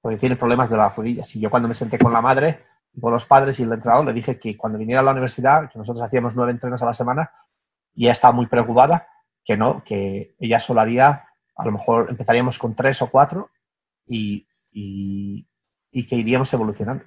porque 0.01 0.17
tiene 0.17 0.37
problemas 0.37 0.71
de 0.71 0.77
las 0.77 0.97
rodillas. 0.97 1.35
Y 1.37 1.41
yo 1.41 1.51
cuando 1.51 1.69
me 1.69 1.75
senté 1.75 1.99
con 1.99 2.13
la 2.13 2.23
madre, 2.23 2.65
con 3.01 3.13
los 3.13 3.25
padres 3.25 3.59
y 3.59 3.63
el 3.63 3.73
entrenador, 3.73 4.07
le 4.07 4.13
dije 4.13 4.39
que 4.39 4.57
cuando 4.57 4.79
viniera 4.79 5.01
a 5.01 5.05
la 5.05 5.13
universidad, 5.13 5.71
que 5.71 5.79
nosotros 5.79 6.05
hacíamos 6.05 6.35
nueve 6.35 6.53
entrenos 6.53 6.83
a 6.83 6.87
la 6.87 6.95
semana, 6.95 7.31
y 7.95 8.05
ella 8.05 8.13
estaba 8.13 8.33
muy 8.33 8.47
preocupada, 8.47 9.09
que 9.45 9.57
no, 9.57 9.83
que 9.85 10.35
ella 10.39 10.61
solo 10.61 10.81
haría, 10.81 11.29
a 11.57 11.65
lo 11.65 11.73
mejor 11.73 12.07
empezaríamos 12.11 12.59
con 12.59 12.75
tres 12.75 13.03
o 13.03 13.11
cuatro 13.11 13.51
y, 14.07 14.47
y, 14.73 15.49
y 15.91 16.07
que 16.07 16.17
iríamos 16.17 16.53
evolucionando. 16.53 17.05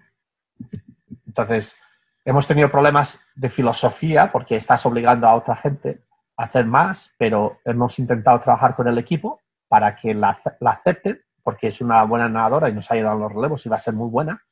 Entonces, 1.26 1.82
hemos 2.26 2.48
tenido 2.48 2.70
problemas 2.70 3.32
de 3.36 3.50
filosofía 3.50 4.32
porque 4.32 4.56
estás 4.56 4.86
obligando 4.86 5.28
a 5.28 5.36
otra 5.36 5.56
gente 5.56 6.04
a 6.36 6.44
hacer 6.44 6.66
más, 6.66 7.16
pero 7.18 7.58
hemos 7.64 7.98
intentado 8.00 8.40
trabajar 8.40 8.76
con 8.76 8.88
el 8.88 8.98
equipo 8.98 9.40
para 9.68 9.96
que 9.96 10.14
la, 10.14 10.40
la 10.60 10.72
acepten, 10.72 11.22
porque 11.44 11.68
es 11.68 11.80
una 11.80 12.04
buena 12.04 12.28
nadadora 12.28 12.70
y 12.70 12.74
nos 12.74 12.92
ha 12.92 12.96
ayudado 12.96 13.16
en 13.16 13.22
los 13.22 13.32
relevos 13.32 13.66
y 13.66 13.70
va 13.70 13.78
a 13.78 13.80
ser 13.80 13.94
muy 13.94 14.10
buena 14.10 14.44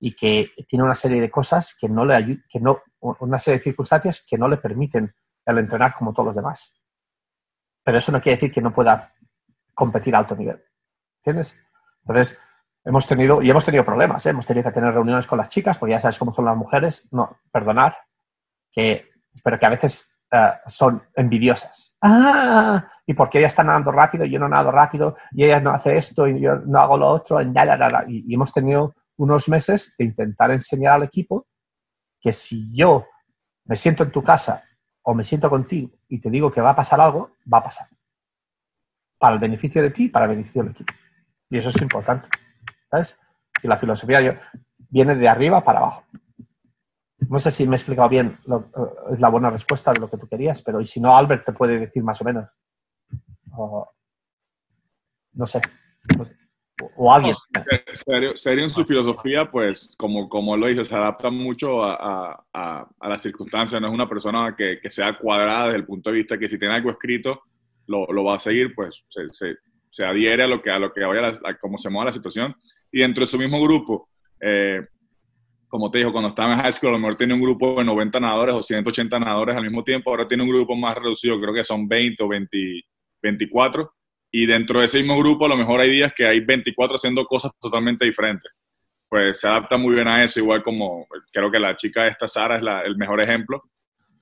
y 0.00 0.14
que 0.14 0.50
tiene 0.68 0.84
una 0.84 0.94
serie 0.94 1.20
de 1.20 1.30
cosas 1.30 1.76
que 1.78 1.88
no 1.88 2.04
le 2.04 2.42
que 2.48 2.60
no, 2.60 2.78
una 3.00 3.38
serie 3.38 3.58
de 3.58 3.64
circunstancias 3.64 4.24
que 4.28 4.38
no 4.38 4.48
le 4.48 4.58
permiten 4.58 5.12
el 5.44 5.58
entrenar 5.58 5.94
como 5.94 6.12
todos 6.12 6.26
los 6.26 6.36
demás. 6.36 6.74
Pero 7.82 7.98
eso 7.98 8.12
no 8.12 8.20
quiere 8.20 8.36
decir 8.36 8.52
que 8.52 8.60
no 8.60 8.72
pueda 8.72 9.12
competir 9.74 10.14
a 10.14 10.18
alto 10.18 10.36
nivel. 10.36 10.62
¿Entiendes? 11.18 11.58
Entonces, 12.02 12.38
hemos 12.84 13.06
tenido, 13.06 13.42
y 13.42 13.50
hemos 13.50 13.64
tenido 13.64 13.84
problemas, 13.84 14.24
¿eh? 14.26 14.30
hemos 14.30 14.46
tenido 14.46 14.64
que 14.64 14.74
tener 14.74 14.92
reuniones 14.92 15.26
con 15.26 15.38
las 15.38 15.48
chicas, 15.48 15.78
porque 15.78 15.92
ya 15.92 16.00
sabes 16.00 16.18
cómo 16.18 16.32
son 16.32 16.44
las 16.44 16.56
mujeres, 16.56 17.08
no, 17.12 17.38
perdonar, 17.50 17.96
que, 18.70 19.10
pero 19.42 19.58
que 19.58 19.66
a 19.66 19.70
veces 19.70 20.22
uh, 20.32 20.68
son 20.68 21.02
envidiosas. 21.14 21.96
Ah, 22.02 22.88
y 23.06 23.14
porque 23.14 23.38
ella 23.38 23.46
está 23.46 23.64
nadando 23.64 23.90
rápido 23.90 24.24
yo 24.24 24.38
no 24.38 24.48
nado 24.48 24.70
rápido, 24.70 25.16
y 25.32 25.44
ella 25.44 25.60
no 25.60 25.70
hace 25.70 25.96
esto 25.96 26.28
y 26.28 26.40
yo 26.40 26.56
no 26.56 26.80
hago 26.80 26.96
lo 26.96 27.08
otro, 27.08 27.40
y, 27.40 27.52
y 28.06 28.34
hemos 28.34 28.52
tenido 28.52 28.94
unos 29.18 29.48
meses 29.48 29.94
de 29.98 30.04
intentar 30.04 30.50
enseñar 30.50 30.94
al 30.94 31.02
equipo 31.02 31.46
que 32.20 32.32
si 32.32 32.74
yo 32.74 33.06
me 33.64 33.76
siento 33.76 34.04
en 34.04 34.10
tu 34.10 34.22
casa 34.22 34.64
o 35.02 35.14
me 35.14 35.24
siento 35.24 35.50
contigo 35.50 35.90
y 36.08 36.20
te 36.20 36.30
digo 36.30 36.50
que 36.50 36.60
va 36.60 36.70
a 36.70 36.76
pasar 36.76 37.00
algo, 37.00 37.32
va 37.52 37.58
a 37.58 37.64
pasar. 37.64 37.86
Para 39.18 39.34
el 39.34 39.40
beneficio 39.40 39.82
de 39.82 39.90
ti 39.90 40.04
y 40.04 40.08
para 40.08 40.26
el 40.26 40.30
beneficio 40.30 40.62
del 40.62 40.72
equipo. 40.72 40.92
Y 41.50 41.58
eso 41.58 41.70
es 41.70 41.82
importante. 41.82 42.28
¿Sabes? 42.90 43.18
Y 43.62 43.66
la 43.66 43.76
filosofía 43.76 44.40
viene 44.88 45.14
de 45.16 45.28
arriba 45.28 45.60
para 45.62 45.80
abajo. 45.80 46.04
No 47.28 47.40
sé 47.40 47.50
si 47.50 47.66
me 47.66 47.74
he 47.74 47.78
explicado 47.78 48.08
bien, 48.08 48.36
lo, 48.46 48.60
eh, 48.60 49.14
es 49.14 49.20
la 49.20 49.28
buena 49.28 49.50
respuesta 49.50 49.92
de 49.92 50.00
lo 50.00 50.08
que 50.08 50.16
tú 50.16 50.28
querías, 50.28 50.62
pero 50.62 50.80
y 50.80 50.86
si 50.86 51.00
no, 51.00 51.16
Albert 51.16 51.44
te 51.44 51.52
puede 51.52 51.78
decir 51.78 52.04
más 52.04 52.20
o 52.20 52.24
menos. 52.24 52.56
no 55.32 55.46
sé. 55.46 55.60
No 56.16 56.24
sé 56.24 56.47
o 56.96 57.12
alguien. 57.12 57.34
serio, 57.92 58.36
serio, 58.36 58.64
en 58.64 58.70
su 58.70 58.84
filosofía, 58.84 59.50
pues, 59.50 59.94
como, 59.98 60.28
como 60.28 60.56
lo 60.56 60.66
dice, 60.66 60.84
se 60.84 60.94
adapta 60.94 61.30
mucho 61.30 61.82
a, 61.82 62.44
a, 62.52 62.88
a 62.98 63.08
las 63.08 63.22
circunstancias. 63.22 63.80
No 63.80 63.88
es 63.88 63.94
una 63.94 64.08
persona 64.08 64.54
que, 64.56 64.78
que, 64.80 64.90
sea 64.90 65.16
cuadrada 65.18 65.66
desde 65.66 65.78
el 65.78 65.86
punto 65.86 66.10
de 66.10 66.16
vista 66.16 66.38
que 66.38 66.48
si 66.48 66.58
tiene 66.58 66.74
algo 66.74 66.90
escrito, 66.90 67.42
lo, 67.86 68.06
lo 68.06 68.24
va 68.24 68.36
a 68.36 68.40
seguir, 68.40 68.74
pues 68.74 69.04
se, 69.08 69.28
se, 69.30 69.56
se, 69.90 70.04
adhiere 70.04 70.44
a 70.44 70.46
lo 70.46 70.62
que, 70.62 70.70
a 70.70 70.78
lo 70.78 70.92
que 70.92 71.04
vaya, 71.04 71.38
a, 71.44 71.54
cómo 71.58 71.78
se 71.78 71.90
mueva 71.90 72.06
la 72.06 72.12
situación. 72.12 72.54
Y 72.92 73.00
dentro 73.00 73.22
de 73.22 73.26
su 73.26 73.38
mismo 73.38 73.60
grupo, 73.62 74.08
eh, 74.40 74.86
como 75.68 75.90
te 75.90 75.98
dijo, 75.98 76.12
cuando 76.12 76.30
estaba 76.30 76.52
en 76.54 76.60
high 76.60 76.72
school, 76.72 76.90
a 76.90 76.92
lo 76.92 76.98
mejor 76.98 77.16
tiene 77.16 77.34
un 77.34 77.42
grupo 77.42 77.78
de 77.78 77.84
90 77.84 78.20
nadadores 78.20 78.54
o 78.54 78.62
180 78.62 79.18
nadadores 79.18 79.56
al 79.56 79.64
mismo 79.64 79.82
tiempo, 79.82 80.10
ahora 80.10 80.28
tiene 80.28 80.44
un 80.44 80.48
grupo 80.50 80.76
más 80.76 80.96
reducido, 80.96 81.40
creo 81.40 81.52
que 81.52 81.64
son 81.64 81.88
20 81.88 82.22
o 82.22 82.28
20, 82.28 82.58
24 83.22 83.97
y 84.30 84.46
dentro 84.46 84.80
de 84.80 84.86
ese 84.86 84.98
mismo 84.98 85.18
grupo 85.18 85.46
a 85.46 85.48
lo 85.48 85.56
mejor 85.56 85.80
hay 85.80 85.90
días 85.90 86.12
que 86.14 86.26
hay 86.26 86.40
24 86.40 86.96
haciendo 86.96 87.24
cosas 87.24 87.52
totalmente 87.60 88.04
diferentes. 88.04 88.50
Pues 89.08 89.40
se 89.40 89.48
adapta 89.48 89.76
muy 89.78 89.94
bien 89.94 90.06
a 90.08 90.22
eso, 90.22 90.38
igual 90.40 90.62
como 90.62 91.06
creo 91.32 91.50
que 91.50 91.58
la 91.58 91.76
chica 91.76 92.06
esta, 92.06 92.28
Sara, 92.28 92.56
es 92.56 92.62
la, 92.62 92.82
el 92.82 92.96
mejor 92.96 93.20
ejemplo. 93.22 93.62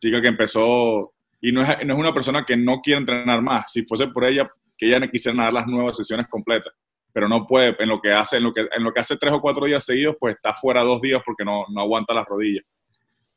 Chica 0.00 0.20
que 0.20 0.28
empezó 0.28 1.12
y 1.40 1.50
no 1.52 1.62
es, 1.62 1.68
no 1.84 1.94
es 1.94 1.98
una 2.00 2.14
persona 2.14 2.44
que 2.44 2.57
no 2.57 2.80
quiere 2.80 3.00
entrenar 3.00 3.42
más. 3.42 3.72
Si 3.72 3.84
fuese 3.84 4.07
por 4.09 4.24
ella, 4.24 4.48
que 4.78 4.86
ella 4.86 5.00
no 5.00 5.11
quisiera 5.11 5.36
nadar 5.36 5.52
las 5.54 5.66
nuevas 5.66 5.96
sesiones 5.96 6.28
completas, 6.28 6.72
pero 7.12 7.28
no 7.28 7.46
puede, 7.46 7.74
en 7.82 7.88
lo 7.88 8.00
que 8.00 8.12
hace, 8.12 8.36
en 8.36 8.44
lo 8.44 8.52
que, 8.52 8.61
en 8.70 8.84
lo 8.84 8.92
que 8.92 9.00
hace 9.00 9.16
tres 9.16 9.32
o 9.32 9.40
cuatro 9.40 9.66
días 9.66 9.84
seguidos, 9.84 10.16
pues 10.20 10.36
está 10.36 10.54
fuera 10.54 10.82
dos 10.82 11.00
días 11.00 11.20
porque 11.26 11.44
no, 11.44 11.64
no 11.72 11.80
aguanta 11.80 12.14
las 12.14 12.26
rodillas. 12.26 12.64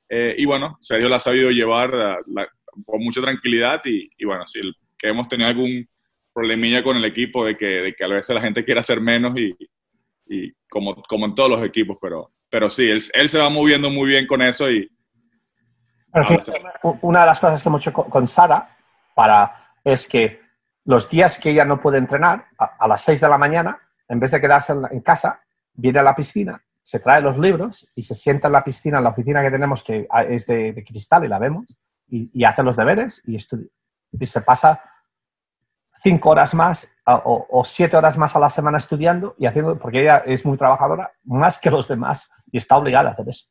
Eh, 0.07 0.35
y 0.37 0.45
bueno, 0.45 0.77
Sergio 0.81 1.07
la 1.09 1.17
ha 1.17 1.19
sabido 1.19 1.49
llevar 1.49 1.93
uh, 1.93 2.31
la- 2.33 2.47
con 2.85 3.03
mucha 3.03 3.21
tranquilidad 3.21 3.81
y, 3.85 4.09
y 4.17 4.25
bueno, 4.25 4.45
si 4.47 4.59
el- 4.59 4.75
que 4.97 5.07
hemos 5.07 5.27
tenido 5.27 5.49
algún 5.49 5.87
problemilla 6.39 6.83
con 6.83 6.95
el 6.97 7.05
equipo 7.05 7.45
de 7.45 7.57
que, 7.57 7.65
de 7.65 7.93
que 7.95 8.03
a 8.03 8.07
veces 8.07 8.33
la 8.33 8.41
gente 8.41 8.63
quiere 8.63 8.79
hacer 8.79 9.01
menos 9.01 9.37
y, 9.37 9.55
y 10.27 10.51
como, 10.69 10.95
como 11.03 11.25
en 11.25 11.35
todos 11.35 11.49
los 11.49 11.63
equipos, 11.63 11.97
pero, 12.01 12.31
pero 12.49 12.69
sí, 12.69 12.83
él, 12.89 13.01
él 13.13 13.29
se 13.29 13.37
va 13.39 13.49
moviendo 13.49 13.89
muy 13.89 14.07
bien 14.09 14.25
con 14.25 14.41
eso 14.41 14.69
y 14.71 14.89
Ahora 16.11 16.29
u- 16.83 16.97
una 17.03 17.19
de 17.21 17.25
las 17.27 17.39
cosas 17.39 17.61
que 17.61 17.69
hemos 17.69 17.81
hecho 17.81 17.93
con, 17.93 18.25
Sara 18.27 18.67
para, 19.13 19.53
es 19.83 20.07
que 20.07 20.39
los 20.85 21.07
días 21.09 21.37
que 21.37 21.51
ella 21.51 21.65
no 21.65 21.79
puede 21.79 21.97
entrenar, 21.99 22.45
a, 22.57 22.65
a 22.79 22.87
las 22.87 23.01
6 23.03 23.21
de 23.21 23.29
la 23.29 23.37
mañana, 23.37 23.77
en 24.07 24.19
vez 24.19 24.31
de 24.31 24.41
quedarse 24.41 24.71
en, 24.73 24.81
la- 24.81 24.87
en 24.91 25.01
casa, 25.01 25.41
viene 25.73 25.99
a 25.99 26.03
la 26.03 26.15
piscina, 26.15 26.59
se 26.81 26.99
trae 26.99 27.21
los 27.21 27.37
libros 27.37 27.91
y 27.95 28.01
se 28.01 28.15
sienta 28.15 28.47
en 28.47 28.53
la 28.53 28.63
piscina, 28.63 28.97
en 28.97 29.03
la 29.03 29.11
oficina 29.11 29.43
que 29.43 29.51
tenemos, 29.51 29.83
que 29.83 30.07
ah, 30.09 30.23
es 30.23 30.47
de, 30.47 30.73
de 30.73 30.83
cristal 30.83 31.25
y 31.25 31.27
la 31.27 31.37
vemos, 31.37 31.65
y, 32.07 32.31
y 32.33 32.43
hace 32.45 32.63
los 32.63 32.75
deberes 32.77 33.21
y. 33.27 33.37
Y 34.11 34.25
se 34.25 34.41
pasa 34.41 34.81
cinco 36.01 36.29
horas 36.29 36.53
más 36.53 36.91
o, 37.05 37.61
siete 37.65 37.97
horas 37.97 38.17
más 38.17 38.35
a 38.35 38.39
la 38.39 38.49
semana 38.49 38.77
estudiando 38.77 39.35
y 39.37 39.45
haciendo, 39.45 39.77
porque 39.77 40.01
ella 40.01 40.17
es 40.25 40.45
muy 40.45 40.57
trabajadora, 40.57 41.11
más 41.23 41.59
que 41.59 41.71
los 41.71 41.87
demás, 41.87 42.29
y 42.51 42.57
está 42.57 42.77
obligada 42.77 43.09
a 43.09 43.13
hacer 43.13 43.27
eso. 43.29 43.45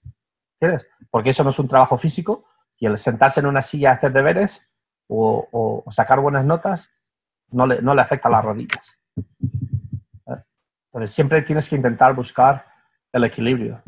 ¿Entiendes? 0.61 0.89
Porque 1.11 1.31
eso 1.31 1.45
no 1.45 1.51
es 1.51 1.59
un 1.59 1.69
trabajo 1.69 1.97
físico 1.99 2.45
y 2.79 2.87
el 2.87 2.99
sentarse 2.99 3.41
en 3.41 3.47
una 3.47 3.63
silla 3.63 3.91
a 3.91 3.95
hacer 3.95 4.13
deberes 4.13 4.77
o, 5.09 5.49
o- 5.85 5.91
sacar 5.93 6.21
buenas 6.21 6.45
notas 6.45 6.91
no 7.51 7.67
le, 7.67 7.81
no 7.81 7.95
le 7.95 8.03
afecta 8.03 8.29
a 8.29 8.33
las 8.33 8.45
rodillas. 8.45 8.95
¿Eh? 9.17 10.43
Entonces 10.93 11.15
siempre 11.15 11.43
tienes 11.43 11.69
que 11.69 11.77
intentar 11.77 12.15
buscar 12.15 12.65
el 13.13 13.25
equilibrio 13.25 13.83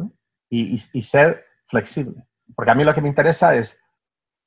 y 0.48 0.78
ser 1.02 1.44
flexible. 1.66 2.26
Porque 2.54 2.70
a 2.72 2.74
mí 2.74 2.82
lo 2.84 2.92
que 2.94 3.00
me 3.00 3.08
interesa 3.08 3.54
es, 3.54 3.80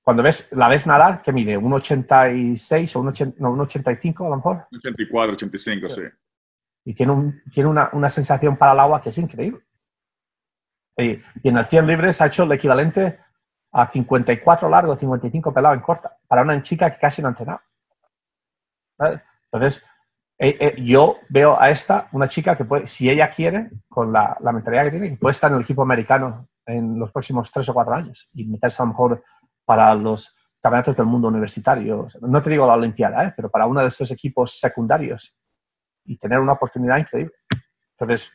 cuando 0.03 0.21
ves, 0.23 0.51
la 0.51 0.67
ves 0.67 0.85
nadar, 0.85 1.21
que 1.21 1.31
mide 1.31 1.55
un 1.57 1.71
86 1.73 2.95
o 2.95 2.99
un, 2.99 3.07
80 3.09 3.37
no, 3.39 3.51
un 3.51 3.61
85 3.61 4.25
a 4.25 4.29
lo 4.29 4.35
mejor, 4.35 4.67
84, 4.75 5.33
85, 5.33 5.89
sí. 5.89 6.01
y 6.85 6.93
tiene, 6.93 7.11
un- 7.13 7.41
tiene 7.51 7.69
una, 7.69 7.89
una 7.93 8.09
sensación 8.09 8.57
para 8.57 8.73
el 8.73 8.79
agua 8.79 9.01
que 9.01 9.09
es 9.09 9.17
increíble. 9.17 9.61
Y, 10.97 11.11
y 11.41 11.49
en 11.49 11.57
el 11.57 11.65
100 11.65 11.87
libres 11.87 12.21
ha 12.21 12.27
hecho 12.27 12.43
el 12.43 12.51
equivalente 12.51 13.17
a 13.71 13.87
54 13.87 14.69
largo, 14.69 14.95
55 14.95 15.51
pelado 15.53 15.73
en 15.73 15.81
corta, 15.81 16.17
para 16.27 16.43
una 16.43 16.61
chica 16.61 16.91
que 16.91 16.99
casi 16.99 17.21
no 17.21 17.29
ha 17.29 17.31
entrenado. 17.31 17.61
¿Vale? 18.99 19.21
Entonces, 19.45 19.85
eh, 20.37 20.57
eh, 20.59 20.75
yo 20.83 21.15
veo 21.29 21.59
a 21.59 21.69
esta, 21.69 22.07
una 22.11 22.27
chica 22.27 22.55
que 22.55 22.65
puede, 22.65 22.85
si 22.87 23.09
ella 23.09 23.31
quiere, 23.31 23.71
con 23.89 24.11
la, 24.11 24.37
la 24.41 24.51
mentalidad 24.51 24.83
que 24.83 24.91
tiene, 24.91 25.09
que 25.09 25.17
puede 25.17 25.31
estar 25.31 25.49
en 25.49 25.57
el 25.57 25.63
equipo 25.63 25.81
americano 25.81 26.45
en 26.65 26.99
los 26.99 27.11
próximos 27.11 27.51
3 27.51 27.69
o 27.69 27.73
4 27.73 27.93
años 27.93 28.29
y 28.33 28.45
meterse 28.45 28.81
a 28.81 28.85
lo 28.85 28.89
mejor 28.91 29.23
para 29.65 29.93
los 29.95 30.43
campeonatos 30.61 30.95
del 30.95 31.05
mundo 31.05 31.27
universitario. 31.27 32.07
No 32.21 32.41
te 32.41 32.49
digo 32.49 32.65
la 32.65 32.73
Olimpiada, 32.73 33.25
¿eh? 33.25 33.33
pero 33.35 33.49
para 33.49 33.65
uno 33.65 33.81
de 33.81 33.87
estos 33.87 34.09
equipos 34.11 34.57
secundarios 34.59 35.37
y 36.05 36.17
tener 36.17 36.39
una 36.39 36.53
oportunidad 36.53 36.97
increíble. 36.97 37.33
Entonces, 37.91 38.31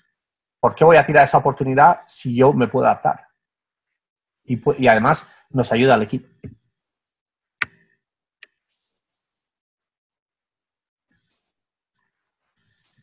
¿por 0.61 0.75
qué 0.75 0.85
voy 0.85 0.97
a 0.97 1.07
tirar 1.07 1.25
esa 1.25 1.39
oportunidad 1.39 2.01
si 2.07 2.37
yo 2.37 2.53
me 2.53 2.69
puedo 2.69 2.87
adaptar? 2.87 3.27
Y, 4.45 4.87
además 4.87 5.31
nos 5.51 5.73
ayuda 5.73 5.95
al 5.95 6.03
equipo. 6.03 6.29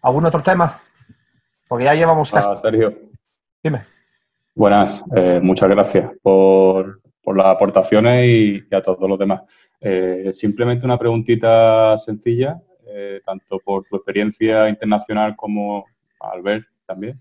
¿Algún 0.04 0.26
otro 0.26 0.42
tema? 0.42 0.80
Porque 1.68 1.86
ya 1.86 1.96
llevamos 1.96 2.32
casi... 2.32 2.48
Ah, 2.48 2.58
Sergio. 2.58 2.96
Dime. 3.64 3.82
Buenas, 4.54 5.04
eh, 5.16 5.40
muchas 5.42 5.68
gracias 5.70 6.12
por, 6.22 7.02
por 7.26 7.36
las 7.36 7.48
aportaciones 7.48 8.24
y, 8.26 8.64
a 8.74 8.82
todos 8.82 9.10
los 9.10 9.18
demás. 9.18 9.42
Eh, 9.82 10.30
simplemente 10.32 10.86
una 10.86 10.98
preguntita 10.98 11.98
sencilla, 11.98 12.62
eh, 12.88 13.20
tanto 13.26 13.60
por 13.60 13.84
tu 13.84 13.96
experiencia 13.96 14.70
internacional 14.70 15.36
como 15.36 15.86
Albert 16.20 16.68
también. 16.86 17.20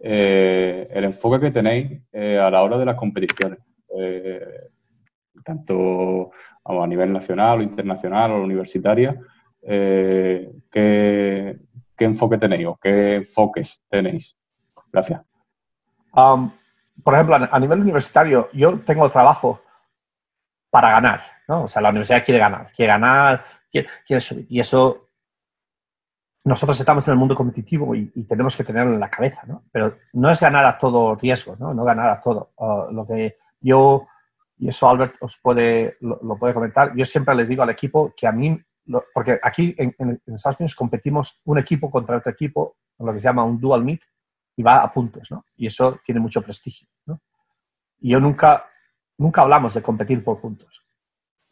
Eh, 0.00 0.86
el 0.92 1.04
enfoque 1.04 1.40
que 1.40 1.50
tenéis 1.50 2.00
a 2.12 2.50
la 2.50 2.62
hora 2.62 2.78
de 2.78 2.84
las 2.84 2.96
competiciones, 2.96 3.58
tanto 5.44 6.30
a 6.64 6.86
nivel 6.86 7.12
nacional 7.12 7.60
o 7.60 7.62
internacional 7.62 8.32
o 8.32 8.42
universitaria, 8.42 9.18
¿qué, 9.60 11.56
qué 11.96 12.04
enfoque 12.04 12.36
tenéis 12.38 12.66
o 12.66 12.76
qué 12.76 13.16
enfoques 13.16 13.82
tenéis? 13.88 14.36
Gracias. 14.92 15.22
Um, 16.14 16.50
por 17.02 17.14
ejemplo, 17.14 17.36
a 17.50 17.58
nivel 17.60 17.80
universitario, 17.80 18.48
yo 18.52 18.78
tengo 18.80 19.08
trabajo 19.10 19.60
para 20.70 20.90
ganar, 20.90 21.22
¿no? 21.46 21.64
O 21.64 21.68
sea, 21.68 21.80
la 21.82 21.90
universidad 21.90 22.24
quiere 22.24 22.40
ganar, 22.40 22.72
quiere 22.74 22.92
ganar, 22.92 23.44
quiere, 23.70 23.88
quiere 24.06 24.20
subir. 24.20 24.46
Y 24.50 24.60
eso, 24.60 25.08
nosotros 26.44 26.78
estamos 26.80 27.06
en 27.06 27.12
el 27.12 27.18
mundo 27.18 27.34
competitivo 27.34 27.94
y, 27.94 28.06
tenemos 28.28 28.56
que 28.56 28.64
tenerlo 28.64 28.94
en 28.94 29.00
la 29.00 29.10
cabeza, 29.10 29.42
¿no? 29.46 29.64
Pero 29.70 29.92
no 30.14 30.30
es 30.30 30.40
ganar 30.40 30.64
a 30.64 30.78
todo 30.78 31.14
riesgo, 31.14 31.56
¿no? 31.58 31.74
No 31.74 31.84
ganar 31.84 32.10
a 32.10 32.20
todo. 32.20 32.52
Uh, 32.56 32.92
lo 32.92 33.06
que 33.06 33.34
yo, 33.60 34.06
y 34.58 34.68
eso 34.68 34.88
Albert 34.88 35.14
os 35.20 35.38
puede, 35.38 35.94
lo, 36.00 36.18
puede 36.36 36.54
comentar, 36.54 36.94
yo 36.96 37.04
siempre 37.04 37.34
les 37.34 37.48
digo 37.48 37.62
al 37.62 37.70
equipo 37.70 38.12
que 38.16 38.26
a 38.26 38.32
mí, 38.32 38.58
lo- 38.86 39.04
porque 39.12 39.38
aquí 39.42 39.74
en, 39.78 39.94
en- 39.98 40.22
en 40.26 40.34
Estados 40.34 40.58
Unidos 40.60 40.74
competimos 40.74 41.40
un 41.44 41.58
equipo 41.58 41.90
contra 41.90 42.16
otro 42.16 42.32
equipo, 42.32 42.76
lo 42.98 43.12
que 43.12 43.20
se 43.20 43.24
llama 43.24 43.44
un 43.44 43.60
dual 43.60 43.84
meet, 43.84 44.00
y 44.56 44.62
va 44.62 44.82
a 44.82 44.92
puntos, 44.92 45.30
¿no? 45.30 45.44
Y 45.56 45.66
eso 45.68 45.98
tiene 46.04 46.20
mucho 46.20 46.42
prestigio. 46.42 46.87
Y 48.00 48.10
yo 48.10 48.20
nunca, 48.20 48.66
nunca 49.16 49.42
hablamos 49.42 49.74
de 49.74 49.82
competir 49.82 50.22
por 50.22 50.40
puntos. 50.40 50.82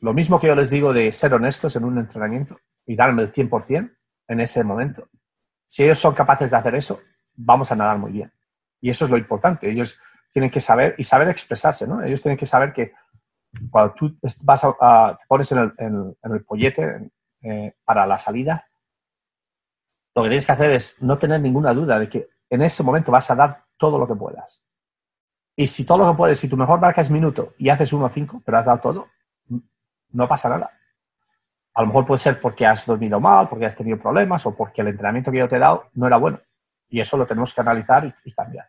Lo 0.00 0.12
mismo 0.12 0.38
que 0.38 0.46
yo 0.48 0.54
les 0.54 0.70
digo 0.70 0.92
de 0.92 1.10
ser 1.12 1.32
honestos 1.34 1.74
en 1.76 1.84
un 1.84 1.98
entrenamiento 1.98 2.58
y 2.86 2.94
darme 2.96 3.22
el 3.22 3.32
100% 3.32 3.96
en 4.28 4.40
ese 4.40 4.62
momento. 4.62 5.08
Si 5.66 5.82
ellos 5.82 5.98
son 5.98 6.14
capaces 6.14 6.50
de 6.50 6.56
hacer 6.56 6.74
eso, 6.74 7.00
vamos 7.34 7.72
a 7.72 7.76
nadar 7.76 7.98
muy 7.98 8.12
bien. 8.12 8.32
Y 8.80 8.90
eso 8.90 9.04
es 9.04 9.10
lo 9.10 9.16
importante. 9.16 9.70
Ellos 9.70 9.98
tienen 10.32 10.50
que 10.50 10.60
saber 10.60 10.94
y 10.98 11.04
saber 11.04 11.28
expresarse, 11.28 11.86
¿no? 11.86 12.02
Ellos 12.02 12.22
tienen 12.22 12.36
que 12.36 12.46
saber 12.46 12.72
que 12.72 12.92
cuando 13.70 13.94
tú 13.94 14.16
vas 14.42 14.60
te 14.60 15.24
pones 15.26 15.50
en 15.52 15.58
el, 15.58 15.72
en- 15.78 16.16
en 16.22 16.32
el 16.32 16.44
pollete 16.44 17.10
eh, 17.42 17.74
para 17.84 18.06
la 18.06 18.18
salida, 18.18 18.66
lo 20.14 20.22
que 20.22 20.28
tienes 20.28 20.46
que 20.46 20.52
hacer 20.52 20.70
es 20.72 21.02
no 21.02 21.18
tener 21.18 21.40
ninguna 21.40 21.72
duda 21.74 21.98
de 21.98 22.08
que 22.08 22.28
en 22.50 22.62
ese 22.62 22.82
momento 22.82 23.10
vas 23.12 23.30
a 23.30 23.34
dar 23.34 23.62
todo 23.76 23.98
lo 23.98 24.06
que 24.06 24.14
puedas. 24.14 24.62
Y 25.56 25.66
si 25.66 25.84
todo 25.84 25.98
lo 25.98 26.12
que 26.12 26.16
puedes, 26.16 26.38
si 26.38 26.48
tu 26.48 26.56
mejor 26.56 26.78
marca 26.78 27.00
es 27.00 27.10
minuto 27.10 27.54
y 27.58 27.70
haces 27.70 27.92
1-5, 27.92 28.42
pero 28.44 28.58
has 28.58 28.66
dado 28.66 28.78
todo, 28.78 29.08
no 30.12 30.28
pasa 30.28 30.50
nada. 30.50 30.70
A 31.74 31.80
lo 31.80 31.88
mejor 31.88 32.06
puede 32.06 32.18
ser 32.18 32.40
porque 32.40 32.66
has 32.66 32.84
dormido 32.84 33.18
mal, 33.18 33.48
porque 33.48 33.66
has 33.66 33.74
tenido 33.74 33.98
problemas 33.98 34.44
o 34.46 34.54
porque 34.54 34.82
el 34.82 34.88
entrenamiento 34.88 35.32
que 35.32 35.38
yo 35.38 35.48
te 35.48 35.56
he 35.56 35.58
dado 35.58 35.88
no 35.94 36.06
era 36.06 36.18
bueno. 36.18 36.38
Y 36.88 37.00
eso 37.00 37.16
lo 37.16 37.26
tenemos 37.26 37.54
que 37.54 37.60
analizar 37.62 38.04
y, 38.04 38.12
y 38.24 38.32
cambiar. 38.32 38.68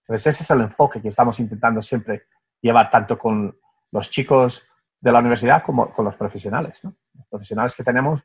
Entonces 0.00 0.34
ese 0.34 0.42
es 0.42 0.50
el 0.50 0.60
enfoque 0.60 1.00
que 1.00 1.08
estamos 1.08 1.38
intentando 1.40 1.80
siempre 1.82 2.24
llevar 2.60 2.90
tanto 2.90 3.18
con 3.18 3.56
los 3.92 4.10
chicos 4.10 4.68
de 5.00 5.12
la 5.12 5.20
universidad 5.20 5.62
como 5.62 5.92
con 5.92 6.04
los 6.04 6.16
profesionales. 6.16 6.82
¿no? 6.84 6.94
Los 7.14 7.26
profesionales 7.28 7.74
que 7.74 7.84
tenemos 7.84 8.22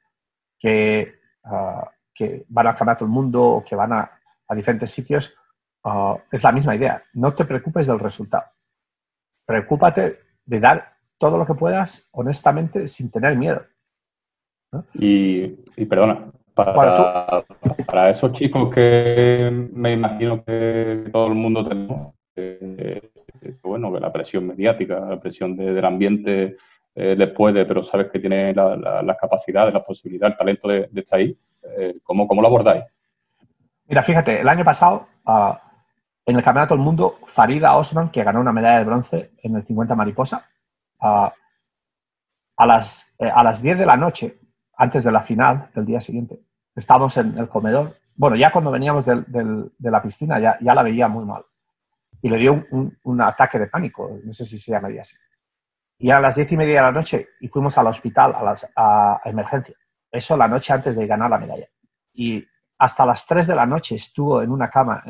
que, 0.57 1.19
ah, 1.43 1.89
que 2.13 2.45
van 2.49 2.67
a 2.67 2.75
cambiar 2.75 2.97
todo 2.97 3.05
el 3.05 3.11
mundo 3.11 3.43
o 3.43 3.63
que 3.63 3.75
van 3.75 3.93
a, 3.93 4.11
a 4.47 4.55
diferentes 4.55 4.91
sitios, 4.91 5.33
ah, 5.83 6.17
es 6.31 6.43
la 6.43 6.51
misma 6.51 6.75
idea. 6.75 7.01
No 7.13 7.31
te 7.33 7.45
preocupes 7.45 7.87
del 7.87 7.99
resultado. 7.99 8.43
Preocúpate 9.45 10.19
de 10.45 10.59
dar 10.59 10.85
todo 11.17 11.37
lo 11.37 11.45
que 11.45 11.53
puedas 11.53 12.09
honestamente 12.13 12.87
sin 12.87 13.11
tener 13.11 13.35
miedo. 13.35 13.61
Y, 14.93 15.43
y 15.77 15.85
perdona, 15.85 16.31
para, 16.53 17.43
para 17.87 18.09
esos 18.09 18.31
chicos 18.33 18.73
que 18.73 19.49
me 19.73 19.93
imagino 19.93 20.43
que 20.43 21.09
todo 21.11 21.27
el 21.27 21.33
mundo 21.35 21.67
tenemos, 21.67 22.13
eh, 22.35 23.01
eh, 23.41 23.55
bueno, 23.63 23.91
que 23.91 23.99
la 23.99 24.11
presión 24.13 24.45
mediática, 24.47 24.99
la 24.99 25.19
presión 25.19 25.55
de- 25.57 25.73
del 25.73 25.85
ambiente 25.85 26.57
eh, 26.95 27.15
les 27.15 27.29
puede, 27.31 27.65
pero 27.65 27.83
sabes 27.83 28.11
que 28.11 28.19
tiene 28.19 28.53
la- 28.53 28.75
la- 28.75 29.01
las 29.01 29.17
capacidades, 29.17 29.73
la 29.73 29.83
posibilidad, 29.83 30.29
el 30.29 30.37
talento 30.37 30.67
de, 30.67 30.87
de 30.91 31.01
estar 31.01 31.19
ahí, 31.19 31.35
eh, 31.77 31.95
¿cómo, 32.03 32.27
¿cómo 32.27 32.41
lo 32.41 32.47
abordáis? 32.49 32.83
Mira, 33.87 34.03
fíjate, 34.03 34.41
el 34.41 34.47
año 34.49 34.63
pasado, 34.65 35.07
ah, 35.25 35.59
en 36.29 36.35
el 36.35 36.43
Campeonato 36.43 36.75
del 36.75 36.83
Mundo, 36.83 37.15
Farida 37.27 37.75
Osman, 37.75 38.09
que 38.09 38.23
ganó 38.23 38.39
una 38.39 38.51
medalla 38.51 38.77
de 38.79 38.85
bronce 38.85 39.31
en 39.41 39.55
el 39.55 39.63
50 39.65 39.95
mariposa, 39.95 40.45
a, 40.99 41.33
las, 42.59 43.15
eh, 43.17 43.31
a 43.33 43.43
las 43.43 43.61
10 43.63 43.79
de 43.79 43.85
la 43.85 43.97
noche, 43.97 44.39
antes 44.77 45.03
de 45.03 45.11
la 45.11 45.21
final 45.21 45.71
del 45.73 45.85
día 45.85 45.99
siguiente, 45.99 46.39
estábamos 46.75 47.17
en 47.17 47.35
el 47.37 47.49
comedor. 47.49 47.91
Bueno, 48.15 48.35
ya 48.35 48.51
cuando 48.51 48.69
veníamos 48.69 49.05
de 49.05 49.71
la 49.79 50.01
piscina 50.03 50.39
ya, 50.39 50.57
la 50.61 50.83
veía 50.83 51.07
muy 51.07 51.25
mal. 51.25 51.41
Y 52.21 52.29
le 52.29 52.37
dio 52.37 52.63
un, 52.71 53.21
ataque 53.21 53.57
de 53.57 53.67
pánico, 53.67 54.19
no 54.23 54.31
sé 54.31 54.45
si 54.45 54.57
se 54.59 54.71
llamaría 54.71 55.01
así. 55.01 55.15
Y 55.97 56.11
a 56.11 56.19
las 56.19 56.35
diez 56.35 56.51
y 56.51 56.57
media 56.57 56.75
de 56.75 56.81
la 56.81 56.91
noche 56.91 57.27
y 57.39 57.47
fuimos 57.47 57.77
al 57.77 57.87
hospital, 57.87 58.35
a, 58.35 58.43
las, 58.43 58.67
emergencia. 59.25 59.75
Eso 60.11 60.37
la 60.37 60.47
noche 60.47 60.73
antes 60.73 60.95
de 60.95 61.07
ganar 61.07 61.29
la 61.29 61.39
medalla. 61.39 61.67
Y 62.13 62.45
hasta 62.77 63.05
las 63.05 63.25
tres 63.25 63.47
de 63.47 63.55
la 63.55 63.65
noche 63.65 63.95
estuvo 63.95 64.41
en 64.41 64.51
una 64.51 64.69
cama 64.69 65.03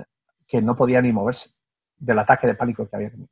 que 0.50 0.62
no 0.62 0.76
podía 0.76 1.00
ni 1.02 1.14
moverse 1.14 1.52
del 1.96 2.18
ataque 2.18 2.48
de 2.48 2.56
pánico 2.56 2.90
que 2.90 2.96
había 2.96 3.12
tenido. 3.12 3.30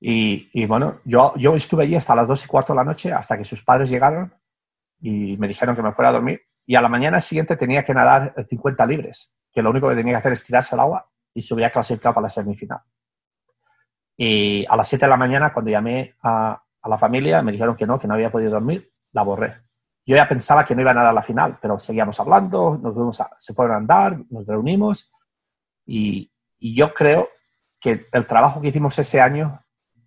Y, 0.00 0.48
y, 0.52 0.64
bueno, 0.66 1.00
yo, 1.04 1.34
yo 1.36 1.56
estuve 1.56 1.82
allí 1.82 1.96
hasta 1.96 2.14
las 2.14 2.28
dos 2.28 2.44
y 2.44 2.46
cuarto 2.46 2.72
de 2.72 2.76
la 2.76 2.84
noche, 2.84 3.12
hasta 3.12 3.36
que 3.36 3.44
sus 3.44 3.64
padres 3.64 3.90
llegaron 3.90 4.32
y 5.00 5.36
me 5.38 5.48
dijeron 5.48 5.74
que 5.74 5.82
me 5.82 5.92
fuera 5.92 6.10
a 6.10 6.12
dormir. 6.12 6.42
Y 6.66 6.76
a 6.76 6.80
la 6.80 6.88
mañana 6.88 7.18
siguiente 7.20 7.56
tenía 7.56 7.84
que 7.84 7.94
nadar 7.94 8.34
50 8.48 8.86
libres, 8.86 9.36
que 9.52 9.60
lo 9.60 9.70
único 9.70 9.88
que 9.88 9.96
tenía 9.96 10.12
que 10.12 10.18
hacer 10.18 10.32
es 10.32 10.44
tirarse 10.44 10.74
al 10.74 10.80
agua 10.80 11.10
y 11.34 11.42
subía 11.42 11.70
clasificado 11.70 12.14
para 12.14 12.26
la 12.26 12.30
semifinal. 12.30 12.80
Y 14.16 14.64
a 14.68 14.76
las 14.76 14.88
7 14.88 15.04
de 15.04 15.10
la 15.10 15.16
mañana, 15.16 15.52
cuando 15.52 15.72
llamé 15.72 16.14
a, 16.22 16.62
a, 16.80 16.88
la 16.88 16.96
familia, 16.98 17.42
me 17.42 17.50
dijeron 17.50 17.74
que 17.74 17.86
no, 17.86 17.98
que 17.98 18.06
no 18.06 18.14
había 18.14 18.30
podido 18.30 18.52
dormir, 18.52 18.84
la 19.12 19.22
borré. 19.22 19.52
Yo 20.06 20.14
ya 20.14 20.28
pensaba 20.28 20.64
que 20.64 20.74
no 20.74 20.82
iba 20.82 20.92
a 20.92 20.94
nadar 20.94 21.10
a 21.10 21.14
la 21.14 21.22
final, 21.22 21.56
pero 21.60 21.78
seguíamos 21.78 22.20
hablando, 22.20 22.78
nos 22.80 22.94
fuimos 22.94 23.20
a, 23.20 23.30
se 23.38 23.52
fueron 23.52 23.74
a 23.74 23.78
andar, 23.78 24.18
nos 24.30 24.46
reunimos 24.46 25.13
y, 25.86 26.30
yo 26.60 26.94
creo 26.94 27.28
que 27.78 28.00
el 28.12 28.26
trabajo 28.26 28.60
que 28.60 28.68
hicimos 28.68 28.98
ese 28.98 29.20
año 29.20 29.60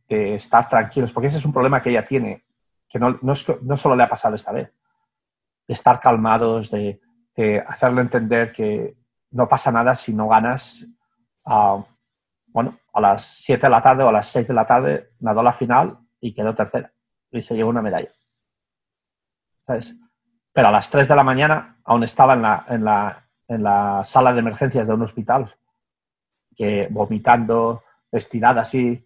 de 0.09 0.33
estar 0.33 0.67
tranquilos, 0.67 1.13
porque 1.13 1.27
ese 1.27 1.37
es 1.37 1.45
un 1.45 1.53
problema 1.53 1.81
que 1.83 1.91
ella 1.91 2.03
tiene, 2.03 2.45
que 2.89 2.97
no, 2.97 3.35
solo 3.35 3.95
le 3.95 4.03
ha 4.03 4.09
pasado 4.09 4.33
esta 4.33 4.51
vez, 4.51 4.73
de 5.67 5.73
estar 5.73 5.99
calmados, 5.99 6.71
de, 6.71 6.99
hacerle 7.67 8.01
entender 8.01 8.51
que 8.51 8.97
no 9.29 9.47
pasa 9.47 9.71
nada 9.71 9.93
si 9.93 10.13
no 10.13 10.27
ganas. 10.27 10.83
Bueno, 12.47 12.75
a 12.91 13.01
las 13.01 13.23
7 13.23 13.67
de 13.67 13.69
la 13.69 13.81
tarde 13.83 14.03
o 14.03 14.09
a 14.09 14.11
las 14.11 14.27
6 14.29 14.47
de 14.47 14.53
la 14.55 14.65
tarde 14.65 15.11
nadó 15.19 15.43
la 15.43 15.53
final 15.53 15.99
y 16.19 16.33
quedó 16.33 16.55
tercera 16.55 16.91
y 17.29 17.41
se 17.43 17.55
llevó 17.55 17.69
una 17.69 17.83
medalla. 17.83 18.09
Pero 19.65 20.67
a 20.67 20.71
las 20.71 20.89
3 20.89 21.07
de 21.07 21.15
la 21.15 21.23
mañana 21.23 21.77
aún 21.83 22.03
estaba 22.03 22.33
en 22.33 22.41
la, 22.41 22.65
en 22.69 22.83
la, 22.83 23.23
en 23.47 23.63
la 23.63 24.03
sala 24.03 24.33
de 24.33 24.39
emergencias 24.39 24.87
de 24.87 24.93
un 24.93 25.03
hospital, 25.03 25.53
que 26.57 26.87
vomitando, 26.89 27.81
estirada 28.11 28.61
así, 28.61 28.99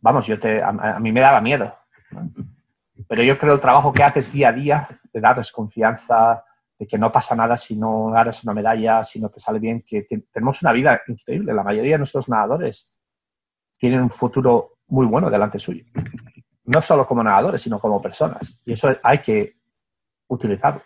vamos, 0.00 0.26
yo 0.26 0.38
te, 0.38 0.60
a, 0.62 0.98
mí 0.98 1.12
me 1.12 1.20
daba 1.20 1.40
miedo. 1.40 1.72
Pero 3.08 3.22
yo 3.22 3.38
creo 3.38 3.54
el 3.54 3.60
trabajo 3.60 3.92
que 3.92 4.02
haces 4.02 4.32
día 4.32 4.48
a 4.48 4.52
día, 4.52 4.88
de 5.12 5.20
darles 5.20 5.52
confianza, 5.52 6.44
de 6.78 6.86
que 6.86 6.98
no 6.98 7.12
pasa 7.12 7.36
nada 7.36 7.56
si 7.56 7.76
no 7.76 8.10
ganas 8.10 8.42
una 8.42 8.54
medalla, 8.54 9.04
si 9.04 9.20
no 9.20 9.28
te 9.28 9.38
sale 9.38 9.60
bien, 9.60 9.82
que 9.86 10.04
tenemos 10.32 10.60
una 10.62 10.72
vida 10.72 11.00
increíble. 11.06 11.54
La 11.54 11.62
mayoría 11.62 11.92
de 11.92 11.98
nuestros 11.98 12.28
nadadores 12.28 13.00
tienen 13.78 14.00
un 14.00 14.10
futuro 14.10 14.78
muy 14.88 15.06
bueno 15.06 15.30
delante 15.30 15.58
suyo. 15.58 15.84
No 16.64 16.82
solo 16.82 17.06
como 17.06 17.22
nadadores, 17.22 17.62
sino 17.62 17.78
como 17.78 18.02
personas. 18.02 18.62
Y 18.66 18.72
eso 18.72 18.94
hay 19.02 19.18
que 19.18 19.54
utilizarlo. 20.28 20.80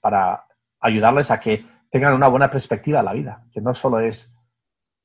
Para 0.00 0.44
ayudarles 0.80 1.30
a 1.30 1.40
que 1.40 1.64
tengan 1.94 2.12
una 2.12 2.26
buena 2.26 2.50
perspectiva 2.50 2.98
de 2.98 3.04
la 3.04 3.12
vida, 3.12 3.46
que 3.52 3.60
no 3.60 3.72
solo 3.72 4.00
es 4.00 4.36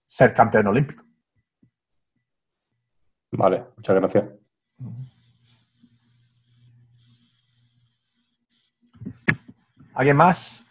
ser 0.07 0.33
campeón 0.33 0.65
olímpico. 0.65 1.03
Vale, 3.31 3.63
muchas 3.77 3.95
gracias. 3.95 4.25
¿Alguien 9.93 10.17
más? 10.17 10.65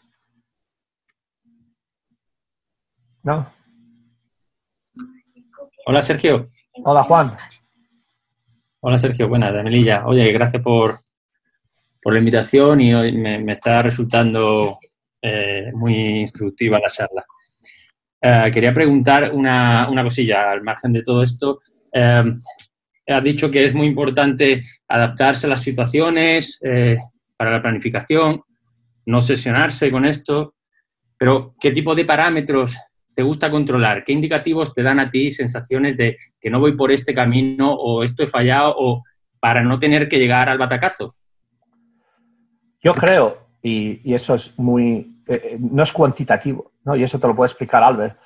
¿No? 3.22 3.46
Hola, 5.86 6.02
Sergio. 6.02 6.50
Hola, 6.82 7.04
Juan. 7.04 7.30
Hola, 8.80 8.98
Sergio. 8.98 9.28
Buenas, 9.28 9.54
de 9.54 9.62
Melilla. 9.62 10.04
Oye, 10.04 10.32
gracias 10.32 10.64
por, 10.64 10.98
por 12.02 12.12
la 12.12 12.18
invitación 12.18 12.80
y 12.80 12.92
hoy 12.92 13.12
me, 13.12 13.38
me 13.38 13.52
está 13.52 13.78
resultando 13.82 14.80
eh, 15.22 15.70
muy 15.72 16.20
instructiva 16.20 16.78
la 16.78 16.88
charla. 16.88 17.24
Eh, 18.20 18.50
quería 18.52 18.74
preguntar 18.74 19.30
una, 19.32 19.88
una, 19.88 20.02
cosilla 20.02 20.50
al 20.50 20.62
margen 20.62 20.92
de 20.92 21.02
todo 21.02 21.22
esto. 21.22 21.60
Eh, 21.92 22.24
has 23.06 23.22
dicho 23.22 23.50
que 23.50 23.64
es 23.64 23.74
muy 23.74 23.86
importante 23.86 24.64
adaptarse 24.86 25.46
a 25.46 25.50
las 25.50 25.62
situaciones 25.62 26.60
para 27.36 27.50
la 27.50 27.62
planificación 27.62 28.42
no 29.08 29.22
sesionarse 29.22 29.90
con 29.90 30.04
esto, 30.04 30.54
pero 31.16 31.54
¿qué 31.58 31.70
tipo 31.70 31.94
de 31.94 32.04
parámetros 32.04 32.76
te 33.14 33.22
gusta 33.22 33.50
controlar? 33.50 34.04
¿Qué 34.04 34.12
indicativos 34.12 34.74
te 34.74 34.82
dan 34.82 35.00
a 35.00 35.08
ti 35.08 35.30
sensaciones 35.30 35.96
de 35.96 36.16
que 36.38 36.50
no 36.50 36.60
voy 36.60 36.76
por 36.76 36.92
este 36.92 37.14
camino 37.14 37.72
o 37.72 38.02
esto 38.02 38.22
he 38.22 38.26
fallado 38.26 38.74
o 38.76 39.02
para 39.40 39.62
no 39.62 39.78
tener 39.78 40.10
que 40.10 40.18
llegar 40.18 40.50
al 40.50 40.58
batacazo? 40.58 41.16
Yo 42.82 42.92
creo, 42.92 43.47
y, 43.62 44.14
eso 44.14 44.34
es 44.34 44.58
muy, 44.58 45.22
eh, 45.26 45.56
no 45.58 45.82
es 45.82 45.92
cuantitativo, 45.92 46.72
¿no? 46.84 46.96
y 46.96 47.02
eso 47.02 47.18
te 47.18 47.26
lo 47.26 47.34
puede 47.34 47.50
explicar 47.50 47.82
Albert, 47.82 48.18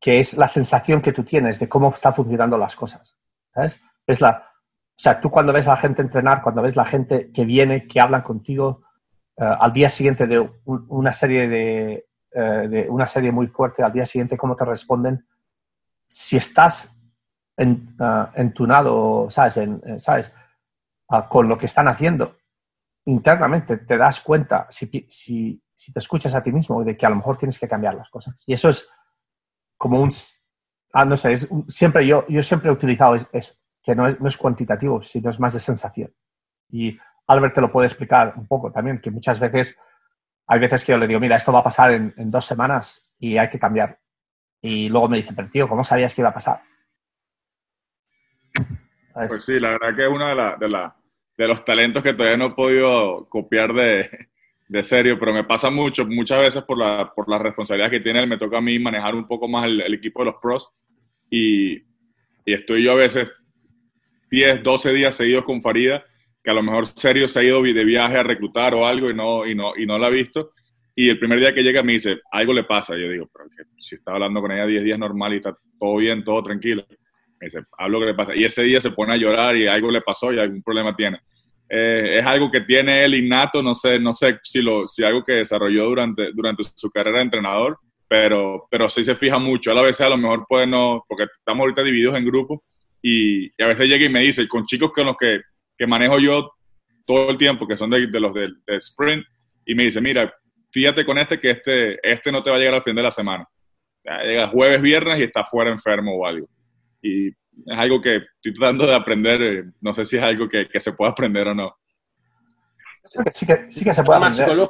que 0.00 0.20
es 0.20 0.36
la 0.36 0.48
sensación 0.48 1.00
que 1.00 1.12
tú 1.12 1.22
tienes 1.22 1.58
de 1.58 1.68
cómo 1.68 1.92
están 1.92 2.14
funcionando 2.14 2.58
las 2.58 2.74
cosas. 2.74 3.16
¿sabes? 3.54 3.80
Es 4.06 4.20
la, 4.20 4.48
o 4.90 4.98
sea, 4.98 5.20
tú 5.20 5.30
cuando 5.30 5.52
ves 5.52 5.68
a 5.68 5.72
la 5.72 5.76
gente 5.76 6.02
entrenar, 6.02 6.42
cuando 6.42 6.62
ves 6.62 6.76
la 6.76 6.84
gente 6.84 7.30
que 7.32 7.44
viene, 7.44 7.86
que 7.86 8.00
hablan 8.00 8.22
contigo, 8.22 8.82
uh, 9.36 9.44
al 9.60 9.72
día 9.72 9.88
siguiente 9.88 10.26
de 10.26 10.40
un, 10.40 10.86
una 10.88 11.12
serie 11.12 11.48
de, 11.48 12.06
de, 12.32 12.86
una 12.88 13.06
serie 13.06 13.30
muy 13.30 13.46
fuerte, 13.46 13.82
al 13.82 13.92
día 13.92 14.06
siguiente 14.06 14.36
cómo 14.36 14.56
te 14.56 14.64
responden. 14.64 15.26
Si 16.06 16.36
estás 16.36 17.12
en, 17.56 17.94
uh, 18.00 18.26
entunado, 18.34 19.28
¿sabes? 19.30 19.56
En, 19.58 20.00
¿sabes? 20.00 20.32
con 21.28 21.48
lo 21.48 21.58
que 21.58 21.66
están 21.66 21.88
haciendo, 21.88 22.36
internamente 23.06 23.78
te 23.78 23.96
das 23.96 24.20
cuenta, 24.20 24.66
si, 24.70 24.86
si, 25.08 25.62
si, 25.74 25.92
te 25.92 25.98
escuchas 25.98 26.34
a 26.34 26.42
ti 26.42 26.52
mismo, 26.52 26.84
de 26.84 26.96
que 26.96 27.06
a 27.06 27.10
lo 27.10 27.16
mejor 27.16 27.36
tienes 27.36 27.58
que 27.58 27.68
cambiar 27.68 27.94
las 27.94 28.10
cosas. 28.10 28.42
Y 28.46 28.52
eso 28.52 28.68
es 28.68 28.88
como 29.76 30.00
un... 30.00 30.10
Ah, 30.92 31.04
no 31.04 31.16
sé, 31.16 31.32
es, 31.32 31.48
siempre 31.68 32.06
yo, 32.06 32.26
yo 32.28 32.42
siempre 32.42 32.68
he 32.68 32.72
utilizado 32.72 33.14
eso, 33.14 33.28
es, 33.32 33.66
que 33.82 33.94
no 33.94 34.06
es, 34.06 34.20
no 34.20 34.28
es 34.28 34.36
cuantitativo, 34.36 35.02
sino 35.02 35.30
es 35.30 35.40
más 35.40 35.52
de 35.52 35.60
sensación. 35.60 36.14
Y 36.68 36.98
Albert 37.26 37.54
te 37.54 37.60
lo 37.60 37.72
puede 37.72 37.88
explicar 37.88 38.34
un 38.36 38.46
poco 38.46 38.70
también, 38.70 39.00
que 39.00 39.10
muchas 39.10 39.40
veces 39.40 39.78
hay 40.46 40.60
veces 40.60 40.84
que 40.84 40.92
yo 40.92 40.98
le 40.98 41.06
digo, 41.06 41.20
mira, 41.20 41.36
esto 41.36 41.52
va 41.52 41.60
a 41.60 41.64
pasar 41.64 41.92
en, 41.92 42.12
en 42.16 42.30
dos 42.30 42.44
semanas 42.44 43.16
y 43.18 43.38
hay 43.38 43.48
que 43.48 43.58
cambiar. 43.58 43.96
Y 44.60 44.88
luego 44.88 45.08
me 45.08 45.16
dice, 45.16 45.32
pero 45.34 45.48
tío, 45.48 45.68
¿cómo 45.68 45.82
sabías 45.82 46.14
que 46.14 46.20
iba 46.20 46.30
a 46.30 46.34
pasar? 46.34 46.60
Pues 49.12 49.44
sí, 49.44 49.58
la 49.58 49.70
verdad 49.70 49.94
que 49.94 50.04
es 50.04 50.10
uno 50.10 50.28
de, 50.28 50.34
la, 50.34 50.56
de, 50.56 50.68
la, 50.68 50.96
de, 51.42 51.48
los 51.48 51.64
talentos 51.64 52.02
que 52.02 52.14
todavía 52.14 52.36
no 52.36 52.46
he 52.46 52.54
podido 52.54 53.26
copiar 53.28 53.72
de, 53.72 54.10
de 54.68 54.82
serio, 54.82 55.18
pero 55.18 55.32
me 55.32 55.44
pasa 55.44 55.70
mucho, 55.70 56.06
muchas 56.06 56.38
veces 56.38 56.62
por 56.62 56.78
la, 56.78 57.12
por 57.14 57.28
la 57.28 57.38
responsabilidad 57.38 57.90
que 57.90 58.00
tiene, 58.00 58.26
me 58.26 58.38
toca 58.38 58.58
a 58.58 58.62
mí 58.62 58.78
manejar 58.78 59.14
un 59.14 59.26
poco 59.26 59.48
más 59.48 59.66
el, 59.66 59.80
el 59.80 59.94
equipo 59.94 60.20
de 60.20 60.26
los 60.26 60.40
pros 60.40 60.70
y, 61.30 61.74
y, 61.74 62.52
estoy 62.52 62.84
yo 62.84 62.92
a 62.92 62.96
veces 62.96 63.34
10, 64.30 64.62
12 64.62 64.92
días 64.92 65.14
seguidos 65.14 65.44
con 65.44 65.62
Farida 65.62 66.04
que 66.42 66.50
a 66.50 66.54
lo 66.54 66.62
mejor 66.62 66.86
serio 66.86 67.28
se 67.28 67.40
ha 67.40 67.44
ido 67.44 67.62
de 67.62 67.84
viaje 67.84 68.16
a 68.16 68.22
reclutar 68.22 68.74
o 68.74 68.86
algo 68.86 69.10
y 69.10 69.14
no, 69.14 69.46
y 69.46 69.54
no, 69.54 69.76
y 69.76 69.86
no 69.86 69.98
la 69.98 70.08
ha 70.08 70.10
visto. 70.10 70.52
Y 70.94 71.08
el 71.08 71.18
primer 71.18 71.38
día 71.38 71.54
que 71.54 71.62
llega 71.62 71.82
me 71.82 71.92
dice, 71.92 72.20
algo 72.30 72.52
le 72.52 72.64
pasa. 72.64 72.96
Yo 72.96 73.08
digo, 73.08 73.30
pero 73.32 73.48
si 73.78 73.94
está 73.94 74.12
hablando 74.12 74.40
con 74.40 74.50
ella 74.50 74.66
10 74.66 74.84
días 74.84 74.98
normal 74.98 75.32
y 75.32 75.36
está 75.36 75.56
todo 75.78 75.96
bien, 75.96 76.24
todo 76.24 76.42
tranquilo. 76.42 76.84
Me 77.40 77.46
dice, 77.46 77.60
algo 77.78 78.00
que 78.00 78.06
le 78.06 78.14
pasa. 78.14 78.34
Y 78.34 78.44
ese 78.44 78.64
día 78.64 78.80
se 78.80 78.90
pone 78.90 79.12
a 79.12 79.16
llorar 79.16 79.56
y 79.56 79.66
algo 79.68 79.90
le 79.90 80.00
pasó 80.00 80.32
y 80.32 80.38
algún 80.38 80.62
problema 80.62 80.94
tiene. 80.96 81.20
Eh, 81.74 82.18
es 82.18 82.26
algo 82.26 82.50
que 82.50 82.60
tiene 82.60 83.04
él 83.04 83.14
innato, 83.14 83.62
no 83.62 83.72
sé, 83.74 83.98
no 83.98 84.12
sé 84.12 84.38
si, 84.42 84.60
lo, 84.60 84.86
si 84.86 85.02
algo 85.02 85.24
que 85.24 85.32
desarrolló 85.32 85.86
durante, 85.86 86.32
durante 86.32 86.64
su 86.74 86.90
carrera 86.90 87.18
de 87.18 87.24
entrenador, 87.24 87.78
pero, 88.06 88.66
pero 88.70 88.90
sí 88.90 89.02
se 89.02 89.16
fija 89.16 89.38
mucho. 89.38 89.72
Él 89.72 89.78
a 89.78 89.82
veces 89.82 90.02
a 90.02 90.10
lo 90.10 90.18
mejor 90.18 90.44
puede 90.46 90.66
no, 90.66 91.04
porque 91.08 91.24
estamos 91.24 91.62
ahorita 91.62 91.82
divididos 91.82 92.16
en 92.16 92.26
grupos 92.26 92.60
y, 93.00 93.46
y 93.46 93.62
a 93.62 93.68
veces 93.68 93.88
llega 93.88 94.04
y 94.04 94.10
me 94.10 94.20
dice, 94.20 94.46
con 94.46 94.66
chicos 94.66 94.92
con 94.92 95.06
los 95.06 95.16
que 95.16 95.40
que 95.82 95.86
manejo 95.86 96.18
yo 96.20 96.52
todo 97.04 97.30
el 97.30 97.38
tiempo, 97.38 97.66
que 97.66 97.76
son 97.76 97.90
de, 97.90 98.06
de 98.06 98.20
los 98.20 98.32
del 98.32 98.62
de 98.64 98.76
sprint, 98.76 99.24
y 99.66 99.74
me 99.74 99.84
dice, 99.84 100.00
mira, 100.00 100.32
fíjate 100.70 101.04
con 101.04 101.18
este 101.18 101.40
que 101.40 101.50
este, 101.50 102.08
este 102.08 102.30
no 102.30 102.42
te 102.42 102.50
va 102.50 102.56
a 102.56 102.58
llegar 102.58 102.74
al 102.74 102.84
fin 102.84 102.94
de 102.94 103.02
la 103.02 103.10
semana. 103.10 103.44
Llega 104.04 104.48
jueves, 104.48 104.80
viernes 104.82 105.18
y 105.18 105.24
está 105.24 105.44
fuera 105.44 105.70
enfermo 105.70 106.16
o 106.16 106.26
algo. 106.26 106.48
Y 107.02 107.30
es 107.66 107.78
algo 107.78 108.00
que 108.00 108.16
estoy 108.16 108.54
tratando 108.54 108.86
de 108.86 108.94
aprender, 108.94 109.42
eh, 109.42 109.64
no 109.80 109.94
sé 109.94 110.04
si 110.04 110.16
es 110.16 110.22
algo 110.22 110.48
que, 110.48 110.68
que 110.68 110.80
se 110.80 110.92
puede 110.92 111.10
aprender 111.10 111.48
o 111.48 111.54
no. 111.54 111.76
Sí 113.04 113.46
que, 113.46 113.70
sí 113.72 113.84
que 113.84 113.94
se 113.94 114.04
puede 114.04 114.20
más 114.20 114.38
aprender. 114.38 114.68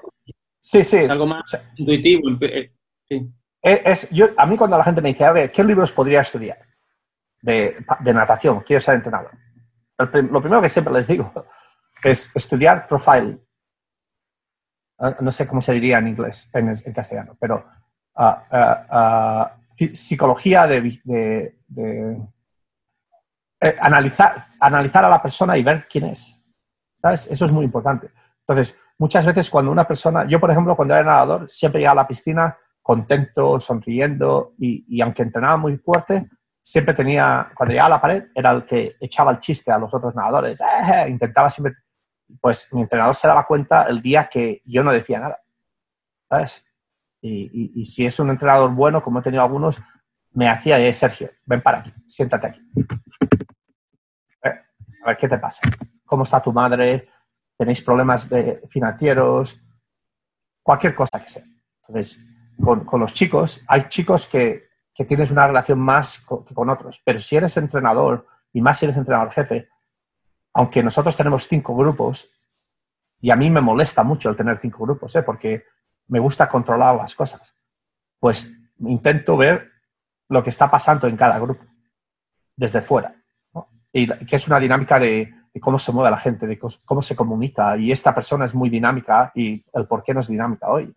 Sí, 0.61 0.85
sí. 0.85 0.97
Es 0.97 1.11
algo 1.11 1.27
más 1.27 1.43
intuitivo. 1.77 2.23
eh, 2.43 2.73
Sí. 3.09 3.29
Es, 3.61 4.11
yo, 4.11 4.29
a 4.37 4.47
mí 4.47 4.57
cuando 4.57 4.79
la 4.79 4.85
gente 4.85 5.03
me 5.03 5.11
dice, 5.11 5.25
a 5.25 5.33
ver, 5.33 5.53
¿qué 5.53 5.63
libros 5.63 5.93
podría 5.93 6.23
estudiar 6.23 6.57
de, 7.43 7.77
de 8.01 8.15
natación? 8.15 8.61
Quiero 8.61 8.81
ser 8.81 8.95
entrenador 8.95 9.33
lo 9.99 10.41
primero 10.41 10.63
que 10.63 10.69
siempre 10.69 10.93
les 10.93 11.07
digo 11.07 11.33
es 12.05 12.35
estudiar 12.35 12.87
profiling. 12.89 13.41
No 15.21 15.33
sé 15.33 15.47
cómo 15.47 15.61
se 15.61 15.73
diría 15.73 15.99
en 15.99 16.09
inglés, 16.09 16.49
en, 16.55 16.69
en 16.69 16.93
castellano, 16.93 17.37
pero 17.41 17.67
uh, 18.15 18.25
uh, 18.25 19.45
uh, 19.85 19.95
psicología 19.95 20.67
de, 20.69 21.01
de, 21.03 21.59
de 21.67 22.19
eh, 23.63 23.77
analizar, 23.81 24.45
analizar 24.59 25.05
a 25.05 25.09
la 25.09 25.23
persona 25.23 25.57
y 25.57 25.63
ver 25.63 25.85
quién 25.89 26.07
es. 26.07 26.53
¿Sabes? 27.01 27.29
Eso 27.31 27.45
es 27.45 27.53
muy 27.53 27.65
importante. 27.65 28.11
Entonces, 28.41 28.77
muchas 28.99 29.25
veces 29.25 29.49
cuando 29.49 29.71
una 29.71 29.87
persona, 29.87 30.27
yo 30.27 30.41
por 30.41 30.51
ejemplo, 30.51 30.75
cuando 30.75 30.95
era 30.95 31.05
nadador, 31.05 31.49
siempre 31.49 31.81
llegaba 31.81 32.01
a 32.01 32.05
la 32.05 32.09
piscina 32.09 32.59
contento, 32.83 33.61
sonriendo 33.61 34.55
y, 34.59 35.01
aunque 35.01 35.23
entrenaba 35.23 35.57
muy 35.57 35.77
fuerte, 35.77 36.29
siempre 36.61 36.95
tenía, 36.95 37.53
cuando 37.55 37.73
llegaba 37.73 37.87
a 37.87 37.97
la 37.97 38.01
pared, 38.01 38.25
era 38.35 38.51
el 38.51 38.65
que 38.65 38.97
echaba 39.01 39.31
el 39.31 39.39
chiste 39.39 39.71
a 39.71 39.79
los 39.79 39.95
otros 39.95 40.15
nadadores. 40.15 40.61
Eh, 40.61 41.09
intentaba 41.09 41.49
siempre, 41.49 41.75
pues 42.41 42.69
mi 42.73 42.83
entrenador 42.83 43.15
se 43.15 43.29
daba 43.29 43.47
cuenta 43.47 43.85
el 43.85 44.03
día 44.03 44.29
que 44.29 44.61
yo 44.65 44.83
no 44.83 44.91
decía 44.91 45.21
nada. 45.21 45.39
¿Sabes? 46.29 46.67
Y, 47.21 47.85
si 47.85 48.05
es 48.05 48.19
un 48.19 48.31
entrenador 48.31 48.73
bueno, 48.73 49.01
como 49.01 49.21
he 49.21 49.23
tenido 49.23 49.45
algunos, 49.45 49.81
me 50.33 50.49
hacía, 50.49 50.81
eh, 50.81 50.93
Sergio, 50.93 51.29
ven 51.47 51.61
para 51.61 51.79
aquí, 51.79 51.93
siéntate 52.09 52.49
aquí. 52.49 52.61
A 55.03 55.09
ver, 55.09 55.17
¿qué 55.17 55.29
te 55.29 55.39
pasa? 55.39 55.63
¿Cómo 56.05 56.23
está 56.23 56.41
tu 56.41 56.53
madre? 56.53 57.09
¿Tenéis 57.57 57.83
problemas 57.83 58.29
de, 58.29 58.63
financieros? 58.69 59.61
Cualquier 60.63 60.95
cosa 60.95 61.21
que 61.21 61.29
sea. 61.29 61.43
Entonces, 61.81 62.55
con, 62.63 62.85
con 62.85 63.01
los 63.01 63.13
chicos, 63.13 63.63
hay 63.67 63.89
chicos 63.89 64.27
que, 64.27 64.69
que 64.95 65.05
tienes 65.05 65.31
una 65.31 65.47
relación 65.47 65.81
más 65.81 66.25
que 66.47 66.55
con 66.55 66.71
otros, 66.71 67.01
pero 67.05 67.19
si 67.19 67.37
eres 67.37 67.57
entrenador, 67.57 68.27
y 68.53 68.61
más 68.61 68.79
si 68.79 68.85
eres 68.85 68.97
entrenador 68.97 69.33
jefe, 69.33 69.69
aunque 70.55 70.83
nosotros 70.83 71.17
tenemos 71.17 71.49
cinco 71.49 71.75
grupos, 71.75 72.49
y 73.21 73.31
a 73.31 73.37
mí 73.37 73.49
me 73.51 73.61
molesta 73.61 74.03
mucho 74.03 74.29
el 74.29 74.37
tener 74.37 74.59
cinco 74.61 74.85
grupos, 74.85 75.15
¿eh? 75.17 75.23
porque 75.23 75.65
me 76.09 76.19
gusta 76.19 76.49
controlar 76.49 76.97
las 76.97 77.15
cosas, 77.15 77.57
pues 78.19 78.53
intento 78.81 79.37
ver 79.37 79.71
lo 80.29 80.43
que 80.43 80.51
está 80.51 80.71
pasando 80.71 81.07
en 81.07 81.17
cada 81.17 81.39
grupo, 81.39 81.65
desde 82.57 82.83
fuera. 82.83 83.15
Y 83.93 84.07
que 84.07 84.37
es 84.37 84.47
una 84.47 84.59
dinámica 84.59 84.99
de, 84.99 85.35
cómo 85.61 85.79
se 85.79 85.93
mueve 85.93 86.11
la 86.11 86.17
gente, 86.17 86.47
de 86.47 86.59
cómo 86.59 87.03
se 87.03 87.15
comunica, 87.15 87.77
y 87.77 87.93
esta 87.93 88.15
persona 88.15 88.47
es 88.47 88.55
muy 88.55 88.71
dinámica 88.71 89.31
y 89.35 89.63
el 89.75 89.87
por 89.87 90.03
qué 90.03 90.15
no 90.15 90.21
es 90.21 90.29
dinámica 90.29 90.69
hoy. 90.69 90.93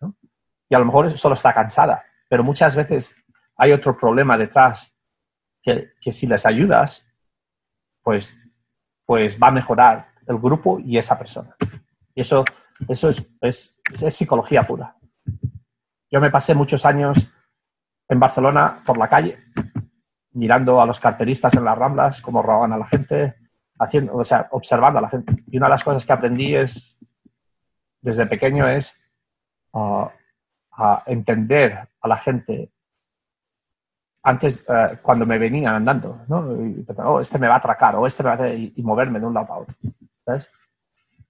Y 0.68 0.74
a 0.74 0.78
lo 0.78 0.86
mejor 0.86 1.10
solo 1.16 1.34
está 1.34 1.52
cansada, 1.52 2.02
pero 2.28 2.42
muchas 2.42 2.74
veces 2.74 3.14
hay 3.56 3.72
otro 3.72 3.96
problema 3.96 4.38
detrás 4.38 4.98
que, 5.62 5.90
que 6.00 6.12
si 6.12 6.26
les 6.26 6.46
ayudas, 6.46 7.12
pues, 8.02 8.38
pues 9.04 9.38
va 9.40 9.48
a 9.48 9.52
mejorar 9.52 10.06
el 10.26 10.38
grupo 10.38 10.78
y 10.80 10.96
esa 10.98 11.18
persona. 11.18 11.54
Y 12.14 12.20
eso, 12.22 12.44
eso 12.88 13.08
es, 13.08 13.24
es, 13.40 13.80
es 13.92 14.14
psicología 14.14 14.66
pura. 14.66 14.96
Yo 16.10 16.20
me 16.20 16.30
pasé 16.30 16.54
muchos 16.54 16.86
años 16.86 17.28
en 18.08 18.20
Barcelona 18.20 18.78
por 18.84 18.96
la 18.96 19.08
calle, 19.08 19.36
mirando 20.36 20.80
a 20.80 20.86
los 20.86 21.00
carteristas 21.00 21.54
en 21.54 21.64
las 21.64 21.76
ramblas, 21.76 22.20
cómo 22.20 22.42
roban 22.42 22.72
a 22.72 22.78
la 22.78 22.86
gente, 22.86 23.34
haciendo, 23.78 24.14
o 24.16 24.24
sea, 24.24 24.48
observando 24.50 24.98
a 24.98 25.02
la 25.02 25.08
gente. 25.08 25.34
Y 25.50 25.56
una 25.56 25.66
de 25.66 25.70
las 25.70 25.84
cosas 25.84 26.04
que 26.04 26.12
aprendí 26.12 26.54
es, 26.54 26.98
desde 28.00 28.26
pequeño, 28.26 28.68
es 28.68 29.12
ah, 29.72 30.12
a 30.72 31.02
entender 31.06 31.88
a 32.00 32.08
la 32.08 32.16
gente 32.16 32.70
antes, 34.22 34.68
eh, 34.68 34.98
cuando 35.02 35.24
me 35.24 35.38
venían 35.38 35.74
andando, 35.74 36.20
¿no? 36.28 36.38
Oh, 37.04 37.20
este 37.20 37.38
me 37.38 37.46
va 37.46 37.54
a 37.54 37.58
atracar, 37.58 37.94
o 37.94 38.06
este 38.06 38.24
me 38.24 38.30
va 38.30 38.32
a... 38.32 38.34
hacer", 38.34 38.58
y, 38.58 38.72
y 38.74 38.82
moverme 38.82 39.20
de 39.20 39.26
un 39.26 39.34
lado 39.34 39.52
a 39.52 39.58
otro, 39.58 39.76
¿sabes? 40.24 40.50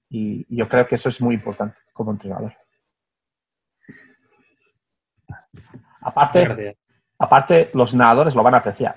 Y, 0.09 0.47
yo 0.49 0.67
creo 0.67 0.87
que 0.87 0.95
eso 0.95 1.11
es 1.11 1.21
muy 1.21 1.35
importante 1.35 1.77
como 1.93 2.11
entrenador. 2.11 2.57
Aparte. 6.01 6.79
Aparte, 7.19 7.71
los 7.75 7.95
nadadores 7.95 8.35
lo 8.35 8.43
van 8.43 8.55
a 8.55 8.59
apreciar. 8.59 8.97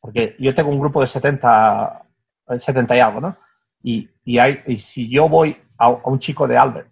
Porque 0.00 0.36
yo 0.38 0.54
tengo 0.54 0.70
un 0.70 0.80
grupo 0.80 1.00
de 1.00 1.06
70, 1.06 2.02
eh, 2.48 2.58
70 2.58 2.96
y 2.96 3.00
algo, 3.00 3.20
¿no? 3.20 3.36
Y, 3.82 4.08
si 4.78 5.08
yo 5.08 5.28
voy 5.28 5.56
a, 5.78 5.88
un 5.88 6.18
chico 6.18 6.46
de 6.46 6.56
Albert, 6.56 6.88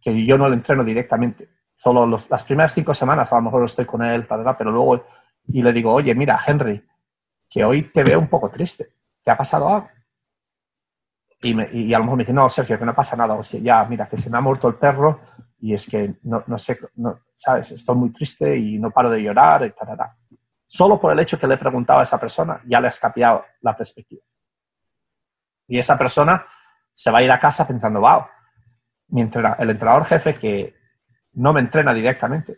que 0.00 0.24
yo 0.24 0.38
no 0.38 0.48
le 0.48 0.54
entreno 0.54 0.84
directamente, 0.84 1.48
solo 1.74 2.06
las 2.06 2.44
primeras 2.44 2.72
cinco 2.72 2.94
semanas 2.94 3.32
a 3.32 3.36
lo 3.36 3.42
mejor 3.42 3.64
estoy 3.64 3.84
con 3.84 4.02
él, 4.02 4.26
tal, 4.26 4.44
tal, 4.44 4.56
pero 4.56 4.70
luego, 4.70 5.04
y 5.48 5.62
le 5.62 5.72
digo, 5.72 5.92
oye, 5.92 6.14
mira, 6.14 6.40
Henry, 6.44 6.84
que 7.48 7.64
hoy 7.64 7.82
te 7.82 8.02
veo 8.02 8.18
un 8.18 8.28
poco 8.28 8.48
triste, 8.50 8.86
¿te 9.22 9.30
ha 9.30 9.36
pasado 9.36 9.68
algo? 9.68 9.88
Y, 11.42 11.80
y 11.80 11.94
a 11.94 11.98
lo 11.98 12.04
mejor 12.04 12.16
me 12.18 12.22
dice, 12.24 12.32
no, 12.32 12.48
Sergio, 12.48 12.78
que 12.78 12.84
no 12.86 12.94
pasa 12.94 13.16
nada, 13.16 13.34
o 13.34 13.42
sea, 13.42 13.60
ya, 13.60 13.84
mira, 13.84 14.08
que 14.08 14.16
se 14.16 14.30
me 14.30 14.38
ha 14.38 14.40
muerto 14.40 14.68
el 14.68 14.74
perro 14.74 15.20
y 15.58 15.74
es 15.74 15.86
que 15.86 16.16
no, 16.22 16.42
no 16.46 16.58
sé, 16.58 16.78
no, 16.96 17.20
¿sabes? 17.34 17.72
Estoy 17.72 17.96
muy 17.96 18.12
triste 18.12 18.56
y 18.56 18.78
no 18.78 18.90
paro 18.90 19.10
de 19.10 19.22
llorar, 19.22 19.66
y. 19.66 19.72
Solo 20.68 20.98
por 21.00 21.12
el 21.12 21.20
hecho 21.20 21.38
que 21.38 21.46
le 21.46 21.54
he 21.54 21.58
preguntado 21.58 22.00
a 22.00 22.02
esa 22.02 22.18
persona, 22.18 22.60
ya 22.66 22.80
le 22.80 22.88
has 22.88 22.98
cambiado 22.98 23.44
la 23.60 23.76
perspectiva. 23.76 24.22
Y 25.68 25.78
esa 25.78 25.96
persona 25.96 26.44
se 26.92 27.10
va 27.10 27.18
a 27.18 27.22
ir 27.22 27.30
a 27.30 27.38
casa 27.38 27.66
pensando, 27.66 28.00
wow, 28.00 28.24
mi 29.08 29.22
entrena- 29.22 29.56
el 29.58 29.70
entrenador 29.70 30.04
jefe 30.04 30.34
que 30.34 30.74
no 31.34 31.52
me 31.52 31.60
entrena 31.60 31.94
directamente 31.94 32.56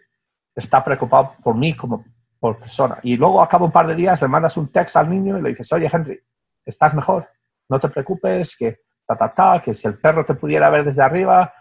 está 0.54 0.82
preocupado 0.82 1.34
por 1.42 1.54
mí 1.54 1.74
como 1.74 2.04
por 2.40 2.58
persona. 2.58 2.96
Y 3.02 3.16
luego, 3.16 3.42
a 3.42 3.48
cabo 3.48 3.66
un 3.66 3.72
par 3.72 3.86
de 3.86 3.94
días, 3.94 4.22
le 4.22 4.28
mandas 4.28 4.56
un 4.56 4.70
text 4.72 4.96
al 4.96 5.10
niño 5.10 5.38
y 5.38 5.42
le 5.42 5.50
dices, 5.50 5.70
oye, 5.72 5.88
Henry, 5.92 6.20
¿estás 6.64 6.94
mejor? 6.94 7.28
No 7.68 7.78
te 7.78 7.88
preocupes, 7.88 8.56
que 8.56 8.80
ta, 9.06 9.16
ta, 9.16 9.32
ta, 9.32 9.62
que 9.62 9.74
si 9.74 9.86
el 9.88 9.98
perro 9.98 10.24
te 10.24 10.34
pudiera 10.34 10.70
ver 10.70 10.84
desde 10.84 11.02
arriba, 11.02 11.52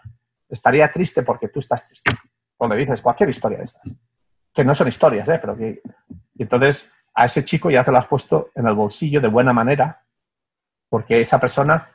estaría 0.48 0.90
triste 0.90 1.22
porque 1.22 1.48
tú 1.48 1.60
estás 1.60 1.86
triste. 1.86 2.10
O 2.56 2.68
le 2.68 2.76
dices 2.76 3.00
cualquier 3.00 3.28
historia 3.28 3.58
de 3.58 3.64
estas. 3.64 3.82
Que 4.52 4.64
no 4.64 4.74
son 4.74 4.88
historias, 4.88 5.28
¿eh? 5.28 5.38
Pero 5.40 5.56
que... 5.56 5.80
Y 6.34 6.42
entonces, 6.42 6.92
a 7.14 7.24
ese 7.24 7.44
chico 7.44 7.70
ya 7.70 7.84
te 7.84 7.90
lo 7.90 7.98
has 7.98 8.06
puesto 8.06 8.50
en 8.54 8.66
el 8.66 8.74
bolsillo 8.74 9.20
de 9.20 9.28
buena 9.28 9.52
manera, 9.52 10.04
porque 10.88 11.20
esa 11.20 11.38
persona 11.38 11.86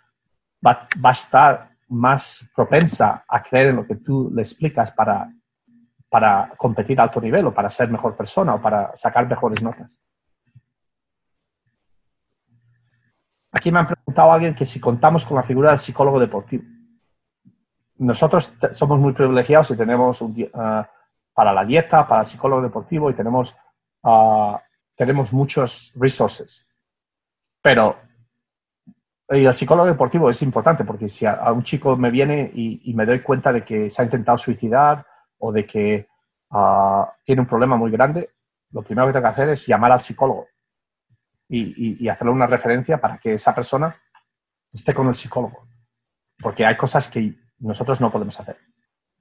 va, 0.66 0.88
va 1.04 1.10
a 1.10 1.14
estar 1.14 1.70
más 1.90 2.50
propensa 2.56 3.24
a 3.28 3.44
creer 3.44 3.68
en 3.68 3.78
lo 3.78 3.86
que 3.86 3.96
tú 3.96 4.32
le 4.34 4.42
explicas 4.42 4.92
para, 4.92 5.32
para 6.10 6.50
competir 6.58 7.00
a 7.00 7.04
alto 7.04 7.22
nivel 7.22 7.48
o 7.48 7.54
para 7.54 7.70
ser 7.70 7.90
mejor 7.90 8.16
persona 8.16 8.56
o 8.56 8.62
para 8.62 8.96
sacar 8.96 9.28
mejores 9.28 9.62
notas. 9.62 10.00
Aquí 13.52 13.72
me 13.72 13.80
han 13.80 13.88
preguntado 13.88 14.32
alguien 14.32 14.56
que 14.56 14.66
si 14.66 14.80
contamos 14.80 15.26
con 15.26 15.38
la 15.38 15.44
figura 15.44 15.70
del 15.70 15.80
psicólogo 15.80 16.20
deportivo. 16.20 16.64
Nosotros 18.04 18.52
somos 18.74 19.00
muy 19.00 19.14
privilegiados 19.14 19.72
y 19.72 19.78
tenemos 19.78 20.22
un, 20.22 20.36
ah, 20.56 20.90
para 21.34 21.54
la 21.54 21.64
dieta, 21.66 22.08
para 22.08 22.22
el 22.22 22.28
psicólogo 22.28 22.62
deportivo 22.62 23.10
y 23.10 23.14
tenemos, 23.14 23.56
ah, 24.04 24.60
tenemos 24.96 25.32
muchos 25.34 25.94
resources. 25.96 26.78
Pero 27.62 27.96
y 29.30 29.46
el 29.46 29.56
psicólogo 29.56 29.88
deportivo 29.88 30.30
es 30.30 30.42
importante 30.42 30.84
porque 30.84 31.08
si 31.08 31.26
a, 31.26 31.34
a 31.36 31.52
un 31.54 31.64
chico 31.64 31.96
me 31.96 32.12
viene 32.12 32.52
y, 32.54 32.92
y 32.92 32.94
me 32.94 33.06
doy 33.06 33.20
cuenta 33.22 33.52
de 33.54 33.64
que 33.64 33.90
se 33.90 34.02
ha 34.02 34.06
intentado 34.06 34.38
suicidar 34.38 35.06
o 35.40 35.52
de 35.52 35.66
que 35.66 36.06
ah, 36.52 37.12
tiene 37.24 37.42
un 37.42 37.48
problema 37.48 37.76
muy 37.78 37.90
grande, 37.90 38.30
lo 38.72 38.82
primero 38.84 39.08
que 39.08 39.14
tengo 39.14 39.24
que 39.24 39.30
hacer 39.32 39.50
es 39.50 39.66
llamar 39.66 39.92
al 39.94 40.02
psicólogo 40.02 40.48
y, 41.48 41.62
y- 41.62 42.04
y 42.04 42.10
hacerle 42.10 42.34
una 42.34 42.48
referencia 42.48 43.00
para 43.00 43.18
que 43.18 43.36
esa 43.36 43.56
persona 43.56 43.96
esté 44.72 44.94
con 44.94 45.08
el 45.08 45.16
psicólogo. 45.16 45.68
Porque 46.40 46.66
hay 46.66 46.76
cosas 46.76 47.08
que 47.08 47.34
nosotros 47.64 48.02
no 48.02 48.12
podemos 48.12 48.40
hacer. 48.40 48.58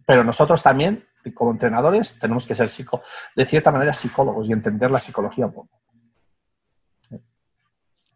Pero 0.06 0.24
nosotros 0.24 0.62
también, 0.62 1.02
como 1.34 1.52
entrenadores, 1.52 2.18
tenemos 2.18 2.46
que 2.46 2.54
ser 2.54 2.68
psico, 2.68 3.02
de 3.36 3.44
cierta 3.46 3.70
manera 3.70 3.94
psicólogos 3.94 4.48
y 4.48 4.52
entender 4.52 4.90
la 4.90 4.98
psicología 4.98 5.46
un 5.46 5.52
poco. 5.52 5.80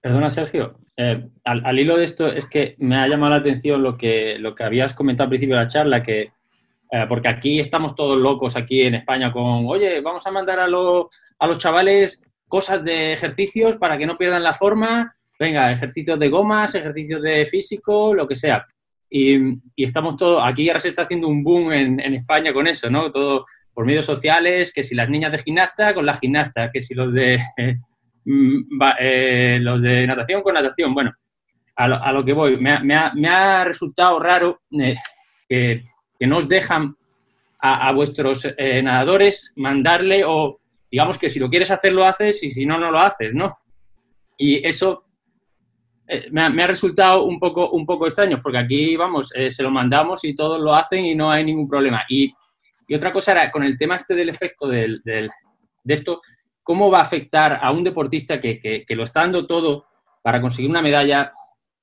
Perdona, 0.00 0.30
Sergio. 0.30 0.78
eh, 0.96 1.28
al, 1.44 1.78
hilo 1.78 1.96
de 1.96 2.04
esto 2.04 2.28
es 2.28 2.46
que 2.46 2.76
me 2.78 2.96
ha 2.96 3.08
llamado 3.08 3.30
la 3.30 3.38
atención 3.38 3.82
lo 3.82 3.96
que, 3.96 4.38
lo 4.38 4.54
que 4.54 4.64
habías 4.64 4.94
comentado 4.94 5.24
al 5.24 5.30
principio 5.30 5.56
de 5.56 5.62
la 5.62 5.68
charla, 5.68 6.02
que 6.02 6.32
eh, 6.92 7.06
porque 7.08 7.28
aquí 7.28 7.58
estamos 7.58 7.94
todos 7.96 8.16
locos 8.16 8.56
aquí 8.56 8.82
en 8.82 8.94
España 8.94 9.32
con, 9.32 9.66
oye, 9.66 10.00
vamos 10.00 10.24
a 10.26 10.30
mandar 10.30 10.60
a, 10.60 10.68
los 10.68 11.06
a 11.38 11.46
los 11.46 11.58
chavales 11.58 12.22
cosas 12.46 12.84
de 12.84 13.12
ejercicios 13.12 13.76
para 13.76 13.98
que 13.98 14.06
no 14.06 14.16
pierdan 14.16 14.44
la 14.44 14.54
forma, 14.54 15.16
venga, 15.38 15.72
ejercicios 15.72 16.18
de 16.18 16.28
gomas, 16.28 16.74
ejercicios 16.74 17.20
de 17.22 17.46
físico, 17.46 18.14
lo 18.14 18.28
que 18.28 18.36
sea. 18.36 18.64
Y, 19.18 19.36
y 19.76 19.84
estamos 19.84 20.16
todos, 20.16 20.42
aquí 20.44 20.68
ahora 20.68 20.80
se 20.80 20.88
está 20.88 21.02
haciendo 21.02 21.28
un 21.28 21.42
boom 21.42 21.72
en, 21.72 22.00
en 22.00 22.14
España 22.14 22.52
con 22.52 22.66
eso, 22.66 22.90
¿no? 22.90 23.10
Todo 23.10 23.46
por 23.72 23.86
medios 23.86 24.04
sociales, 24.04 24.72
que 24.74 24.82
si 24.82 24.94
las 24.94 25.08
niñas 25.08 25.32
de 25.32 25.38
gimnasta 25.38 25.94
con 25.94 26.04
las 26.04 26.20
gimnastas, 26.20 26.70
que 26.72 26.82
si 26.82 26.94
los 26.94 27.12
de 27.14 27.38
mm, 28.26 28.78
eh, 29.00 29.58
los 29.60 29.80
de 29.80 30.06
natación 30.06 30.42
con 30.42 30.52
natación. 30.54 30.92
Bueno, 30.92 31.12
a 31.76 31.88
lo, 31.88 31.96
a 32.02 32.12
lo 32.12 32.24
que 32.24 32.32
voy, 32.34 32.56
me 32.58 32.72
ha, 32.72 32.80
me 32.80 32.94
ha- 32.94 33.12
me 33.14 33.28
ha 33.28 33.64
resultado 33.64 34.18
raro 34.18 34.60
eh, 34.78 34.96
que, 35.48 35.84
que 36.18 36.26
no 36.26 36.38
os 36.38 36.48
dejan 36.48 36.94
a, 37.60 37.88
a 37.88 37.92
vuestros 37.92 38.46
eh, 38.58 38.82
nadadores 38.82 39.52
mandarle 39.56 40.24
o 40.26 40.60
digamos 40.90 41.16
que 41.18 41.30
si 41.30 41.38
lo 41.38 41.48
quieres 41.48 41.70
hacer 41.70 41.92
lo 41.92 42.04
haces 42.04 42.42
y 42.42 42.50
si 42.50 42.66
no, 42.66 42.78
no 42.78 42.90
lo 42.90 42.98
haces, 43.00 43.32
¿no? 43.34 43.48
Y 44.36 44.66
eso 44.66 45.05
eh, 46.08 46.26
me, 46.30 46.42
ha, 46.42 46.48
me 46.50 46.62
ha 46.62 46.66
resultado 46.66 47.24
un 47.24 47.38
poco, 47.38 47.70
un 47.70 47.84
poco 47.84 48.06
extraño 48.06 48.40
porque 48.42 48.58
aquí, 48.58 48.96
vamos, 48.96 49.32
eh, 49.34 49.50
se 49.50 49.62
lo 49.62 49.70
mandamos 49.70 50.24
y 50.24 50.34
todos 50.34 50.60
lo 50.60 50.74
hacen 50.74 51.04
y 51.04 51.14
no 51.14 51.30
hay 51.30 51.44
ningún 51.44 51.68
problema. 51.68 52.04
Y, 52.08 52.32
y 52.88 52.94
otra 52.94 53.12
cosa 53.12 53.32
era, 53.32 53.50
con 53.50 53.64
el 53.64 53.76
tema 53.76 53.96
este 53.96 54.14
del 54.14 54.28
efecto 54.28 54.68
del, 54.68 55.00
del- 55.04 55.30
de 55.82 55.94
esto, 55.94 56.20
cómo 56.62 56.90
va 56.90 56.98
a 56.98 57.02
afectar 57.02 57.60
a 57.62 57.70
un 57.70 57.84
deportista 57.84 58.40
que, 58.40 58.58
que, 58.58 58.96
lo 58.96 59.04
está 59.04 59.20
dando 59.20 59.46
todo 59.46 59.86
para 60.20 60.40
conseguir 60.40 60.68
una 60.68 60.82
medalla 60.82 61.30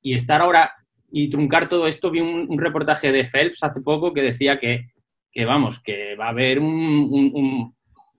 y 0.01 0.13
estar 0.13 0.41
ahora 0.41 0.73
y 1.09 1.29
truncar 1.29 1.69
todo 1.69 1.87
esto. 1.87 2.11
Vi 2.11 2.19
un, 2.19 2.59
reportaje 2.59 3.11
de 3.13 3.23
Phelps 3.23 3.63
hace 3.63 3.79
poco 3.79 4.13
que 4.13 4.21
decía 4.21 4.59
que, 4.59 4.89
que 5.31 5.45
vamos, 5.45 5.81
que 5.81 6.15
va 6.17 6.25
a 6.25 6.29
haber 6.29 6.59
un, 6.59 6.67
un, 6.69 7.73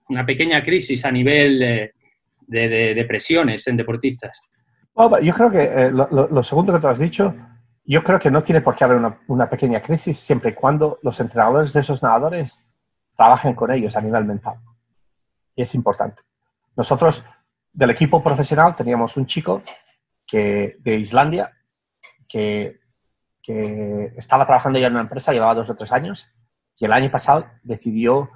una 0.09 0.25
pequeña 0.25 0.63
crisis 0.63 1.05
a 1.05 1.11
nivel 1.11 1.59
de, 1.59 1.91
de, 2.47 2.67
de, 2.67 2.93
de 2.95 3.05
presiones 3.05 3.67
en 3.67 3.77
deportistas. 3.77 4.51
Oh, 4.97 5.19
yo 5.19 5.33
creo 5.33 5.51
que 5.51 5.63
eh, 5.63 5.91
lo, 5.91 6.41
segundo 6.41 6.71
que 6.71 6.79
tú 6.79 6.87
has 6.87 6.99
dicho, 6.99 7.33
yo 7.83 8.01
creo 8.01 8.17
que 8.17 8.31
no 8.31 8.41
tiene 8.41 8.61
por 8.61 8.77
qué 8.77 8.85
haber 8.85 8.97
una, 9.27 9.49
pequeña 9.49 9.81
crisis 9.81 10.17
siempre 10.17 10.51
y 10.51 10.53
cuando 10.53 10.99
los 11.03 11.19
entrenadores 11.19 11.73
de 11.73 11.81
esos 11.81 12.01
nadadores 12.01 12.73
trabajen 13.13 13.55
con 13.55 13.71
ellos 13.71 13.93
a 13.97 14.01
nivel 14.01 14.23
mental. 14.23 14.55
Es 15.53 15.75
importante. 15.75 16.21
Nosotros, 16.77 17.25
del 17.73 17.89
equipo 17.89 18.23
profesional, 18.23 18.73
teníamos 18.73 19.17
un 19.17 19.25
chico 19.25 19.61
que, 20.25 20.77
de 20.79 20.95
Islandia 20.95 21.51
que, 22.25 22.79
que 23.43 24.13
estaba 24.15 24.45
trabajando 24.45 24.79
ya 24.79 24.87
en 24.87 24.93
una 24.93 25.01
empresa, 25.01 25.33
llevaba 25.33 25.55
dos 25.55 25.69
o 25.69 25.75
tres 25.75 25.91
años, 25.91 26.41
y 26.77 26.85
el 26.85 26.93
año 26.93 27.11
pasado 27.11 27.45
decidió 27.63 28.29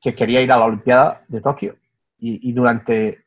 que 0.00 0.14
quería 0.14 0.40
ir 0.40 0.50
a 0.50 0.56
la 0.56 0.64
Olimpiada 0.64 1.20
de 1.28 1.42
Tokio 1.42 1.76
y 2.18 2.50
durante 2.54 3.25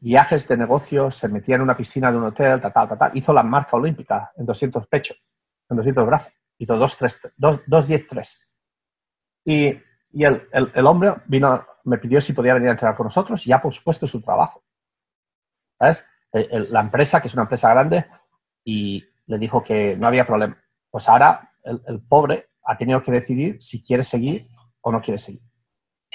viajes 0.00 0.48
de 0.48 0.56
negocio 0.56 1.10
se 1.10 1.28
metía 1.28 1.56
en 1.56 1.62
una 1.62 1.76
piscina 1.76 2.10
de 2.10 2.18
un 2.18 2.24
hotel, 2.24 2.60
tal, 2.60 2.72
tal, 2.72 2.98
tal. 2.98 3.16
hizo 3.16 3.32
la 3.32 3.42
marca 3.42 3.76
olímpica 3.76 4.32
en 4.36 4.46
200 4.46 4.86
pechos, 4.86 5.38
en 5.68 5.76
200 5.76 6.06
brazos, 6.06 6.32
hizo 6.58 6.76
2-10-3. 6.76 8.46
Y, 9.44 9.66
y 10.12 10.24
el, 10.24 10.86
hombre 10.86 11.14
vino, 11.26 11.62
me 11.84 11.98
pidió 11.98 12.20
si 12.20 12.32
podía 12.32 12.54
venir 12.54 12.68
a 12.68 12.72
entrenar 12.72 12.96
con 12.96 13.04
nosotros 13.04 13.46
y 13.46 13.52
ha 13.52 13.60
pospuesto 13.60 14.06
su 14.06 14.20
trabajo. 14.20 14.62
¿Sabes? 15.78 16.04
La 16.70 16.80
empresa, 16.80 17.20
que 17.20 17.28
es 17.28 17.34
una 17.34 17.42
empresa 17.44 17.70
grande, 17.70 18.04
y 18.64 19.04
le 19.26 19.38
dijo 19.38 19.62
que 19.62 19.96
no 19.96 20.06
había 20.06 20.26
problema. 20.26 20.56
Pues 20.90 21.08
ahora 21.08 21.52
el 21.64 22.00
pobre 22.02 22.50
ha 22.64 22.76
tenido 22.76 23.02
que 23.02 23.12
decidir 23.12 23.60
si 23.60 23.82
quiere 23.82 24.02
seguir 24.02 24.46
o 24.80 24.92
no 24.92 25.00
quiere 25.00 25.18
seguir. 25.18 25.49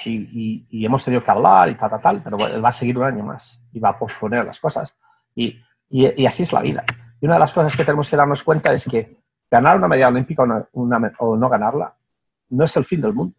Y, 0.04 0.10
y, 0.10 0.66
y, 0.70 0.84
hemos 0.84 1.04
tenido 1.04 1.24
que 1.24 1.30
hablar 1.30 1.70
y 1.70 1.74
tal, 1.74 1.88
tal, 1.88 2.02
tal, 2.02 2.22
pero 2.22 2.36
va 2.36 2.68
a 2.68 2.72
seguir 2.72 2.98
un 2.98 3.04
año 3.04 3.24
más 3.24 3.66
y 3.72 3.80
va 3.80 3.90
a 3.90 3.98
posponer 3.98 4.44
las 4.44 4.60
cosas. 4.60 4.94
Y, 5.34 5.58
y, 5.88 6.26
así 6.26 6.42
es 6.42 6.52
la 6.52 6.60
vida. 6.60 6.84
Y 7.20 7.24
una 7.24 7.34
de 7.34 7.40
las 7.40 7.52
cosas 7.52 7.74
que 7.74 7.84
tenemos 7.84 8.10
que 8.10 8.16
darnos 8.16 8.42
cuenta 8.42 8.72
es 8.74 8.84
que 8.84 9.22
ganar 9.50 9.76
una 9.76 9.88
medalla 9.88 10.08
olímpica 10.08 10.42
o 10.42 10.46
no, 10.46 10.66
una, 10.72 11.12
o 11.18 11.36
no 11.36 11.48
ganarla 11.48 11.94
no 12.50 12.64
es 12.64 12.76
el 12.76 12.84
fin 12.84 13.00
del 13.00 13.14
mundo. 13.14 13.34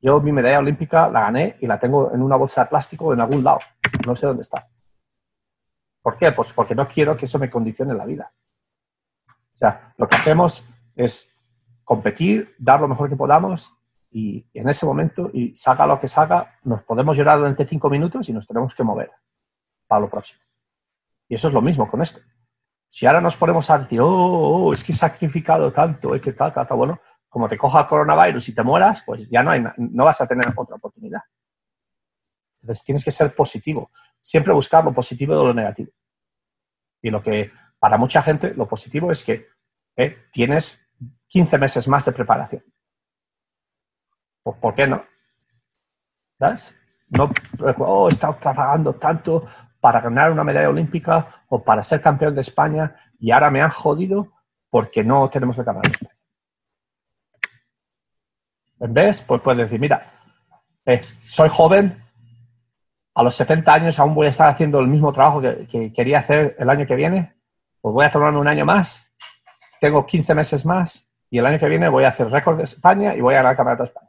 Yo 0.00 0.20
mi 0.20 0.32
medalla 0.32 0.58
olímpica 0.58 1.08
la 1.08 1.20
gané 1.20 1.56
y 1.60 1.66
la 1.66 1.80
tengo 1.80 2.12
en 2.12 2.20
una 2.20 2.36
bolsa 2.36 2.64
de 2.64 2.68
plástico 2.68 3.14
en 3.14 3.20
algún 3.20 3.42
lado. 3.42 3.60
No 4.06 4.14
sé 4.14 4.26
dónde 4.26 4.42
está. 4.42 4.66
¿Por 6.02 6.18
qué? 6.18 6.30
Pues 6.32 6.52
porque 6.52 6.74
no 6.74 6.86
quiero 6.86 7.16
que 7.16 7.24
eso 7.24 7.38
me 7.38 7.48
condicione 7.48 7.94
la 7.94 8.04
vida. 8.04 8.30
O 9.26 9.56
sea, 9.56 9.94
lo 9.96 10.06
que 10.06 10.16
hacemos 10.16 10.92
es 10.94 11.80
competir, 11.84 12.50
dar 12.58 12.80
lo 12.80 12.88
mejor 12.88 13.08
que 13.08 13.16
podamos 13.16 13.72
y 14.16 14.46
en 14.54 14.68
ese 14.68 14.86
momento, 14.86 15.28
y 15.32 15.56
saca 15.56 15.88
lo 15.88 15.98
que 15.98 16.06
saca, 16.06 16.60
nos 16.62 16.84
podemos 16.84 17.16
llorar 17.16 17.36
durante 17.38 17.66
cinco 17.66 17.90
minutos 17.90 18.28
y 18.28 18.32
nos 18.32 18.46
tenemos 18.46 18.72
que 18.72 18.84
mover 18.84 19.10
para 19.88 20.02
lo 20.02 20.08
próximo. 20.08 20.38
Y 21.28 21.34
eso 21.34 21.48
es 21.48 21.54
lo 21.54 21.60
mismo 21.60 21.90
con 21.90 22.00
esto. 22.00 22.20
Si 22.88 23.06
ahora 23.06 23.20
nos 23.20 23.36
ponemos 23.36 23.68
a 23.70 23.78
decir, 23.80 24.00
oh, 24.00 24.06
oh, 24.06 24.72
es 24.72 24.84
que 24.84 24.92
he 24.92 24.94
sacrificado 24.94 25.72
tanto, 25.72 26.14
es 26.14 26.22
que 26.22 26.32
tal, 26.32 26.52
tal, 26.52 26.64
tal, 26.64 26.76
bueno, 26.76 27.00
como 27.28 27.48
te 27.48 27.58
coja 27.58 27.80
el 27.80 27.86
coronavirus 27.88 28.50
y 28.50 28.54
te 28.54 28.62
mueras, 28.62 29.02
pues 29.04 29.28
ya 29.28 29.42
no, 29.42 29.50
hay, 29.50 29.64
no 29.78 30.04
vas 30.04 30.20
a 30.20 30.28
tener 30.28 30.44
otra 30.54 30.76
oportunidad. 30.76 31.22
Entonces 32.62 32.84
tienes 32.84 33.04
que 33.04 33.10
ser 33.10 33.34
positivo. 33.34 33.90
Siempre 34.22 34.52
buscar 34.52 34.84
lo 34.84 34.94
positivo 34.94 35.36
de 35.36 35.42
lo 35.42 35.52
negativo. 35.52 35.90
Y 37.02 37.10
lo 37.10 37.20
que 37.20 37.50
para 37.80 37.98
mucha 37.98 38.22
gente, 38.22 38.54
lo 38.54 38.68
positivo 38.68 39.10
es 39.10 39.24
que 39.24 39.44
eh, 39.96 40.16
tienes 40.30 40.88
15 41.26 41.58
meses 41.58 41.88
más 41.88 42.04
de 42.04 42.12
preparación. 42.12 42.62
Pues, 44.44 44.58
¿por 44.58 44.74
qué 44.74 44.86
no? 44.86 45.02
¿Sabes? 46.38 46.76
No, 47.08 47.30
oh, 47.78 48.08
he 48.08 48.10
estado 48.10 48.34
trabajando 48.34 48.94
tanto 48.94 49.46
para 49.80 50.00
ganar 50.00 50.30
una 50.30 50.44
medalla 50.44 50.68
olímpica 50.68 51.26
o 51.48 51.62
para 51.62 51.82
ser 51.82 52.00
campeón 52.00 52.34
de 52.34 52.42
España 52.42 52.94
y 53.18 53.30
ahora 53.30 53.50
me 53.50 53.62
han 53.62 53.70
jodido 53.70 54.32
porque 54.68 55.02
no 55.02 55.28
tenemos 55.30 55.56
el 55.58 55.64
canal. 55.64 55.82
En 58.80 58.92
vez, 58.92 59.22
pues 59.22 59.40
puedes 59.40 59.62
decir, 59.62 59.80
mira, 59.80 60.04
eh, 60.84 61.02
soy 61.22 61.48
joven, 61.48 61.96
a 63.14 63.22
los 63.22 63.34
70 63.36 63.72
años 63.72 63.98
aún 63.98 64.14
voy 64.14 64.26
a 64.26 64.30
estar 64.30 64.48
haciendo 64.48 64.80
el 64.80 64.88
mismo 64.88 65.12
trabajo 65.12 65.40
que, 65.40 65.66
que, 65.68 65.92
quería 65.92 66.18
hacer 66.18 66.56
el 66.58 66.68
año 66.68 66.86
que 66.86 66.96
viene, 66.96 67.34
pues 67.80 67.94
voy 67.94 68.04
a 68.04 68.10
tomarme 68.10 68.38
un 68.38 68.48
año 68.48 68.66
más, 68.66 69.14
tengo 69.80 70.04
15 70.04 70.34
meses 70.34 70.66
más 70.66 71.13
y 71.34 71.38
el 71.38 71.46
año 71.46 71.58
que 71.58 71.68
viene 71.68 71.88
voy 71.88 72.04
a 72.04 72.10
hacer 72.10 72.30
récord 72.30 72.58
de 72.58 72.62
España 72.62 73.12
y 73.12 73.20
voy 73.20 73.34
a 73.34 73.38
ganar 73.38 73.54
el 73.54 73.56
Campeonato 73.56 73.82
de 73.82 73.88
España. 73.88 74.08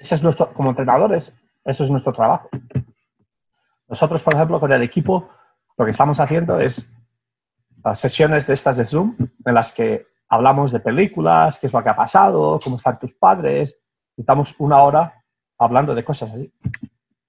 Ese 0.00 0.16
es 0.16 0.22
nuestro, 0.24 0.52
como 0.52 0.70
entrenadores, 0.70 1.38
eso 1.64 1.84
es 1.84 1.90
nuestro 1.92 2.12
trabajo. 2.12 2.48
Nosotros, 3.86 4.24
por 4.24 4.34
ejemplo, 4.34 4.58
con 4.58 4.72
el 4.72 4.82
equipo, 4.82 5.30
lo 5.78 5.84
que 5.84 5.92
estamos 5.92 6.18
haciendo 6.18 6.58
es 6.58 6.90
sesiones 7.94 8.48
de 8.48 8.54
estas 8.54 8.76
de 8.76 8.86
Zoom 8.86 9.14
en 9.44 9.54
las 9.54 9.70
que 9.70 10.04
hablamos 10.28 10.72
de 10.72 10.80
películas, 10.80 11.56
qué 11.56 11.68
es 11.68 11.72
lo 11.72 11.80
que 11.80 11.90
ha 11.90 11.94
pasado, 11.94 12.58
cómo 12.60 12.74
están 12.74 12.98
tus 12.98 13.12
padres. 13.12 13.78
Estamos 14.16 14.52
una 14.58 14.82
hora 14.82 15.14
hablando 15.58 15.94
de 15.94 16.02
cosas 16.02 16.32
así. 16.32 16.52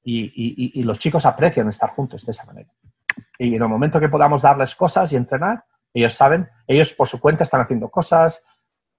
Y, 0.01 0.23
y, 0.23 0.79
y, 0.79 0.81
los 0.81 0.97
chicos 0.97 1.23
aprecian 1.27 1.69
estar 1.69 1.91
juntos 1.91 2.25
de 2.25 2.31
esa 2.31 2.45
manera. 2.45 2.71
Y 3.37 3.53
en 3.53 3.61
el 3.61 3.69
momento 3.69 3.99
que 3.99 4.09
podamos 4.09 4.41
darles 4.41 4.73
cosas 4.73 5.13
y 5.13 5.17
entrenar, 5.17 5.65
ellos 5.93 6.13
saben, 6.13 6.47
ellos 6.67 6.93
por 6.93 7.07
su 7.07 7.19
cuenta 7.19 7.43
están 7.43 7.61
haciendo 7.61 7.89
cosas, 7.89 8.43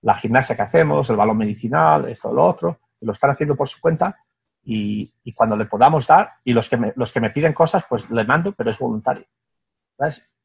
la 0.02 0.14
gimnasia 0.14 0.56
que 0.56 0.62
hacemos, 0.62 1.08
el 1.10 1.16
balón 1.16 1.38
medicinal, 1.38 2.08
esto, 2.08 2.32
lo 2.32 2.46
otro, 2.46 2.80
lo 3.00 3.12
están 3.12 3.30
haciendo 3.30 3.56
por 3.56 3.68
su 3.68 3.80
cuenta 3.80 4.16
y, 4.64 5.12
y 5.24 5.32
cuando 5.32 5.56
le 5.56 5.66
podamos 5.66 6.06
dar, 6.06 6.30
y 6.44 6.52
los 6.52 6.68
que, 6.68 6.76
me, 6.76 6.92
los 6.96 7.12
que 7.12 7.20
me 7.20 7.30
piden 7.30 7.52
cosas, 7.52 7.84
pues 7.88 8.10
le 8.10 8.24
mando, 8.24 8.52
pero 8.52 8.70
es 8.70 8.78
voluntario. 8.78 9.26
¿Sabes? 9.96 10.36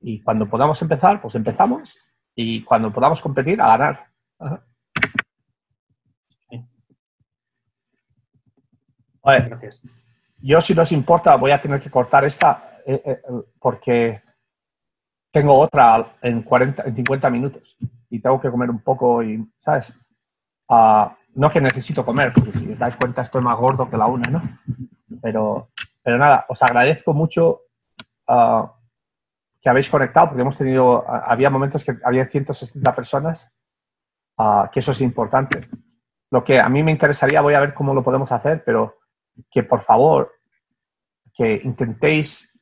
Y 0.00 0.22
cuando 0.22 0.46
podamos 0.48 0.80
empezar, 0.82 1.20
pues 1.20 1.34
empezamos 1.34 1.96
y 2.34 2.62
cuando 2.62 2.92
podamos 2.92 3.20
competir, 3.20 3.60
a 3.60 3.68
ganar. 3.68 4.06
Ajá. 4.38 4.64
Vale. 9.22 9.48
Gracias. 9.48 9.82
Yo, 10.42 10.60
si 10.60 10.74
no 10.74 10.82
os 10.82 10.92
importa, 10.92 11.36
voy 11.36 11.50
a 11.50 11.60
tener 11.60 11.80
que 11.80 11.90
cortar 11.90 12.24
esta 12.24 12.80
eh, 12.86 13.00
eh, 13.04 13.22
porque 13.58 14.20
tengo 15.34 15.58
otra 15.58 16.06
en, 16.22 16.42
40, 16.42 16.84
en 16.84 16.94
50 16.94 17.28
minutos 17.28 17.76
y 18.08 18.20
tengo 18.20 18.40
que 18.40 18.48
comer 18.48 18.70
un 18.70 18.78
poco 18.78 19.20
y, 19.20 19.44
¿sabes? 19.58 19.92
Uh, 20.68 21.08
no 21.34 21.50
que 21.50 21.60
necesito 21.60 22.04
comer, 22.04 22.32
porque 22.32 22.52
si 22.52 22.70
os 22.70 22.78
dais 22.78 22.94
cuenta 22.94 23.22
estoy 23.22 23.42
más 23.42 23.58
gordo 23.58 23.90
que 23.90 23.96
la 23.96 24.06
una, 24.06 24.30
¿no? 24.30 24.40
Pero, 25.20 25.70
pero 26.04 26.18
nada, 26.18 26.46
os 26.48 26.62
agradezco 26.62 27.12
mucho 27.12 27.62
uh, 28.28 28.68
que 29.60 29.68
habéis 29.68 29.90
conectado, 29.90 30.28
porque 30.28 30.42
hemos 30.42 30.56
tenido, 30.56 31.00
uh, 31.00 31.04
había 31.26 31.50
momentos 31.50 31.82
que 31.82 31.96
había 32.04 32.26
160 32.26 32.94
personas, 32.94 33.52
que 34.72 34.78
eso 34.78 34.92
es 34.92 35.00
importante. 35.00 35.62
Lo 36.30 36.44
que 36.44 36.60
a 36.60 36.68
mí 36.68 36.84
me 36.84 36.92
interesaría, 36.92 37.40
voy 37.40 37.54
a 37.54 37.60
ver 37.60 37.74
cómo 37.74 37.92
lo 37.92 38.04
podemos 38.04 38.30
hacer, 38.30 38.62
pero 38.64 38.98
que 39.50 39.64
por 39.64 39.82
favor, 39.82 40.30
que 41.34 41.60
intentéis, 41.64 42.53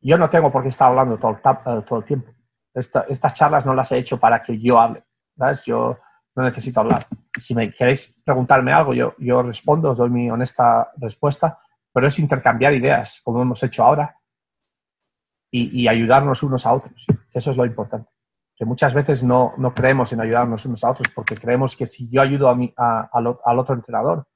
yo 0.00 0.18
no 0.18 0.30
tengo 0.30 0.50
por 0.50 0.62
qué 0.62 0.68
estar 0.68 0.88
hablando 0.88 1.16
todo 1.16 1.38
el, 1.66 1.84
el 1.90 2.04
tiempo. 2.04 2.30
Esta, 2.74 3.00
estas 3.08 3.34
charlas 3.34 3.66
no 3.66 3.74
las 3.74 3.90
he 3.92 3.98
hecho 3.98 4.18
para 4.18 4.40
que 4.42 4.58
yo 4.58 4.78
hable, 4.78 5.04
¿sabes? 5.36 5.64
Yo 5.64 5.98
no 6.38 6.44
necesito 6.44 6.80
hablar. 6.80 7.06
Si 7.38 7.54
me 7.54 7.72
queréis 7.72 8.22
preguntarme 8.24 8.72
algo, 8.72 8.94
yo, 8.94 9.42
respondo, 9.42 9.90
os 9.90 9.98
doy 9.98 10.08
mi 10.08 10.30
honesta 10.30 10.92
respuesta, 10.96 11.58
pero 11.92 12.06
es 12.06 12.18
intercambiar 12.20 12.74
ideas, 12.74 13.20
como 13.24 13.42
hemos 13.42 13.60
hecho 13.64 13.82
ahora, 13.82 14.16
y, 15.50 15.88
ayudarnos 15.88 16.42
unos 16.42 16.66
a 16.66 16.74
otros. 16.74 17.06
Eso 17.32 17.50
es 17.50 17.56
lo 17.56 17.66
importante. 17.66 18.10
Que 18.54 18.64
muchas 18.64 18.94
veces 18.94 19.24
no, 19.24 19.52
no, 19.56 19.74
creemos 19.74 20.12
en 20.12 20.20
ayudarnos 20.20 20.64
unos 20.66 20.84
a 20.84 20.90
otros 20.90 21.08
porque 21.14 21.36
creemos 21.36 21.74
que 21.74 21.86
si 21.86 22.08
yo 22.10 22.20
ayudo 22.20 22.48
a 22.48 22.54
mi, 22.54 22.72
a, 22.76 23.08
a 23.12 23.20
lo, 23.20 23.40
al 23.44 23.58
otro 23.58 23.74
entrenador 23.74 24.28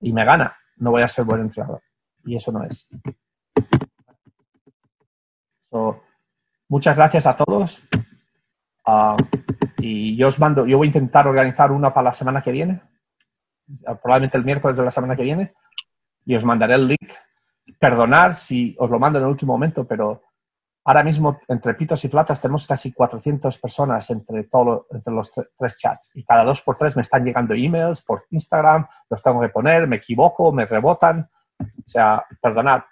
y 0.00 0.12
me 0.12 0.24
gana, 0.24 0.56
no 0.76 0.92
voy 0.92 1.02
a 1.02 1.08
ser 1.08 1.24
buen 1.24 1.42
entrenador. 1.42 1.82
Y 2.24 2.36
eso 2.36 2.50
no 2.50 2.64
es. 2.64 2.88
Muchas 6.68 6.96
gracias 6.96 7.26
a 7.26 7.36
todos. 7.36 7.88
Uh, 8.86 9.16
y 9.78 10.16
yo 10.16 10.28
os 10.28 10.38
mando, 10.38 10.66
yo 10.66 10.78
voy 10.78 10.86
a 10.86 10.88
intentar 10.88 11.26
organizar 11.26 11.72
una 11.72 11.92
para 11.92 12.04
la 12.04 12.12
semana 12.12 12.42
que 12.42 12.52
viene, 12.52 12.80
probablemente 14.02 14.36
el 14.36 14.44
miércoles 14.44 14.76
de 14.76 14.84
la 14.84 14.90
semana 14.90 15.16
que 15.16 15.22
viene, 15.22 15.52
y 16.24 16.34
os 16.36 16.44
mandaré 16.44 16.74
el 16.74 16.88
link. 16.88 17.10
Perdonar 17.78 18.34
si 18.34 18.76
os 18.78 18.90
lo 18.90 18.98
mando 18.98 19.18
en 19.18 19.24
el 19.24 19.30
último 19.30 19.54
momento, 19.54 19.86
pero 19.86 20.22
ahora 20.84 21.02
mismo 21.02 21.40
entre 21.48 21.72
pitos 21.74 22.04
y 22.04 22.08
flatas 22.08 22.40
tenemos 22.42 22.66
casi 22.66 22.92
400 22.92 23.56
personas 23.58 24.10
entre, 24.10 24.44
todo, 24.44 24.86
entre 24.90 25.14
los 25.14 25.34
tre- 25.34 25.48
tres 25.58 25.78
chats 25.78 26.10
y 26.14 26.24
cada 26.24 26.44
dos 26.44 26.60
por 26.60 26.76
tres 26.76 26.94
me 26.94 27.00
están 27.02 27.24
llegando 27.24 27.54
emails 27.54 28.02
por 28.02 28.24
Instagram, 28.30 28.86
los 29.08 29.22
tengo 29.22 29.40
que 29.40 29.48
poner, 29.48 29.86
me 29.86 29.96
equivoco, 29.96 30.52
me 30.52 30.66
rebotan. 30.66 31.28
O 31.58 31.88
sea, 31.88 32.22
perdonad. 32.40 32.82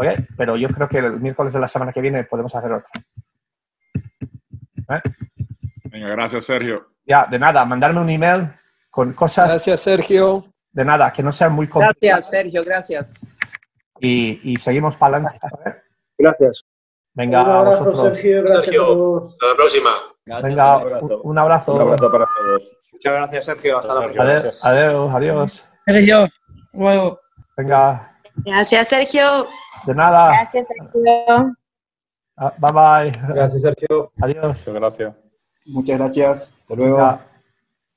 Oye, 0.00 0.16
pero 0.34 0.56
yo 0.56 0.68
creo 0.70 0.88
que 0.88 0.96
el 0.96 1.20
miércoles 1.20 1.52
de 1.52 1.60
la 1.60 1.68
semana 1.68 1.92
que 1.92 2.00
viene 2.00 2.24
podemos 2.24 2.54
hacer 2.54 2.72
otro. 2.72 2.88
¿Eh? 4.88 5.00
Venga, 5.90 6.08
gracias, 6.08 6.44
Sergio. 6.46 6.86
Ya, 7.04 7.26
de 7.26 7.38
nada, 7.38 7.62
mandarme 7.66 8.00
un 8.00 8.08
email 8.08 8.48
con 8.90 9.12
cosas. 9.12 9.50
Gracias, 9.52 9.80
Sergio. 9.80 10.46
De 10.72 10.84
nada, 10.86 11.12
que 11.12 11.22
no 11.22 11.32
sean 11.32 11.52
muy 11.52 11.66
complicadas 11.68 12.30
Gracias, 12.30 12.30
Sergio, 12.30 12.64
gracias. 12.64 13.12
y, 14.00 14.40
y 14.52 14.56
seguimos 14.56 14.96
para 14.96 15.16
adelante. 15.18 15.38
Gracias. 16.16 16.62
Venga, 17.12 17.42
Un 17.42 17.48
a 17.50 17.58
abrazo, 17.58 17.84
vosotros. 17.84 18.16
Sergio. 18.16 18.42
Gracias 18.42 18.64
Sergio. 18.64 18.82
a 18.82 18.86
todos. 18.86 19.32
Hasta 19.32 19.46
la 19.48 19.54
próxima. 19.56 19.90
Venga, 20.24 20.76
Un 20.78 20.82
abrazo. 20.86 21.06
un, 21.06 21.30
un 21.30 21.38
abrazo. 21.38 21.74
Un 21.74 21.80
abrazo 21.82 22.10
para 22.10 22.24
todos. 22.24 22.62
Muchas 22.92 23.12
gracias, 23.12 23.44
Sergio. 23.44 23.78
Hasta 23.78 23.92
la 23.94 24.00
próxima. 24.00 24.24
Adiós, 24.24 24.64
adiós, 24.64 25.14
adiós. 25.14 25.70
Sergio, 25.84 26.28
luego. 26.72 27.20
Venga, 27.56 28.09
Gracias, 28.36 28.88
Sergio. 28.88 29.46
de 29.86 29.94
nada. 29.94 30.28
Gracias, 30.28 30.66
Sergio. 30.66 31.56
Ah, 32.36 32.52
Bye 32.58 32.72
bye. 32.72 33.34
Gracias, 33.34 33.62
Sergio. 33.62 34.12
Adiós. 34.20 34.46
Muchas 34.46 34.74
gracias. 34.74 35.14
Muchas 35.66 35.98
gracias. 35.98 36.54
Hasta 36.62 36.74
luego. 36.74 37.18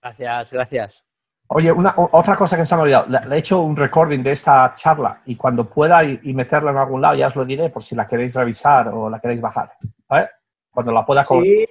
Gracias, 0.01 0.51
gracias. 0.53 1.05
Oye, 1.47 1.71
una, 1.71 1.93
otra 1.95 2.35
cosa 2.35 2.57
que 2.57 2.65
se 2.65 2.75
me 2.75 2.81
ha 2.81 2.83
olvidado. 2.83 3.05
Le, 3.09 3.19
le 3.29 3.35
he 3.35 3.39
hecho 3.39 3.61
un 3.61 3.75
recording 3.75 4.23
de 4.23 4.31
esta 4.31 4.73
charla 4.75 5.21
y 5.25 5.35
cuando 5.35 5.65
pueda 5.65 6.03
y, 6.03 6.19
y 6.23 6.33
meterla 6.33 6.71
en 6.71 6.77
algún 6.77 7.01
lado 7.01 7.15
ya 7.15 7.27
os 7.27 7.35
lo 7.35 7.45
diré 7.45 7.69
por 7.69 7.83
si 7.83 7.95
la 7.95 8.07
queréis 8.07 8.35
revisar 8.35 8.87
o 8.89 9.09
la 9.09 9.19
queréis 9.19 9.41
bajar. 9.41 9.71
¿Vale? 10.07 10.29
Cuando 10.71 10.91
la 10.91 11.05
pueda... 11.05 11.23
Sí. 11.25 11.65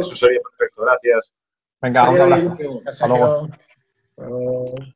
Eso 0.00 0.16
sería 0.16 0.40
perfecto. 0.40 0.82
Gracias. 0.82 1.32
Venga, 1.80 2.10
un 2.10 2.20
abrazo. 2.20 2.56
Hasta 2.86 3.06
luego. 3.08 3.48